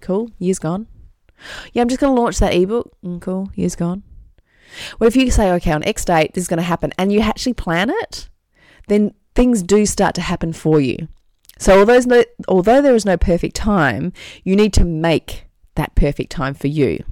Cool, 0.00 0.30
year's 0.38 0.58
gone. 0.58 0.86
Yeah, 1.74 1.82
I'm 1.82 1.88
just 1.88 2.00
going 2.00 2.14
to 2.14 2.20
launch 2.20 2.38
that 2.38 2.54
ebook. 2.54 2.96
Mm, 3.04 3.20
cool, 3.20 3.50
year's 3.54 3.76
gone. 3.76 4.02
What 4.96 5.08
if 5.08 5.16
you 5.16 5.30
say, 5.30 5.52
okay, 5.52 5.72
on 5.72 5.84
X 5.84 6.06
date, 6.06 6.32
this 6.32 6.42
is 6.42 6.48
going 6.48 6.56
to 6.56 6.62
happen, 6.62 6.92
and 6.96 7.12
you 7.12 7.20
actually 7.20 7.52
plan 7.52 7.90
it, 7.90 8.30
then 8.88 9.12
things 9.34 9.62
do 9.62 9.84
start 9.84 10.14
to 10.14 10.22
happen 10.22 10.54
for 10.54 10.80
you. 10.80 11.08
So 11.58 11.80
although, 11.80 12.00
no, 12.00 12.24
although 12.48 12.80
there 12.80 12.94
is 12.94 13.04
no 13.04 13.18
perfect 13.18 13.54
time, 13.54 14.12
you 14.42 14.56
need 14.56 14.72
to 14.74 14.84
make 14.84 15.44
that 15.74 15.94
perfect 15.94 16.32
time 16.32 16.54
for 16.54 16.68
you. 16.68 17.04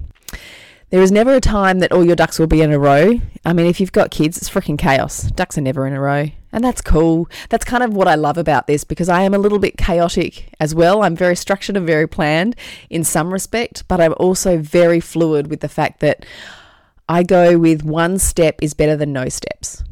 There 0.91 1.01
is 1.01 1.11
never 1.11 1.33
a 1.33 1.39
time 1.39 1.79
that 1.79 1.93
all 1.93 2.03
your 2.03 2.17
ducks 2.17 2.37
will 2.37 2.47
be 2.47 2.61
in 2.61 2.73
a 2.73 2.77
row. 2.77 3.21
I 3.45 3.53
mean, 3.53 3.65
if 3.65 3.79
you've 3.79 3.93
got 3.93 4.11
kids, 4.11 4.37
it's 4.37 4.49
freaking 4.49 4.77
chaos. 4.77 5.23
Ducks 5.31 5.57
are 5.57 5.61
never 5.61 5.87
in 5.87 5.93
a 5.93 6.01
row. 6.01 6.27
And 6.51 6.65
that's 6.65 6.81
cool. 6.81 7.29
That's 7.47 7.63
kind 7.63 7.81
of 7.81 7.93
what 7.93 8.09
I 8.09 8.15
love 8.15 8.37
about 8.37 8.67
this 8.67 8.83
because 8.83 9.07
I 9.07 9.21
am 9.21 9.33
a 9.33 9.37
little 9.37 9.57
bit 9.57 9.77
chaotic 9.77 10.53
as 10.59 10.75
well. 10.75 11.01
I'm 11.01 11.15
very 11.15 11.37
structured 11.37 11.77
and 11.77 11.87
very 11.87 12.09
planned 12.09 12.57
in 12.89 13.05
some 13.05 13.31
respect, 13.31 13.87
but 13.87 14.01
I'm 14.01 14.13
also 14.17 14.57
very 14.57 14.99
fluid 14.99 15.47
with 15.47 15.61
the 15.61 15.69
fact 15.69 16.01
that 16.01 16.25
I 17.07 17.23
go 17.23 17.57
with 17.57 17.83
one 17.83 18.19
step 18.19 18.55
is 18.61 18.73
better 18.73 18.97
than 18.97 19.13
no 19.13 19.29
steps. 19.29 19.85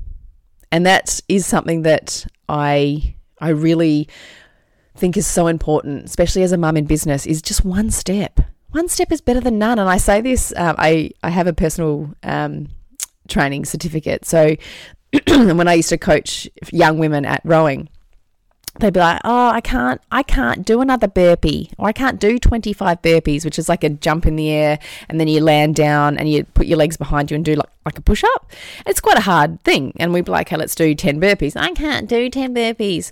And 0.69 0.85
that 0.85 1.21
is 1.29 1.45
something 1.45 1.83
that 1.83 2.27
I 2.49 3.15
I 3.39 3.49
really 3.49 4.09
think 4.97 5.15
is 5.15 5.25
so 5.25 5.47
important, 5.47 6.03
especially 6.03 6.43
as 6.43 6.51
a 6.51 6.57
mum 6.57 6.75
in 6.75 6.83
business, 6.83 7.25
is 7.25 7.41
just 7.41 7.63
one 7.63 7.89
step 7.89 8.41
one 8.71 8.87
step 8.87 9.11
is 9.11 9.21
better 9.21 9.39
than 9.39 9.57
none. 9.57 9.79
And 9.79 9.89
I 9.89 9.97
say 9.97 10.21
this, 10.21 10.53
um, 10.55 10.75
I, 10.77 11.11
I 11.23 11.29
have 11.29 11.47
a 11.47 11.53
personal 11.53 12.13
um, 12.23 12.69
training 13.27 13.65
certificate. 13.65 14.25
So 14.25 14.55
when 15.27 15.67
I 15.67 15.73
used 15.73 15.89
to 15.89 15.97
coach 15.97 16.47
young 16.71 16.99
women 16.99 17.25
at 17.25 17.41
rowing, 17.43 17.89
they'd 18.79 18.93
be 18.93 18.99
like, 18.99 19.21
"Oh, 19.23 19.49
I 19.49 19.61
can't, 19.61 19.99
I 20.11 20.21
can't 20.21 20.65
do 20.65 20.81
another 20.81 21.07
burpee, 21.07 21.71
or 21.77 21.87
I 21.87 21.91
can't 21.91 22.19
do 22.19 22.37
25 22.37 23.01
burpees, 23.01 23.43
which 23.43 23.57
is 23.57 23.67
like 23.67 23.83
a 23.83 23.89
jump 23.89 24.25
in 24.25 24.35
the 24.35 24.49
air 24.49 24.79
and 25.09 25.19
then 25.19 25.27
you 25.27 25.41
land 25.41 25.75
down 25.75 26.17
and 26.17 26.29
you 26.29 26.43
put 26.43 26.67
your 26.67 26.77
legs 26.77 26.95
behind 26.95 27.31
you 27.31 27.35
and 27.35 27.43
do 27.43 27.55
like, 27.55 27.69
like 27.85 27.97
a 27.97 28.01
push 28.01 28.23
up. 28.23 28.51
It's 28.85 29.01
quite 29.01 29.17
a 29.17 29.21
hard 29.21 29.61
thing." 29.63 29.93
And 29.97 30.13
we'd 30.13 30.25
be 30.25 30.31
like, 30.31 30.47
"Okay, 30.47 30.57
let's 30.57 30.75
do 30.75 30.93
10 30.93 31.19
burpees." 31.19 31.59
I 31.59 31.71
can't 31.71 32.07
do 32.07 32.29
10 32.29 32.53
burpees. 32.53 33.11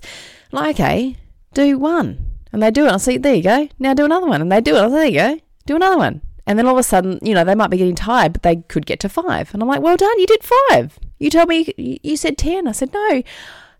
like, 0.52 0.76
okay, 0.76 1.16
do 1.52 1.78
one, 1.78 2.24
and 2.52 2.62
they 2.62 2.70
do 2.70 2.86
it. 2.86 2.92
I 2.92 2.96
see, 2.98 3.18
there 3.18 3.34
you 3.34 3.42
go. 3.42 3.68
Now 3.78 3.94
do 3.94 4.04
another 4.04 4.26
one, 4.26 4.40
and 4.40 4.52
they 4.52 4.60
do 4.60 4.76
it. 4.76 4.88
there 4.90 5.06
you 5.06 5.18
go 5.18 5.40
do 5.68 5.76
another 5.76 5.98
one. 5.98 6.22
And 6.46 6.58
then 6.58 6.66
all 6.66 6.74
of 6.74 6.80
a 6.80 6.82
sudden, 6.82 7.18
you 7.22 7.34
know, 7.34 7.44
they 7.44 7.54
might 7.54 7.70
be 7.70 7.76
getting 7.76 7.94
tired, 7.94 8.32
but 8.32 8.42
they 8.42 8.56
could 8.56 8.86
get 8.86 9.00
to 9.00 9.08
five. 9.08 9.52
And 9.52 9.62
I'm 9.62 9.68
like, 9.68 9.82
well 9.82 9.96
done, 9.96 10.18
you 10.18 10.26
did 10.26 10.42
five. 10.42 10.98
You 11.18 11.28
told 11.30 11.48
me 11.48 11.72
you 11.76 12.16
said 12.16 12.38
10. 12.38 12.66
I 12.66 12.72
said, 12.72 12.92
no, 12.92 13.22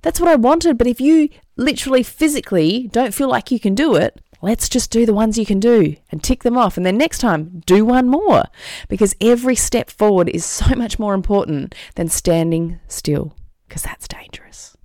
that's 0.03 0.21
what 0.21 0.29
I 0.29 0.37
wanted. 0.37 0.77
But 0.77 0.87
if 0.87 1.01
you 1.01 1.31
literally 1.57 2.03
physically 2.03 2.89
don't 2.93 3.15
feel 3.15 3.29
like 3.29 3.51
you 3.51 3.59
can 3.59 3.75
do 3.75 3.95
it, 3.95 4.21
let's 4.43 4.69
just 4.69 4.91
do 4.91 5.07
the 5.07 5.15
ones 5.15 5.39
you 5.39 5.47
can 5.47 5.61
do 5.61 5.97
and 6.11 6.23
tick 6.23 6.43
them 6.43 6.59
off. 6.59 6.77
And 6.77 6.85
then 6.85 6.99
next 6.99 7.21
time, 7.21 7.63
do 7.65 7.87
one 7.87 8.07
more 8.07 8.45
because 8.89 9.17
every 9.19 9.57
step 9.57 9.89
forward 9.89 10.29
is 10.29 10.45
so 10.45 10.75
much 10.77 10.99
more 10.99 11.15
important 11.15 11.75
than 11.95 12.09
standing 12.09 12.81
still 12.87 13.35
because 13.67 13.83
that's 13.83 14.07
dangerous. 14.07 14.77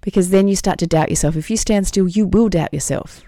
because 0.00 0.30
then 0.30 0.48
you 0.48 0.56
start 0.56 0.78
to 0.78 0.86
doubt 0.86 1.10
yourself. 1.10 1.36
If 1.36 1.50
you 1.50 1.56
stand 1.56 1.86
still, 1.86 2.08
you 2.08 2.26
will 2.26 2.48
doubt 2.48 2.74
yourself. 2.74 3.22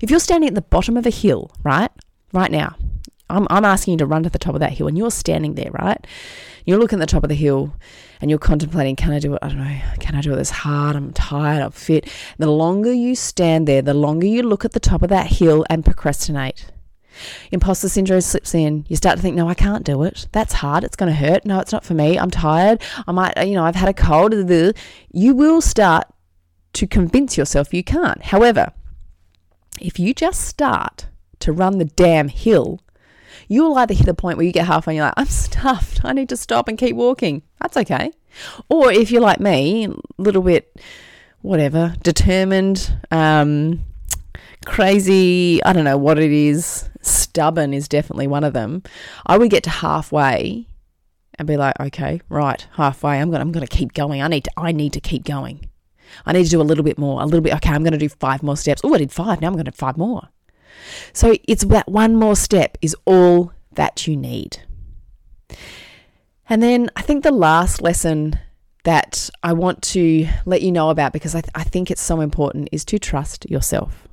If 0.00 0.10
you're 0.10 0.20
standing 0.20 0.48
at 0.48 0.54
the 0.54 0.62
bottom 0.62 0.96
of 0.96 1.06
a 1.06 1.10
hill, 1.10 1.50
right? 1.62 1.90
Right 2.32 2.50
now, 2.50 2.76
I'm, 3.28 3.46
I'm 3.50 3.64
asking 3.64 3.92
you 3.92 3.98
to 3.98 4.06
run 4.06 4.22
to 4.22 4.30
the 4.30 4.38
top 4.38 4.54
of 4.54 4.60
that 4.60 4.72
hill 4.72 4.88
and 4.88 4.96
you're 4.96 5.10
standing 5.10 5.54
there, 5.54 5.70
right? 5.72 6.06
You're 6.64 6.78
looking 6.78 6.98
at 6.98 7.08
the 7.08 7.12
top 7.12 7.24
of 7.24 7.28
the 7.28 7.34
hill 7.34 7.74
and 8.20 8.30
you're 8.30 8.38
contemplating, 8.38 8.94
can 8.94 9.12
I 9.12 9.18
do 9.18 9.34
it? 9.34 9.40
I 9.42 9.48
don't 9.48 9.58
know. 9.58 9.80
Can 9.98 10.14
I 10.14 10.20
do 10.20 10.32
it 10.32 10.36
this 10.36 10.50
hard? 10.50 10.96
I'm 10.96 11.12
tired. 11.12 11.62
I'm 11.62 11.72
fit. 11.72 12.08
The 12.38 12.50
longer 12.50 12.92
you 12.92 13.14
stand 13.14 13.66
there, 13.66 13.82
the 13.82 13.94
longer 13.94 14.26
you 14.26 14.42
look 14.42 14.64
at 14.64 14.72
the 14.72 14.80
top 14.80 15.02
of 15.02 15.08
that 15.08 15.26
hill 15.26 15.64
and 15.68 15.84
procrastinate. 15.84 16.70
Imposter 17.50 17.88
syndrome 17.88 18.20
slips 18.20 18.54
in. 18.54 18.86
You 18.88 18.96
start 18.96 19.16
to 19.16 19.22
think, 19.22 19.36
no, 19.36 19.48
I 19.48 19.54
can't 19.54 19.84
do 19.84 20.02
it. 20.04 20.28
That's 20.32 20.54
hard. 20.54 20.84
It's 20.84 20.96
going 20.96 21.12
to 21.12 21.18
hurt. 21.18 21.44
No, 21.44 21.58
it's 21.58 21.72
not 21.72 21.84
for 21.84 21.94
me. 21.94 22.18
I'm 22.18 22.30
tired. 22.30 22.80
I 23.06 23.12
might, 23.12 23.36
you 23.46 23.54
know, 23.54 23.64
I've 23.64 23.74
had 23.74 23.88
a 23.88 23.94
cold. 23.94 24.32
You 24.32 25.34
will 25.34 25.60
start 25.60 26.06
to 26.74 26.86
convince 26.86 27.36
yourself 27.36 27.74
you 27.74 27.84
can't. 27.84 28.22
However, 28.22 28.72
if 29.80 29.98
you 29.98 30.14
just 30.14 30.42
start 30.42 31.06
to 31.42 31.52
run 31.52 31.78
the 31.78 31.84
damn 31.84 32.28
hill, 32.28 32.80
you'll 33.48 33.76
either 33.76 33.94
hit 33.94 34.08
a 34.08 34.14
point 34.14 34.36
where 34.36 34.46
you 34.46 34.52
get 34.52 34.66
halfway 34.66 34.92
and 34.92 34.96
you're 34.96 35.06
like, 35.06 35.14
I'm 35.16 35.26
stuffed. 35.26 36.04
I 36.04 36.12
need 36.12 36.28
to 36.30 36.36
stop 36.36 36.68
and 36.68 36.78
keep 36.78 36.96
walking. 36.96 37.42
That's 37.60 37.76
okay. 37.76 38.12
Or 38.68 38.90
if 38.90 39.10
you're 39.10 39.20
like 39.20 39.40
me, 39.40 39.86
a 39.86 39.94
little 40.18 40.42
bit, 40.42 40.80
whatever, 41.42 41.94
determined, 42.02 42.96
um, 43.10 43.80
crazy, 44.64 45.62
I 45.64 45.72
don't 45.72 45.84
know 45.84 45.98
what 45.98 46.18
it 46.18 46.32
is, 46.32 46.88
stubborn 47.02 47.74
is 47.74 47.88
definitely 47.88 48.26
one 48.26 48.44
of 48.44 48.52
them. 48.52 48.82
I 49.26 49.36
would 49.38 49.50
get 49.50 49.64
to 49.64 49.70
halfway 49.70 50.66
and 51.38 51.48
be 51.48 51.56
like, 51.56 51.78
okay, 51.80 52.20
right, 52.28 52.66
halfway, 52.72 53.20
I'm 53.20 53.30
gonna 53.30 53.42
I'm 53.42 53.52
gonna 53.52 53.66
keep 53.66 53.92
going. 53.92 54.22
I 54.22 54.28
need 54.28 54.44
to 54.44 54.50
I 54.56 54.72
need 54.72 54.92
to 54.94 55.00
keep 55.00 55.24
going. 55.24 55.68
I 56.26 56.32
need 56.32 56.44
to 56.44 56.50
do 56.50 56.60
a 56.60 56.62
little 56.62 56.84
bit 56.84 56.98
more, 56.98 57.22
a 57.22 57.24
little 57.24 57.40
bit. 57.40 57.54
Okay, 57.54 57.70
I'm 57.70 57.84
to 57.84 57.98
do 57.98 58.08
five 58.08 58.42
more 58.42 58.56
steps. 58.56 58.82
Oh, 58.84 58.94
I 58.94 58.98
did 58.98 59.12
five. 59.12 59.40
Now 59.40 59.48
I'm 59.48 59.56
to 59.56 59.64
do 59.64 59.70
five 59.70 59.96
more. 59.96 60.28
So 61.12 61.36
it's 61.44 61.64
that 61.66 61.88
one 61.88 62.16
more 62.16 62.36
step 62.36 62.78
is 62.80 62.96
all 63.04 63.52
that 63.72 64.06
you 64.06 64.16
need. 64.16 64.58
And 66.48 66.62
then 66.62 66.90
I 66.96 67.02
think 67.02 67.22
the 67.22 67.32
last 67.32 67.80
lesson 67.80 68.38
that 68.84 69.30
I 69.42 69.52
want 69.52 69.82
to 69.82 70.26
let 70.44 70.62
you 70.62 70.72
know 70.72 70.90
about 70.90 71.12
because 71.12 71.34
I, 71.34 71.40
th- 71.40 71.52
I 71.54 71.62
think 71.62 71.90
it's 71.90 72.02
so 72.02 72.20
important 72.20 72.68
is 72.72 72.84
to 72.86 72.98
trust 72.98 73.48
yourself 73.48 74.08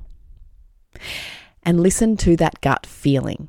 and 1.62 1.80
listen 1.80 2.16
to 2.18 2.36
that 2.36 2.60
gut 2.60 2.86
feeling. 2.86 3.48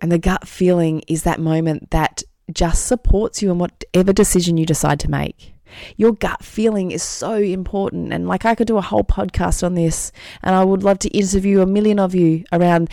And 0.00 0.10
the 0.10 0.18
gut 0.18 0.48
feeling 0.48 1.02
is 1.06 1.22
that 1.22 1.40
moment 1.40 1.90
that 1.90 2.22
just 2.52 2.86
supports 2.86 3.42
you 3.42 3.50
in 3.50 3.58
whatever 3.58 4.12
decision 4.12 4.56
you 4.56 4.66
decide 4.66 4.98
to 5.00 5.10
make. 5.10 5.51
Your 5.96 6.12
gut 6.12 6.44
feeling 6.44 6.90
is 6.90 7.02
so 7.02 7.34
important. 7.34 8.12
And 8.12 8.26
like 8.26 8.44
I 8.44 8.54
could 8.54 8.66
do 8.66 8.78
a 8.78 8.82
whole 8.82 9.04
podcast 9.04 9.62
on 9.62 9.74
this, 9.74 10.12
and 10.42 10.54
I 10.54 10.64
would 10.64 10.82
love 10.82 10.98
to 11.00 11.08
interview 11.08 11.60
a 11.60 11.66
million 11.66 11.98
of 11.98 12.14
you 12.14 12.44
around 12.52 12.90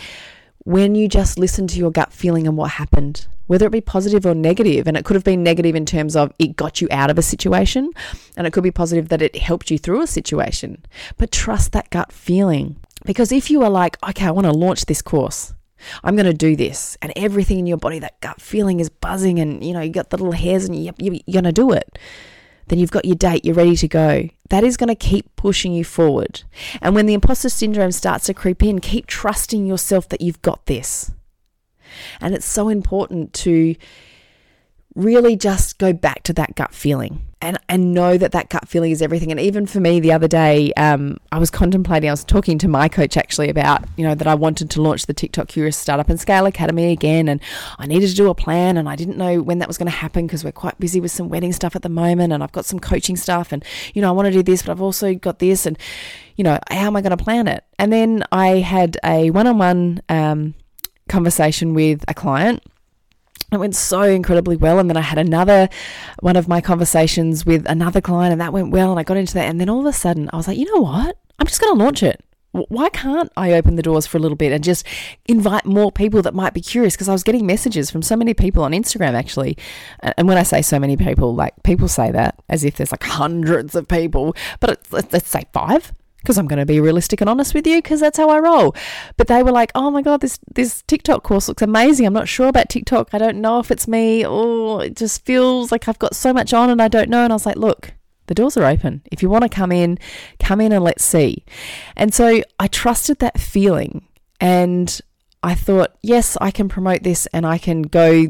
when 0.64 0.94
you 0.94 1.08
just 1.08 1.38
listen 1.38 1.66
to 1.68 1.78
your 1.78 1.90
gut 1.90 2.12
feeling 2.12 2.46
and 2.46 2.56
what 2.56 2.72
happened, 2.72 3.26
whether 3.46 3.66
it 3.66 3.72
be 3.72 3.80
positive 3.80 4.26
or 4.26 4.34
negative. 4.34 4.86
And 4.86 4.96
it 4.96 5.04
could 5.04 5.14
have 5.14 5.24
been 5.24 5.42
negative 5.42 5.74
in 5.74 5.86
terms 5.86 6.16
of 6.16 6.32
it 6.38 6.56
got 6.56 6.80
you 6.80 6.88
out 6.90 7.10
of 7.10 7.18
a 7.18 7.22
situation, 7.22 7.90
and 8.36 8.46
it 8.46 8.52
could 8.52 8.64
be 8.64 8.70
positive 8.70 9.08
that 9.08 9.22
it 9.22 9.36
helped 9.36 9.70
you 9.70 9.78
through 9.78 10.02
a 10.02 10.06
situation. 10.06 10.84
But 11.16 11.32
trust 11.32 11.72
that 11.72 11.90
gut 11.90 12.12
feeling. 12.12 12.76
Because 13.04 13.32
if 13.32 13.50
you 13.50 13.62
are 13.62 13.70
like, 13.70 13.96
okay, 14.06 14.26
I 14.26 14.30
want 14.30 14.46
to 14.46 14.52
launch 14.52 14.84
this 14.84 15.00
course, 15.00 15.54
I'm 16.04 16.14
going 16.14 16.26
to 16.26 16.34
do 16.34 16.56
this, 16.56 16.98
and 17.00 17.12
everything 17.16 17.58
in 17.58 17.66
your 17.66 17.78
body, 17.78 17.98
that 18.00 18.20
gut 18.20 18.40
feeling 18.40 18.80
is 18.80 18.90
buzzing, 18.90 19.38
and 19.38 19.64
you 19.64 19.72
know, 19.72 19.80
you 19.80 19.90
got 19.90 20.10
the 20.10 20.18
little 20.18 20.32
hairs, 20.32 20.66
and 20.66 20.76
you, 20.76 20.92
you're 20.98 21.20
going 21.32 21.44
to 21.44 21.52
do 21.52 21.72
it 21.72 21.98
then 22.70 22.78
you've 22.78 22.92
got 22.92 23.04
your 23.04 23.16
date, 23.16 23.44
you're 23.44 23.54
ready 23.54 23.74
to 23.76 23.88
go. 23.88 24.28
That 24.48 24.62
is 24.62 24.76
going 24.76 24.88
to 24.88 24.94
keep 24.94 25.34
pushing 25.34 25.72
you 25.72 25.84
forward. 25.84 26.44
And 26.80 26.94
when 26.94 27.06
the 27.06 27.14
imposter 27.14 27.48
syndrome 27.48 27.90
starts 27.90 28.26
to 28.26 28.34
creep 28.34 28.62
in, 28.62 28.80
keep 28.80 29.06
trusting 29.06 29.66
yourself 29.66 30.08
that 30.08 30.20
you've 30.20 30.40
got 30.42 30.66
this. 30.66 31.10
And 32.20 32.32
it's 32.32 32.46
so 32.46 32.68
important 32.68 33.32
to 33.34 33.74
really 34.94 35.36
just 35.36 35.78
go 35.78 35.92
back 35.92 36.22
to 36.24 36.32
that 36.34 36.54
gut 36.54 36.74
feeling 36.74 37.30
and 37.42 37.58
and 37.68 37.94
know 37.94 38.18
that 38.18 38.32
that 38.32 38.50
gut 38.50 38.68
feeling 38.68 38.90
is 38.90 39.00
everything. 39.00 39.30
And 39.30 39.40
even 39.40 39.66
for 39.66 39.80
me, 39.80 39.98
the 40.00 40.12
other 40.12 40.28
day, 40.28 40.72
um, 40.74 41.16
I 41.32 41.38
was 41.38 41.50
contemplating. 41.50 42.10
I 42.10 42.12
was 42.12 42.24
talking 42.24 42.58
to 42.58 42.68
my 42.68 42.88
coach 42.88 43.16
actually 43.16 43.48
about 43.48 43.84
you 43.96 44.06
know 44.06 44.14
that 44.14 44.26
I 44.26 44.34
wanted 44.34 44.70
to 44.70 44.82
launch 44.82 45.06
the 45.06 45.14
TikTok 45.14 45.48
Curious 45.48 45.76
Startup 45.76 46.08
and 46.08 46.20
Scale 46.20 46.46
Academy 46.46 46.92
again, 46.92 47.28
and 47.28 47.40
I 47.78 47.86
needed 47.86 48.08
to 48.10 48.14
do 48.14 48.28
a 48.28 48.34
plan, 48.34 48.76
and 48.76 48.88
I 48.88 48.96
didn't 48.96 49.16
know 49.16 49.40
when 49.40 49.58
that 49.58 49.68
was 49.68 49.78
going 49.78 49.90
to 49.90 49.96
happen 49.96 50.26
because 50.26 50.44
we're 50.44 50.52
quite 50.52 50.78
busy 50.78 51.00
with 51.00 51.12
some 51.12 51.28
wedding 51.28 51.52
stuff 51.52 51.74
at 51.74 51.82
the 51.82 51.88
moment, 51.88 52.32
and 52.32 52.42
I've 52.42 52.52
got 52.52 52.66
some 52.66 52.78
coaching 52.78 53.16
stuff, 53.16 53.52
and 53.52 53.64
you 53.94 54.02
know 54.02 54.08
I 54.08 54.12
want 54.12 54.26
to 54.26 54.32
do 54.32 54.42
this, 54.42 54.62
but 54.62 54.72
I've 54.72 54.82
also 54.82 55.14
got 55.14 55.38
this, 55.38 55.64
and 55.64 55.78
you 56.36 56.44
know 56.44 56.58
how 56.70 56.86
am 56.88 56.96
I 56.96 57.00
going 57.00 57.16
to 57.16 57.22
plan 57.22 57.48
it? 57.48 57.64
And 57.78 57.92
then 57.92 58.22
I 58.32 58.58
had 58.58 58.98
a 59.02 59.30
one-on-one 59.30 60.02
um, 60.10 60.54
conversation 61.08 61.72
with 61.72 62.04
a 62.06 62.14
client 62.14 62.62
it 63.52 63.58
went 63.58 63.74
so 63.74 64.02
incredibly 64.02 64.56
well. 64.56 64.78
And 64.78 64.88
then 64.88 64.96
I 64.96 65.02
had 65.02 65.18
another 65.18 65.68
one 66.20 66.36
of 66.36 66.48
my 66.48 66.60
conversations 66.60 67.44
with 67.44 67.66
another 67.68 68.00
client, 68.00 68.32
and 68.32 68.40
that 68.40 68.52
went 68.52 68.70
well. 68.70 68.90
And 68.90 69.00
I 69.00 69.02
got 69.02 69.16
into 69.16 69.34
that. 69.34 69.48
And 69.48 69.60
then 69.60 69.68
all 69.68 69.80
of 69.80 69.86
a 69.86 69.92
sudden, 69.92 70.30
I 70.32 70.36
was 70.36 70.48
like, 70.48 70.58
you 70.58 70.72
know 70.72 70.82
what? 70.82 71.16
I'm 71.38 71.46
just 71.46 71.60
going 71.60 71.76
to 71.76 71.82
launch 71.82 72.02
it. 72.02 72.22
Why 72.52 72.88
can't 72.88 73.30
I 73.36 73.52
open 73.52 73.76
the 73.76 73.82
doors 73.82 74.08
for 74.08 74.18
a 74.18 74.20
little 74.20 74.36
bit 74.36 74.50
and 74.50 74.64
just 74.64 74.84
invite 75.26 75.64
more 75.64 75.92
people 75.92 76.20
that 76.22 76.34
might 76.34 76.52
be 76.52 76.60
curious? 76.60 76.94
Because 76.96 77.08
I 77.08 77.12
was 77.12 77.22
getting 77.22 77.46
messages 77.46 77.92
from 77.92 78.02
so 78.02 78.16
many 78.16 78.34
people 78.34 78.64
on 78.64 78.72
Instagram, 78.72 79.12
actually. 79.12 79.56
And 80.00 80.26
when 80.26 80.36
I 80.36 80.42
say 80.42 80.60
so 80.60 80.80
many 80.80 80.96
people, 80.96 81.32
like 81.32 81.54
people 81.62 81.86
say 81.86 82.10
that 82.10 82.42
as 82.48 82.64
if 82.64 82.76
there's 82.76 82.90
like 82.90 83.04
hundreds 83.04 83.76
of 83.76 83.86
people, 83.86 84.34
but 84.58 84.80
let's 84.90 85.28
say 85.28 85.44
five 85.52 85.92
because 86.22 86.38
I'm 86.38 86.46
going 86.46 86.58
to 86.58 86.66
be 86.66 86.80
realistic 86.80 87.20
and 87.20 87.30
honest 87.30 87.54
with 87.54 87.66
you 87.66 87.78
because 87.78 88.00
that's 88.00 88.18
how 88.18 88.28
I 88.28 88.38
roll. 88.38 88.74
But 89.16 89.26
they 89.26 89.42
were 89.42 89.52
like, 89.52 89.72
"Oh 89.74 89.90
my 89.90 90.02
god, 90.02 90.20
this 90.20 90.38
this 90.54 90.82
TikTok 90.82 91.22
course 91.22 91.48
looks 91.48 91.62
amazing. 91.62 92.06
I'm 92.06 92.12
not 92.12 92.28
sure 92.28 92.48
about 92.48 92.68
TikTok. 92.68 93.10
I 93.12 93.18
don't 93.18 93.40
know 93.40 93.58
if 93.58 93.70
it's 93.70 93.88
me 93.88 94.24
or 94.24 94.84
it 94.84 94.96
just 94.96 95.24
feels 95.24 95.72
like 95.72 95.88
I've 95.88 95.98
got 95.98 96.14
so 96.14 96.32
much 96.32 96.52
on 96.52 96.70
and 96.70 96.80
I 96.80 96.88
don't 96.88 97.10
know." 97.10 97.24
And 97.24 97.32
I 97.32 97.36
was 97.36 97.46
like, 97.46 97.56
"Look, 97.56 97.92
the 98.26 98.34
doors 98.34 98.56
are 98.56 98.64
open. 98.64 99.02
If 99.10 99.22
you 99.22 99.28
want 99.30 99.42
to 99.42 99.48
come 99.48 99.72
in, 99.72 99.98
come 100.38 100.60
in 100.60 100.72
and 100.72 100.84
let's 100.84 101.04
see." 101.04 101.44
And 101.96 102.14
so 102.14 102.42
I 102.58 102.68
trusted 102.68 103.18
that 103.20 103.40
feeling 103.40 104.06
and 104.40 105.00
I 105.42 105.54
thought, 105.54 105.96
"Yes, 106.02 106.36
I 106.40 106.50
can 106.50 106.68
promote 106.68 107.02
this 107.02 107.26
and 107.32 107.46
I 107.46 107.58
can 107.58 107.82
go 107.82 108.26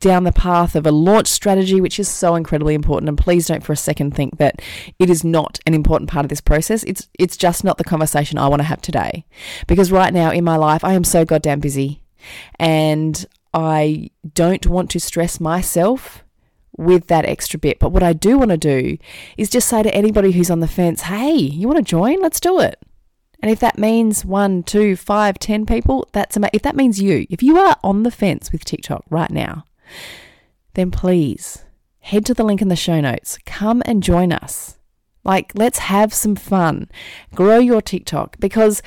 down 0.00 0.24
the 0.24 0.32
path 0.32 0.76
of 0.76 0.86
a 0.86 0.92
launch 0.92 1.26
strategy, 1.26 1.80
which 1.80 1.98
is 1.98 2.08
so 2.08 2.34
incredibly 2.34 2.74
important. 2.74 3.08
And 3.08 3.18
please 3.18 3.46
don't 3.46 3.64
for 3.64 3.72
a 3.72 3.76
second 3.76 4.14
think 4.14 4.38
that 4.38 4.62
it 4.98 5.10
is 5.10 5.24
not 5.24 5.58
an 5.66 5.74
important 5.74 6.10
part 6.10 6.24
of 6.24 6.28
this 6.28 6.40
process. 6.40 6.84
It's 6.84 7.08
it's 7.18 7.36
just 7.36 7.64
not 7.64 7.78
the 7.78 7.84
conversation 7.84 8.38
I 8.38 8.48
want 8.48 8.60
to 8.60 8.68
have 8.68 8.80
today. 8.80 9.24
Because 9.66 9.92
right 9.92 10.12
now 10.14 10.30
in 10.30 10.44
my 10.44 10.56
life, 10.56 10.84
I 10.84 10.94
am 10.94 11.04
so 11.04 11.24
goddamn 11.24 11.60
busy. 11.60 12.02
And 12.58 13.24
I 13.54 14.10
don't 14.34 14.66
want 14.66 14.90
to 14.90 15.00
stress 15.00 15.40
myself 15.40 16.24
with 16.76 17.08
that 17.08 17.24
extra 17.24 17.58
bit. 17.58 17.78
But 17.78 17.90
what 17.90 18.02
I 18.02 18.12
do 18.12 18.38
want 18.38 18.50
to 18.50 18.56
do 18.56 18.98
is 19.36 19.50
just 19.50 19.68
say 19.68 19.82
to 19.82 19.94
anybody 19.94 20.32
who's 20.32 20.50
on 20.50 20.60
the 20.60 20.68
fence, 20.68 21.02
hey, 21.02 21.34
you 21.34 21.66
want 21.66 21.78
to 21.78 21.90
join? 21.90 22.20
Let's 22.20 22.40
do 22.40 22.60
it. 22.60 22.78
And 23.40 23.50
if 23.50 23.60
that 23.60 23.78
means 23.78 24.24
one, 24.24 24.62
two, 24.62 24.96
five, 24.96 25.38
ten 25.38 25.64
people, 25.64 26.08
that's 26.12 26.36
amazing. 26.36 26.50
If 26.54 26.62
that 26.62 26.76
means 26.76 27.00
you, 27.00 27.26
if 27.30 27.42
you 27.42 27.58
are 27.58 27.76
on 27.84 28.02
the 28.02 28.10
fence 28.10 28.50
with 28.50 28.64
TikTok 28.64 29.04
right 29.10 29.30
now, 29.30 29.64
then 30.74 30.90
please 30.90 31.64
head 32.00 32.24
to 32.26 32.34
the 32.34 32.44
link 32.44 32.62
in 32.62 32.68
the 32.68 32.76
show 32.76 33.00
notes. 33.00 33.38
Come 33.44 33.82
and 33.84 34.02
join 34.02 34.32
us. 34.32 34.78
Like, 35.24 35.52
let's 35.54 35.78
have 35.78 36.14
some 36.14 36.36
fun. 36.36 36.88
Grow 37.34 37.58
your 37.58 37.82
TikTok 37.82 38.38
because 38.40 38.82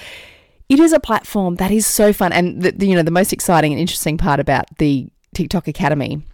it 0.69 0.79
is 0.79 0.91
a 0.91 0.99
platform 0.99 1.55
that 1.55 1.69
is 1.69 1.85
so 1.85 2.13
fun. 2.13 2.33
And, 2.33 2.63
the, 2.63 2.85
you 2.85 2.95
know, 2.95 3.03
the 3.03 3.11
most 3.11 3.31
exciting 3.31 3.73
and 3.73 3.79
interesting 3.79 4.17
part 4.17 4.39
about 4.39 4.65
the 4.77 5.09
TikTok 5.35 5.67
Academy, 5.67 6.25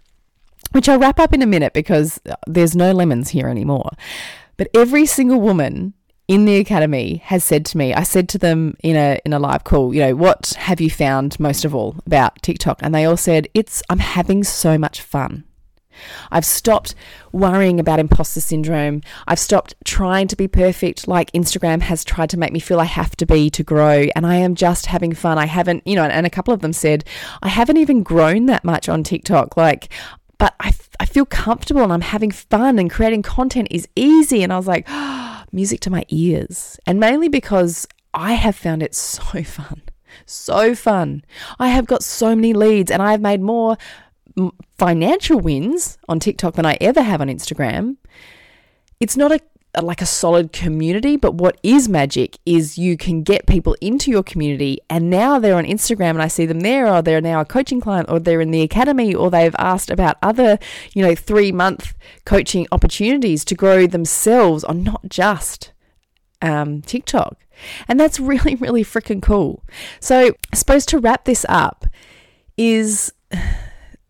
which 0.72 0.88
I'll 0.88 0.98
wrap 0.98 1.18
up 1.18 1.34
in 1.34 1.42
a 1.42 1.46
minute 1.46 1.74
because 1.74 2.20
there's 2.46 2.74
no 2.74 2.92
lemons 2.92 3.30
here 3.30 3.48
anymore. 3.48 3.90
But 4.56 4.68
every 4.74 5.04
single 5.04 5.40
woman 5.40 5.92
in 6.28 6.44
the 6.44 6.58
academy 6.58 7.16
has 7.24 7.42
said 7.42 7.64
to 7.66 7.78
me, 7.78 7.94
I 7.94 8.02
said 8.02 8.28
to 8.30 8.38
them 8.38 8.76
in 8.82 8.96
a 8.96 9.18
in 9.24 9.32
a 9.32 9.38
live 9.38 9.64
call, 9.64 9.94
you 9.94 10.00
know, 10.00 10.14
what 10.14 10.54
have 10.58 10.80
you 10.80 10.90
found 10.90 11.40
most 11.40 11.64
of 11.64 11.74
all 11.74 11.96
about 12.06 12.40
TikTok? 12.42 12.80
And 12.82 12.94
they 12.94 13.06
all 13.06 13.16
said, 13.16 13.48
it's 13.54 13.82
I'm 13.88 13.98
having 13.98 14.44
so 14.44 14.76
much 14.76 15.00
fun. 15.00 15.44
I've 16.30 16.44
stopped 16.44 16.94
worrying 17.32 17.80
about 17.80 17.98
imposter 17.98 18.40
syndrome. 18.40 19.00
I've 19.26 19.38
stopped 19.38 19.74
trying 19.84 20.28
to 20.28 20.36
be 20.36 20.46
perfect 20.46 21.08
like 21.08 21.32
Instagram 21.32 21.80
has 21.80 22.04
tried 22.04 22.30
to 22.30 22.36
make 22.36 22.52
me 22.52 22.60
feel 22.60 22.78
I 22.78 22.84
have 22.84 23.16
to 23.16 23.26
be 23.26 23.50
to 23.50 23.64
grow. 23.64 24.06
And 24.14 24.24
I 24.26 24.36
am 24.36 24.54
just 24.54 24.86
having 24.86 25.12
fun. 25.12 25.38
I 25.38 25.46
haven't, 25.46 25.84
you 25.86 25.96
know, 25.96 26.04
and 26.04 26.26
a 26.26 26.30
couple 26.30 26.54
of 26.54 26.60
them 26.60 26.72
said, 26.72 27.04
I 27.42 27.48
haven't 27.48 27.78
even 27.78 28.04
grown 28.04 28.46
that 28.46 28.64
much 28.64 28.88
on 28.88 29.02
TikTok. 29.02 29.56
Like, 29.56 29.88
but 30.38 30.54
I, 30.60 30.72
I 31.00 31.04
feel 31.04 31.26
comfortable 31.26 31.82
and 31.82 31.92
I'm 31.92 32.00
having 32.00 32.30
fun 32.30 32.78
and 32.78 32.90
creating 32.90 33.22
content 33.22 33.68
is 33.70 33.88
easy. 33.96 34.42
And 34.44 34.52
I 34.52 34.56
was 34.56 34.68
like, 34.68 34.84
oh, 34.88 35.27
music 35.52 35.80
to 35.80 35.90
my 35.90 36.04
ears. 36.08 36.78
And 36.86 37.00
mainly 37.00 37.28
because 37.28 37.86
I 38.14 38.32
have 38.32 38.56
found 38.56 38.82
it 38.82 38.94
so 38.94 39.42
fun. 39.42 39.82
So 40.26 40.74
fun. 40.74 41.22
I 41.58 41.68
have 41.68 41.86
got 41.86 42.02
so 42.02 42.34
many 42.34 42.52
leads 42.52 42.90
and 42.90 43.02
I 43.02 43.12
have 43.12 43.20
made 43.20 43.40
more 43.40 43.76
financial 44.78 45.40
wins 45.40 45.98
on 46.08 46.20
TikTok 46.20 46.54
than 46.54 46.66
I 46.66 46.78
ever 46.80 47.02
have 47.02 47.20
on 47.20 47.28
Instagram. 47.28 47.96
It's 49.00 49.16
not 49.16 49.32
a 49.32 49.40
like 49.84 50.02
a 50.02 50.06
solid 50.06 50.52
community, 50.52 51.16
but 51.16 51.34
what 51.34 51.58
is 51.62 51.88
magic 51.88 52.38
is 52.46 52.78
you 52.78 52.96
can 52.96 53.22
get 53.22 53.46
people 53.46 53.76
into 53.80 54.10
your 54.10 54.22
community 54.22 54.78
and 54.88 55.10
now 55.10 55.38
they're 55.38 55.56
on 55.56 55.64
Instagram 55.64 56.10
and 56.10 56.22
I 56.22 56.28
see 56.28 56.46
them 56.46 56.60
there 56.60 56.86
or 56.86 57.02
they're 57.02 57.20
now 57.20 57.40
a 57.40 57.44
coaching 57.44 57.80
client 57.80 58.10
or 58.10 58.18
they're 58.18 58.40
in 58.40 58.50
the 58.50 58.62
academy 58.62 59.14
or 59.14 59.30
they've 59.30 59.54
asked 59.58 59.90
about 59.90 60.16
other, 60.22 60.58
you 60.94 61.02
know, 61.02 61.14
3 61.14 61.52
month 61.52 61.94
coaching 62.24 62.66
opportunities 62.72 63.44
to 63.46 63.54
grow 63.54 63.86
themselves 63.86 64.64
on 64.64 64.82
not 64.82 65.08
just 65.08 65.72
um, 66.42 66.82
TikTok. 66.82 67.44
And 67.86 67.98
that's 67.98 68.20
really, 68.20 68.54
really 68.54 68.84
freaking 68.84 69.22
cool. 69.22 69.64
So, 70.00 70.34
I 70.52 70.56
suppose 70.56 70.86
to 70.86 70.98
wrap 70.98 71.24
this 71.24 71.44
up 71.48 71.86
is 72.56 73.12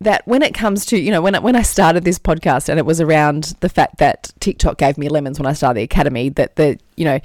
that 0.00 0.26
when 0.26 0.42
it 0.42 0.54
comes 0.54 0.86
to, 0.86 0.98
you 0.98 1.10
know, 1.10 1.20
when, 1.20 1.34
when 1.42 1.56
I 1.56 1.62
started 1.62 2.04
this 2.04 2.20
podcast 2.20 2.68
and 2.68 2.78
it 2.78 2.86
was 2.86 3.00
around 3.00 3.56
the 3.60 3.68
fact 3.68 3.98
that 3.98 4.32
TikTok 4.38 4.78
gave 4.78 4.96
me 4.96 5.08
lemons 5.08 5.40
when 5.40 5.46
I 5.46 5.54
started 5.54 5.78
the 5.78 5.84
academy, 5.84 6.28
that 6.30 6.54
the, 6.54 6.78
you 6.96 7.04
know, 7.04 7.18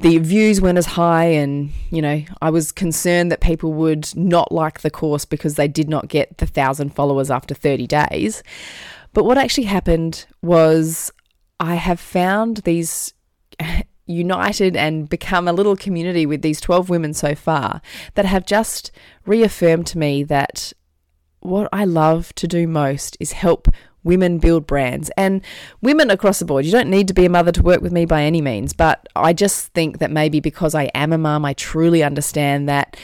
the 0.00 0.18
views 0.18 0.60
weren't 0.60 0.78
as 0.78 0.86
high 0.86 1.26
and, 1.26 1.70
you 1.90 2.02
know, 2.02 2.22
I 2.42 2.50
was 2.50 2.72
concerned 2.72 3.30
that 3.30 3.40
people 3.40 3.72
would 3.74 4.14
not 4.16 4.50
like 4.50 4.80
the 4.80 4.90
course 4.90 5.24
because 5.24 5.54
they 5.54 5.68
did 5.68 5.88
not 5.88 6.08
get 6.08 6.38
the 6.38 6.46
thousand 6.46 6.94
followers 6.94 7.30
after 7.30 7.54
30 7.54 7.86
days. 7.86 8.42
But 9.12 9.24
what 9.24 9.38
actually 9.38 9.64
happened 9.64 10.26
was 10.42 11.12
I 11.60 11.76
have 11.76 12.00
found 12.00 12.58
these 12.58 13.14
united 14.06 14.76
and 14.76 15.08
become 15.08 15.46
a 15.46 15.52
little 15.52 15.76
community 15.76 16.26
with 16.26 16.42
these 16.42 16.60
12 16.60 16.90
women 16.90 17.14
so 17.14 17.34
far 17.34 17.80
that 18.14 18.24
have 18.24 18.46
just 18.46 18.90
reaffirmed 19.26 19.86
to 19.88 19.98
me 19.98 20.22
that 20.24 20.72
what 21.46 21.68
I 21.72 21.84
love 21.84 22.34
to 22.36 22.46
do 22.46 22.66
most 22.66 23.16
is 23.20 23.32
help 23.32 23.68
women 24.04 24.38
build 24.38 24.66
brands 24.66 25.10
and 25.16 25.42
women 25.82 26.10
across 26.10 26.38
the 26.38 26.44
board. 26.44 26.64
You 26.64 26.72
don't 26.72 26.88
need 26.88 27.08
to 27.08 27.14
be 27.14 27.24
a 27.24 27.30
mother 27.30 27.52
to 27.52 27.62
work 27.62 27.80
with 27.80 27.92
me 27.92 28.04
by 28.04 28.22
any 28.22 28.40
means, 28.40 28.72
but 28.72 29.06
I 29.16 29.32
just 29.32 29.72
think 29.74 29.98
that 29.98 30.10
maybe 30.10 30.40
because 30.40 30.74
I 30.74 30.84
am 30.94 31.12
a 31.12 31.18
mum, 31.18 31.44
I 31.44 31.54
truly 31.54 32.02
understand 32.02 32.68
that 32.68 32.96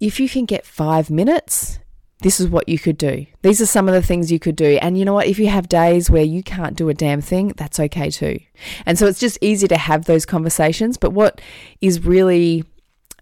if 0.00 0.18
you 0.18 0.28
can 0.28 0.46
get 0.46 0.64
five 0.64 1.10
minutes, 1.10 1.78
this 2.22 2.40
is 2.40 2.48
what 2.48 2.68
you 2.68 2.78
could 2.78 2.98
do. 2.98 3.26
These 3.42 3.60
are 3.60 3.66
some 3.66 3.88
of 3.88 3.94
the 3.94 4.02
things 4.02 4.30
you 4.30 4.38
could 4.38 4.56
do. 4.56 4.78
And 4.82 4.98
you 4.98 5.04
know 5.04 5.14
what? 5.14 5.26
If 5.26 5.38
you 5.38 5.48
have 5.48 5.68
days 5.68 6.10
where 6.10 6.24
you 6.24 6.42
can't 6.42 6.76
do 6.76 6.88
a 6.88 6.94
damn 6.94 7.20
thing, 7.20 7.48
that's 7.56 7.80
okay 7.80 8.10
too. 8.10 8.40
And 8.84 8.98
so 8.98 9.06
it's 9.06 9.20
just 9.20 9.38
easy 9.40 9.68
to 9.68 9.76
have 9.76 10.04
those 10.04 10.26
conversations. 10.26 10.96
But 10.96 11.12
what 11.12 11.40
is 11.80 12.04
really 12.04 12.64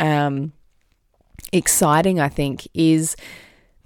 um, 0.01 0.53
exciting, 1.53 2.19
I 2.19 2.29
think, 2.29 2.67
is 2.75 3.17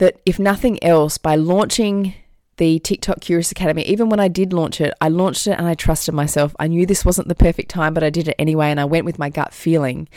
that 0.03 0.21
if 0.27 0.37
nothing 0.41 0.83
else, 0.83 1.17
by 1.17 1.37
launching 1.37 2.15
the 2.57 2.81
TikTok 2.81 3.21
Curious 3.21 3.53
Academy, 3.53 3.83
even 3.83 4.09
when 4.09 4.19
I 4.19 4.27
did 4.27 4.53
launch 4.53 4.81
it, 4.81 4.93
I 5.01 5.09
launched 5.09 5.47
it 5.47 5.53
and 5.53 5.69
I 5.69 5.75
trusted 5.75 6.13
myself. 6.13 6.57
I 6.59 6.67
knew 6.67 6.87
this 6.87 7.05
wasn't 7.05 7.29
the 7.29 7.37
perfect 7.37 7.71
time, 7.71 7.95
but 7.95 8.03
I 8.03 8.11
did 8.11 8.27
it 8.27 8.35
anyway 8.37 8.73
and 8.73 8.81
I 8.81 8.85
went 8.85 9.05
with 9.05 9.21
my 9.21 9.31
gut 9.31 9.55
feeling. 9.55 10.09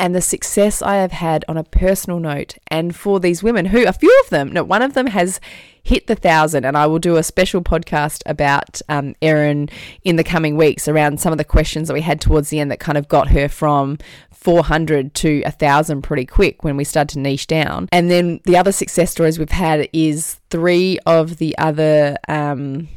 And 0.00 0.14
the 0.14 0.22
success 0.22 0.80
I 0.80 0.96
have 0.96 1.12
had 1.12 1.44
on 1.46 1.58
a 1.58 1.62
personal 1.62 2.20
note, 2.20 2.56
and 2.68 2.96
for 2.96 3.20
these 3.20 3.42
women 3.42 3.66
who, 3.66 3.86
a 3.86 3.92
few 3.92 4.18
of 4.24 4.30
them, 4.30 4.50
no, 4.50 4.64
one 4.64 4.80
of 4.80 4.94
them 4.94 5.08
has 5.08 5.42
hit 5.82 6.06
the 6.06 6.14
thousand, 6.14 6.64
and 6.64 6.74
I 6.74 6.86
will 6.86 6.98
do 6.98 7.18
a 7.18 7.22
special 7.22 7.60
podcast 7.60 8.22
about 8.24 8.80
um, 8.88 9.14
Erin 9.20 9.68
in 10.02 10.16
the 10.16 10.24
coming 10.24 10.56
weeks 10.56 10.88
around 10.88 11.20
some 11.20 11.32
of 11.32 11.36
the 11.36 11.44
questions 11.44 11.88
that 11.88 11.92
we 11.92 12.00
had 12.00 12.18
towards 12.18 12.48
the 12.48 12.60
end 12.60 12.70
that 12.70 12.80
kind 12.80 12.96
of 12.96 13.08
got 13.08 13.28
her 13.28 13.46
from 13.46 13.98
400 14.32 15.12
to 15.16 15.42
1,000 15.42 16.00
pretty 16.00 16.24
quick 16.24 16.64
when 16.64 16.78
we 16.78 16.84
started 16.84 17.12
to 17.12 17.18
niche 17.18 17.46
down. 17.46 17.86
And 17.92 18.10
then 18.10 18.40
the 18.44 18.56
other 18.56 18.72
success 18.72 19.10
stories 19.10 19.38
we've 19.38 19.50
had 19.50 19.86
is 19.92 20.40
three 20.48 20.98
of 21.04 21.36
the 21.36 21.58
other. 21.58 22.16
Um, 22.26 22.88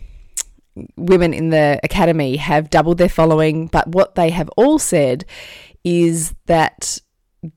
women 0.95 1.35
in 1.35 1.49
the 1.49 1.79
academy 1.83 2.37
have 2.37 2.71
doubled 2.71 2.97
their 2.97 3.07
following, 3.07 3.67
but 3.67 3.87
what 3.89 4.15
they 4.15 4.31
have 4.31 4.49
all 4.57 4.79
said 4.79 5.23
is 5.83 6.33
that 6.45 6.99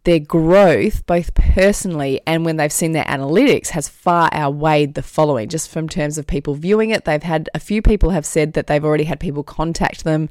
their 0.05 0.18
growth, 0.18 1.07
both 1.07 1.33
personally 1.35 2.20
and 2.27 2.45
when 2.45 2.57
they've 2.57 2.72
seen 2.72 2.93
their 2.93 3.05
analytics, 3.05 3.68
has 3.68 3.89
far 3.89 4.29
outweighed 4.35 4.95
the 4.95 5.03
following. 5.03 5.49
Just 5.49 5.70
from 5.70 5.89
terms 5.89 6.18
of 6.18 6.27
people 6.27 6.55
viewing 6.55 6.91
it, 6.91 7.05
they've 7.05 7.22
had 7.22 7.49
a 7.55 7.61
few 7.61 7.83
people 7.83 8.11
have 8.11 8.27
said 8.27 8.55
that 8.55 8.66
they've 8.66 8.85
already 8.85 9.05
had 9.05 9.20
people 9.20 9.45
contact 9.45 10.03
them 10.03 10.29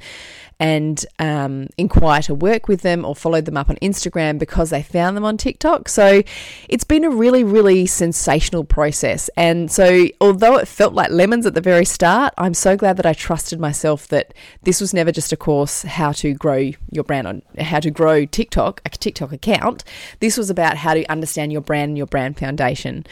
and 0.60 1.06
um, 1.20 1.68
inquire 1.78 2.22
to 2.24 2.34
work 2.34 2.68
with 2.68 2.82
them 2.82 3.03
or 3.03 3.16
follow 3.16 3.41
them 3.41 3.58
up 3.58 3.70
on 3.70 3.76
Instagram 3.78 4.39
because 4.39 4.70
they 4.70 4.82
found 4.82 5.18
them 5.18 5.26
on 5.26 5.38
TikTok. 5.38 5.89
So 5.89 6.24
it's 6.70 6.84
been 6.84 7.03
a 7.03 7.10
really, 7.10 7.43
really 7.43 7.86
sensational 7.86 8.64
process. 8.64 9.30
And 9.36 9.72
so, 9.72 10.08
although 10.22 10.56
it 10.58 10.68
felt 10.68 10.93
like 10.93 11.12
lemons 11.12 11.45
at 11.45 11.53
the 11.53 11.62
very 11.62 11.86
start, 11.86 12.34
I'm 12.38 12.53
so 12.53 12.78
glad 12.78 12.97
that 12.97 13.06
I 13.06 13.14
trusted 13.14 13.60
myself 13.60 14.08
that 14.10 14.34
this 14.64 14.80
was 14.80 14.93
never 14.93 15.12
just 15.12 15.34
a 15.34 15.38
course 15.38 15.84
how 15.84 16.12
to 16.14 16.34
grow 16.34 16.72
your 16.89 17.03
brand 17.03 17.28
on 17.28 17.41
how 17.60 17.80
to 17.80 17.91
grow 17.91 18.26
TikTok, 18.26 18.82
a 18.86 18.89
TikTok 18.89 19.32
account. 19.32 19.84
This 20.20 20.38
was 20.38 20.49
about 20.49 20.78
how 20.78 20.93
to 20.93 21.06
understand 21.06 21.51
your 21.51 21.62
brand 21.62 21.89
and 21.89 21.97
your 21.97 22.08
brand 22.08 22.38
foundation. 22.38 23.06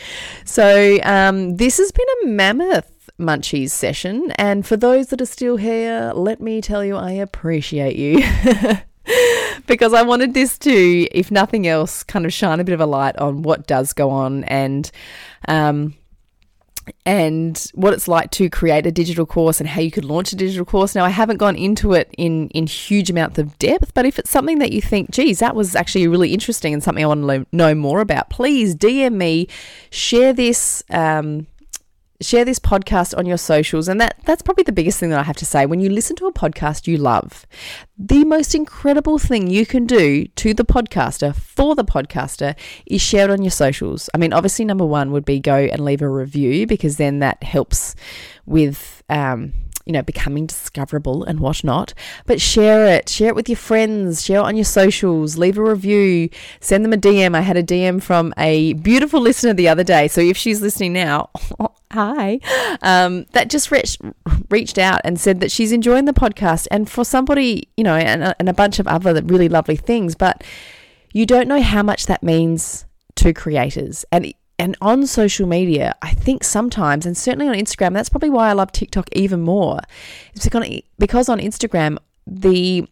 So, 0.45 0.99
um, 1.03 1.57
this 1.57 1.77
has 1.77 1.91
been 1.91 2.07
a 2.23 2.27
mammoth 2.27 2.92
Munchies 3.19 3.71
session. 3.71 4.31
And 4.31 4.65
for 4.65 4.77
those 4.77 5.07
that 5.07 5.21
are 5.21 5.25
still 5.25 5.57
here, 5.57 6.11
let 6.15 6.41
me 6.41 6.61
tell 6.61 6.83
you, 6.83 6.95
I 6.95 7.11
appreciate 7.11 7.95
you. 7.95 8.23
because 9.67 9.93
I 9.93 10.01
wanted 10.01 10.33
this 10.33 10.57
to, 10.59 10.71
if 11.11 11.31
nothing 11.31 11.67
else, 11.67 12.03
kind 12.03 12.25
of 12.25 12.33
shine 12.33 12.59
a 12.59 12.63
bit 12.63 12.73
of 12.73 12.81
a 12.81 12.85
light 12.85 13.15
on 13.17 13.43
what 13.43 13.67
does 13.67 13.93
go 13.93 14.09
on 14.09 14.43
and, 14.45 14.89
um, 15.47 15.95
and 17.05 17.65
what 17.73 17.93
it's 17.93 18.07
like 18.07 18.31
to 18.31 18.49
create 18.49 18.85
a 18.85 18.91
digital 18.91 19.25
course 19.25 19.59
and 19.59 19.69
how 19.69 19.81
you 19.81 19.91
could 19.91 20.05
launch 20.05 20.33
a 20.33 20.35
digital 20.35 20.65
course. 20.65 20.95
Now, 20.95 21.05
I 21.05 21.09
haven't 21.09 21.37
gone 21.37 21.55
into 21.55 21.93
it 21.93 22.13
in 22.17 22.49
in 22.49 22.67
huge 22.67 23.09
amounts 23.09 23.39
of 23.39 23.57
depth, 23.57 23.93
but 23.93 24.05
if 24.05 24.19
it's 24.19 24.29
something 24.29 24.59
that 24.59 24.71
you 24.71 24.81
think, 24.81 25.11
geez, 25.11 25.39
that 25.39 25.55
was 25.55 25.75
actually 25.75 26.07
really 26.07 26.33
interesting 26.33 26.73
and 26.73 26.83
something 26.83 27.03
I 27.03 27.07
want 27.07 27.21
to 27.21 27.45
know 27.51 27.73
more 27.73 28.01
about, 28.01 28.29
please 28.29 28.75
DM 28.75 29.13
me, 29.13 29.47
share 29.91 30.33
this. 30.33 30.83
Um, 30.89 31.47
share 32.23 32.45
this 32.45 32.59
podcast 32.59 33.17
on 33.17 33.25
your 33.25 33.37
socials 33.37 33.87
and 33.87 33.99
that 34.01 34.15
that's 34.25 34.41
probably 34.41 34.63
the 34.63 34.71
biggest 34.71 34.99
thing 34.99 35.09
that 35.09 35.19
I 35.19 35.23
have 35.23 35.37
to 35.37 35.45
say. 35.45 35.65
When 35.65 35.79
you 35.79 35.89
listen 35.89 36.15
to 36.17 36.27
a 36.27 36.33
podcast 36.33 36.87
you 36.87 36.97
love 36.97 37.45
the 37.97 38.25
most 38.25 38.55
incredible 38.55 39.19
thing 39.19 39.47
you 39.47 39.65
can 39.65 39.85
do 39.85 40.25
to 40.25 40.53
the 40.53 40.65
podcaster 40.65 41.35
for 41.35 41.75
the 41.75 41.85
podcaster 41.85 42.55
is 42.85 43.01
share 43.01 43.25
it 43.25 43.31
on 43.31 43.43
your 43.43 43.51
socials. 43.51 44.09
I 44.13 44.17
mean 44.17 44.33
obviously 44.33 44.65
number 44.65 44.85
1 44.85 45.11
would 45.11 45.25
be 45.25 45.39
go 45.39 45.55
and 45.55 45.83
leave 45.83 46.01
a 46.01 46.09
review 46.09 46.67
because 46.67 46.97
then 46.97 47.19
that 47.19 47.43
helps 47.43 47.95
with 48.45 49.03
um, 49.09 49.53
you 49.85 49.93
know, 49.93 50.01
becoming 50.01 50.45
discoverable 50.45 51.23
and 51.23 51.39
whatnot. 51.39 51.93
But 52.25 52.39
share 52.39 52.85
it, 52.87 53.09
share 53.09 53.29
it 53.29 53.35
with 53.35 53.49
your 53.49 53.57
friends, 53.57 54.23
share 54.23 54.39
it 54.39 54.43
on 54.43 54.55
your 54.55 54.65
socials, 54.65 55.37
leave 55.37 55.57
a 55.57 55.63
review, 55.63 56.29
send 56.59 56.85
them 56.85 56.93
a 56.93 56.97
DM. 56.97 57.35
I 57.35 57.41
had 57.41 57.57
a 57.57 57.63
DM 57.63 58.01
from 58.01 58.33
a 58.37 58.73
beautiful 58.73 59.19
listener 59.19 59.53
the 59.53 59.67
other 59.67 59.83
day. 59.83 60.07
So 60.07 60.21
if 60.21 60.37
she's 60.37 60.61
listening 60.61 60.93
now, 60.93 61.29
hi, 61.91 62.39
um, 62.81 63.25
that 63.33 63.49
just 63.49 63.71
reached, 63.71 64.01
reached 64.49 64.77
out 64.77 65.01
and 65.03 65.19
said 65.19 65.41
that 65.41 65.51
she's 65.51 65.71
enjoying 65.71 66.05
the 66.05 66.13
podcast. 66.13 66.67
And 66.71 66.89
for 66.89 67.03
somebody, 67.03 67.67
you 67.75 67.83
know, 67.83 67.95
and, 67.95 68.33
and 68.39 68.49
a 68.49 68.53
bunch 68.53 68.79
of 68.79 68.87
other 68.87 69.21
really 69.23 69.49
lovely 69.49 69.75
things, 69.75 70.15
but 70.15 70.43
you 71.11 71.25
don't 71.25 71.47
know 71.47 71.61
how 71.61 71.83
much 71.83 72.05
that 72.07 72.23
means 72.23 72.85
to 73.15 73.33
creators. 73.33 74.05
And 74.11 74.33
and 74.63 74.77
on 74.79 75.05
social 75.05 75.45
media, 75.45 75.93
I 76.01 76.11
think 76.11 76.41
sometimes, 76.41 77.05
and 77.05 77.17
certainly 77.17 77.49
on 77.49 77.55
Instagram, 77.55 77.91
that's 77.91 78.07
probably 78.07 78.29
why 78.29 78.49
I 78.49 78.53
love 78.53 78.71
TikTok 78.71 79.09
even 79.11 79.41
more. 79.41 79.81
It's 80.33 80.47
because 80.97 81.27
on 81.27 81.39
Instagram, 81.39 81.97
the 82.25 82.87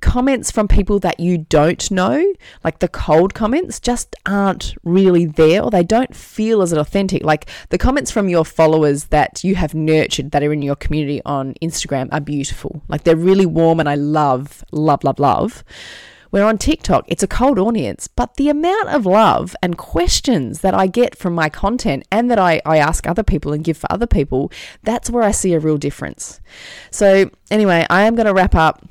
comments 0.00 0.52
from 0.52 0.68
people 0.68 1.00
that 1.00 1.18
you 1.18 1.38
don't 1.38 1.90
know, 1.90 2.24
like 2.62 2.78
the 2.78 2.86
cold 2.86 3.34
comments, 3.34 3.80
just 3.80 4.14
aren't 4.26 4.76
really 4.84 5.26
there 5.26 5.60
or 5.60 5.72
they 5.72 5.82
don't 5.82 6.14
feel 6.14 6.62
as 6.62 6.72
authentic. 6.72 7.24
Like 7.24 7.50
the 7.70 7.78
comments 7.78 8.12
from 8.12 8.28
your 8.28 8.44
followers 8.44 9.06
that 9.06 9.42
you 9.42 9.56
have 9.56 9.74
nurtured 9.74 10.30
that 10.30 10.44
are 10.44 10.52
in 10.52 10.62
your 10.62 10.76
community 10.76 11.20
on 11.24 11.54
Instagram 11.54 12.10
are 12.12 12.20
beautiful. 12.20 12.80
Like 12.86 13.02
they're 13.02 13.16
really 13.16 13.46
warm 13.46 13.80
and 13.80 13.88
I 13.88 13.96
love, 13.96 14.64
love, 14.70 15.02
love, 15.02 15.18
love. 15.18 15.64
Where 16.30 16.44
on 16.44 16.58
TikTok, 16.58 17.04
it's 17.08 17.22
a 17.22 17.28
cold 17.28 17.58
audience, 17.58 18.08
but 18.08 18.36
the 18.36 18.48
amount 18.48 18.88
of 18.88 19.06
love 19.06 19.56
and 19.62 19.78
questions 19.78 20.60
that 20.60 20.74
I 20.74 20.86
get 20.86 21.16
from 21.16 21.34
my 21.34 21.48
content 21.48 22.06
and 22.10 22.30
that 22.30 22.38
I, 22.38 22.60
I 22.66 22.78
ask 22.78 23.06
other 23.06 23.22
people 23.22 23.52
and 23.52 23.64
give 23.64 23.76
for 23.76 23.90
other 23.90 24.06
people, 24.06 24.52
that's 24.82 25.10
where 25.10 25.22
I 25.22 25.30
see 25.30 25.54
a 25.54 25.60
real 25.60 25.78
difference. 25.78 26.40
So, 26.90 27.30
anyway, 27.50 27.86
I 27.88 28.02
am 28.02 28.14
going 28.14 28.26
to 28.26 28.34
wrap 28.34 28.54
up 28.54 28.84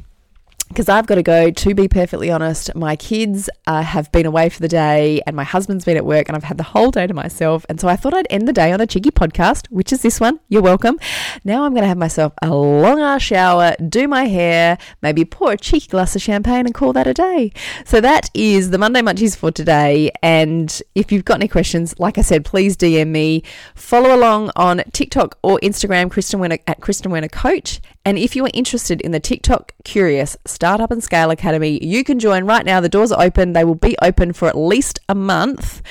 because 0.67 0.89
I've 0.89 1.07
got 1.07 1.15
to 1.15 1.23
go. 1.23 1.49
To 1.49 1.75
be 1.75 1.87
perfectly 1.87 2.29
honest, 2.29 2.73
my 2.75 2.95
kids 2.95 3.49
uh, 3.65 3.81
have 3.81 4.11
been 4.11 4.25
away 4.25 4.49
for 4.49 4.59
the 4.59 4.67
day 4.67 5.21
and 5.25 5.35
my 5.35 5.43
husband's 5.43 5.85
been 5.85 5.97
at 5.97 6.05
work 6.05 6.27
and 6.27 6.35
I've 6.35 6.43
had 6.43 6.57
the 6.57 6.63
whole 6.63 6.91
day 6.91 7.07
to 7.07 7.13
myself. 7.13 7.65
And 7.69 7.79
so 7.79 7.87
I 7.87 7.95
thought 7.95 8.13
I'd 8.13 8.27
end 8.29 8.47
the 8.47 8.53
day 8.53 8.71
on 8.71 8.81
a 8.81 8.87
cheeky 8.87 9.11
podcast, 9.11 9.67
which 9.69 9.91
is 9.91 10.01
this 10.01 10.19
one. 10.19 10.39
You're 10.49 10.61
welcome. 10.61 10.99
Now 11.43 11.63
I'm 11.63 11.73
going 11.73 11.83
to 11.83 11.87
have 11.87 11.97
myself 11.97 12.33
a 12.41 12.53
long 12.53 12.99
ass 12.99 13.21
shower, 13.21 13.75
do 13.87 14.07
my 14.07 14.25
hair, 14.25 14.77
maybe 15.01 15.25
pour 15.25 15.51
a 15.53 15.57
cheeky 15.57 15.87
glass 15.87 16.15
of 16.15 16.21
champagne 16.21 16.65
and 16.65 16.73
call 16.73 16.93
that 16.93 17.07
a 17.07 17.13
day. 17.13 17.51
So 17.85 18.01
that 18.01 18.29
is 18.33 18.69
the 18.69 18.77
Monday 18.77 19.01
Munchies 19.01 19.35
for 19.35 19.51
today. 19.51 20.11
And 20.21 20.81
if 20.95 21.11
you've 21.11 21.25
got 21.25 21.35
any 21.35 21.47
questions, 21.47 21.97
like 21.99 22.17
I 22.17 22.21
said, 22.21 22.45
please 22.45 22.77
DM 22.77 23.07
me. 23.07 23.43
Follow 23.75 24.13
along 24.13 24.51
on 24.55 24.83
TikTok 24.93 25.37
or 25.43 25.59
Instagram, 25.59 26.11
Kristen 26.11 26.39
Werner, 26.39 26.59
at 26.67 26.81
Kristen 26.81 27.11
Werner 27.11 27.29
Coach 27.29 27.81
And 28.07 28.17
if 28.17 28.37
you 28.37 28.45
are 28.45 28.51
interested 28.53 29.01
in 29.01 29.11
the 29.11 29.19
TikTok 29.19 29.73
Curious 29.83 30.37
Startup 30.45 30.89
and 30.91 31.03
Scale 31.03 31.29
Academy, 31.29 31.77
you 31.83 32.05
can 32.05 32.19
join 32.19 32.45
right 32.45 32.65
now. 32.65 32.79
The 32.79 32.87
doors 32.87 33.11
are 33.11 33.21
open, 33.21 33.51
they 33.51 33.65
will 33.65 33.75
be 33.75 33.97
open 34.01 34.31
for 34.31 34.47
at 34.47 34.57
least 34.57 35.01
a 35.09 35.13
month. 35.13 35.81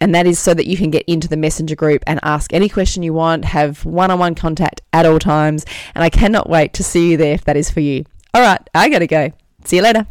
And 0.00 0.14
that 0.14 0.28
is 0.28 0.38
so 0.38 0.54
that 0.54 0.68
you 0.68 0.76
can 0.76 0.92
get 0.92 1.02
into 1.08 1.26
the 1.26 1.36
messenger 1.36 1.74
group 1.74 2.04
and 2.06 2.20
ask 2.22 2.52
any 2.52 2.68
question 2.68 3.02
you 3.02 3.14
want, 3.14 3.46
have 3.46 3.84
one 3.84 4.12
on 4.12 4.20
one 4.20 4.36
contact 4.36 4.82
at 4.92 5.06
all 5.06 5.18
times. 5.18 5.66
And 5.96 6.04
I 6.04 6.08
cannot 6.08 6.48
wait 6.48 6.72
to 6.74 6.84
see 6.84 7.10
you 7.10 7.16
there 7.16 7.34
if 7.34 7.42
that 7.46 7.56
is 7.56 7.68
for 7.68 7.80
you. 7.80 8.04
All 8.32 8.42
right, 8.42 8.60
I 8.72 8.88
gotta 8.88 9.08
go. 9.08 9.32
See 9.64 9.78
you 9.78 9.82
later. 9.82 10.06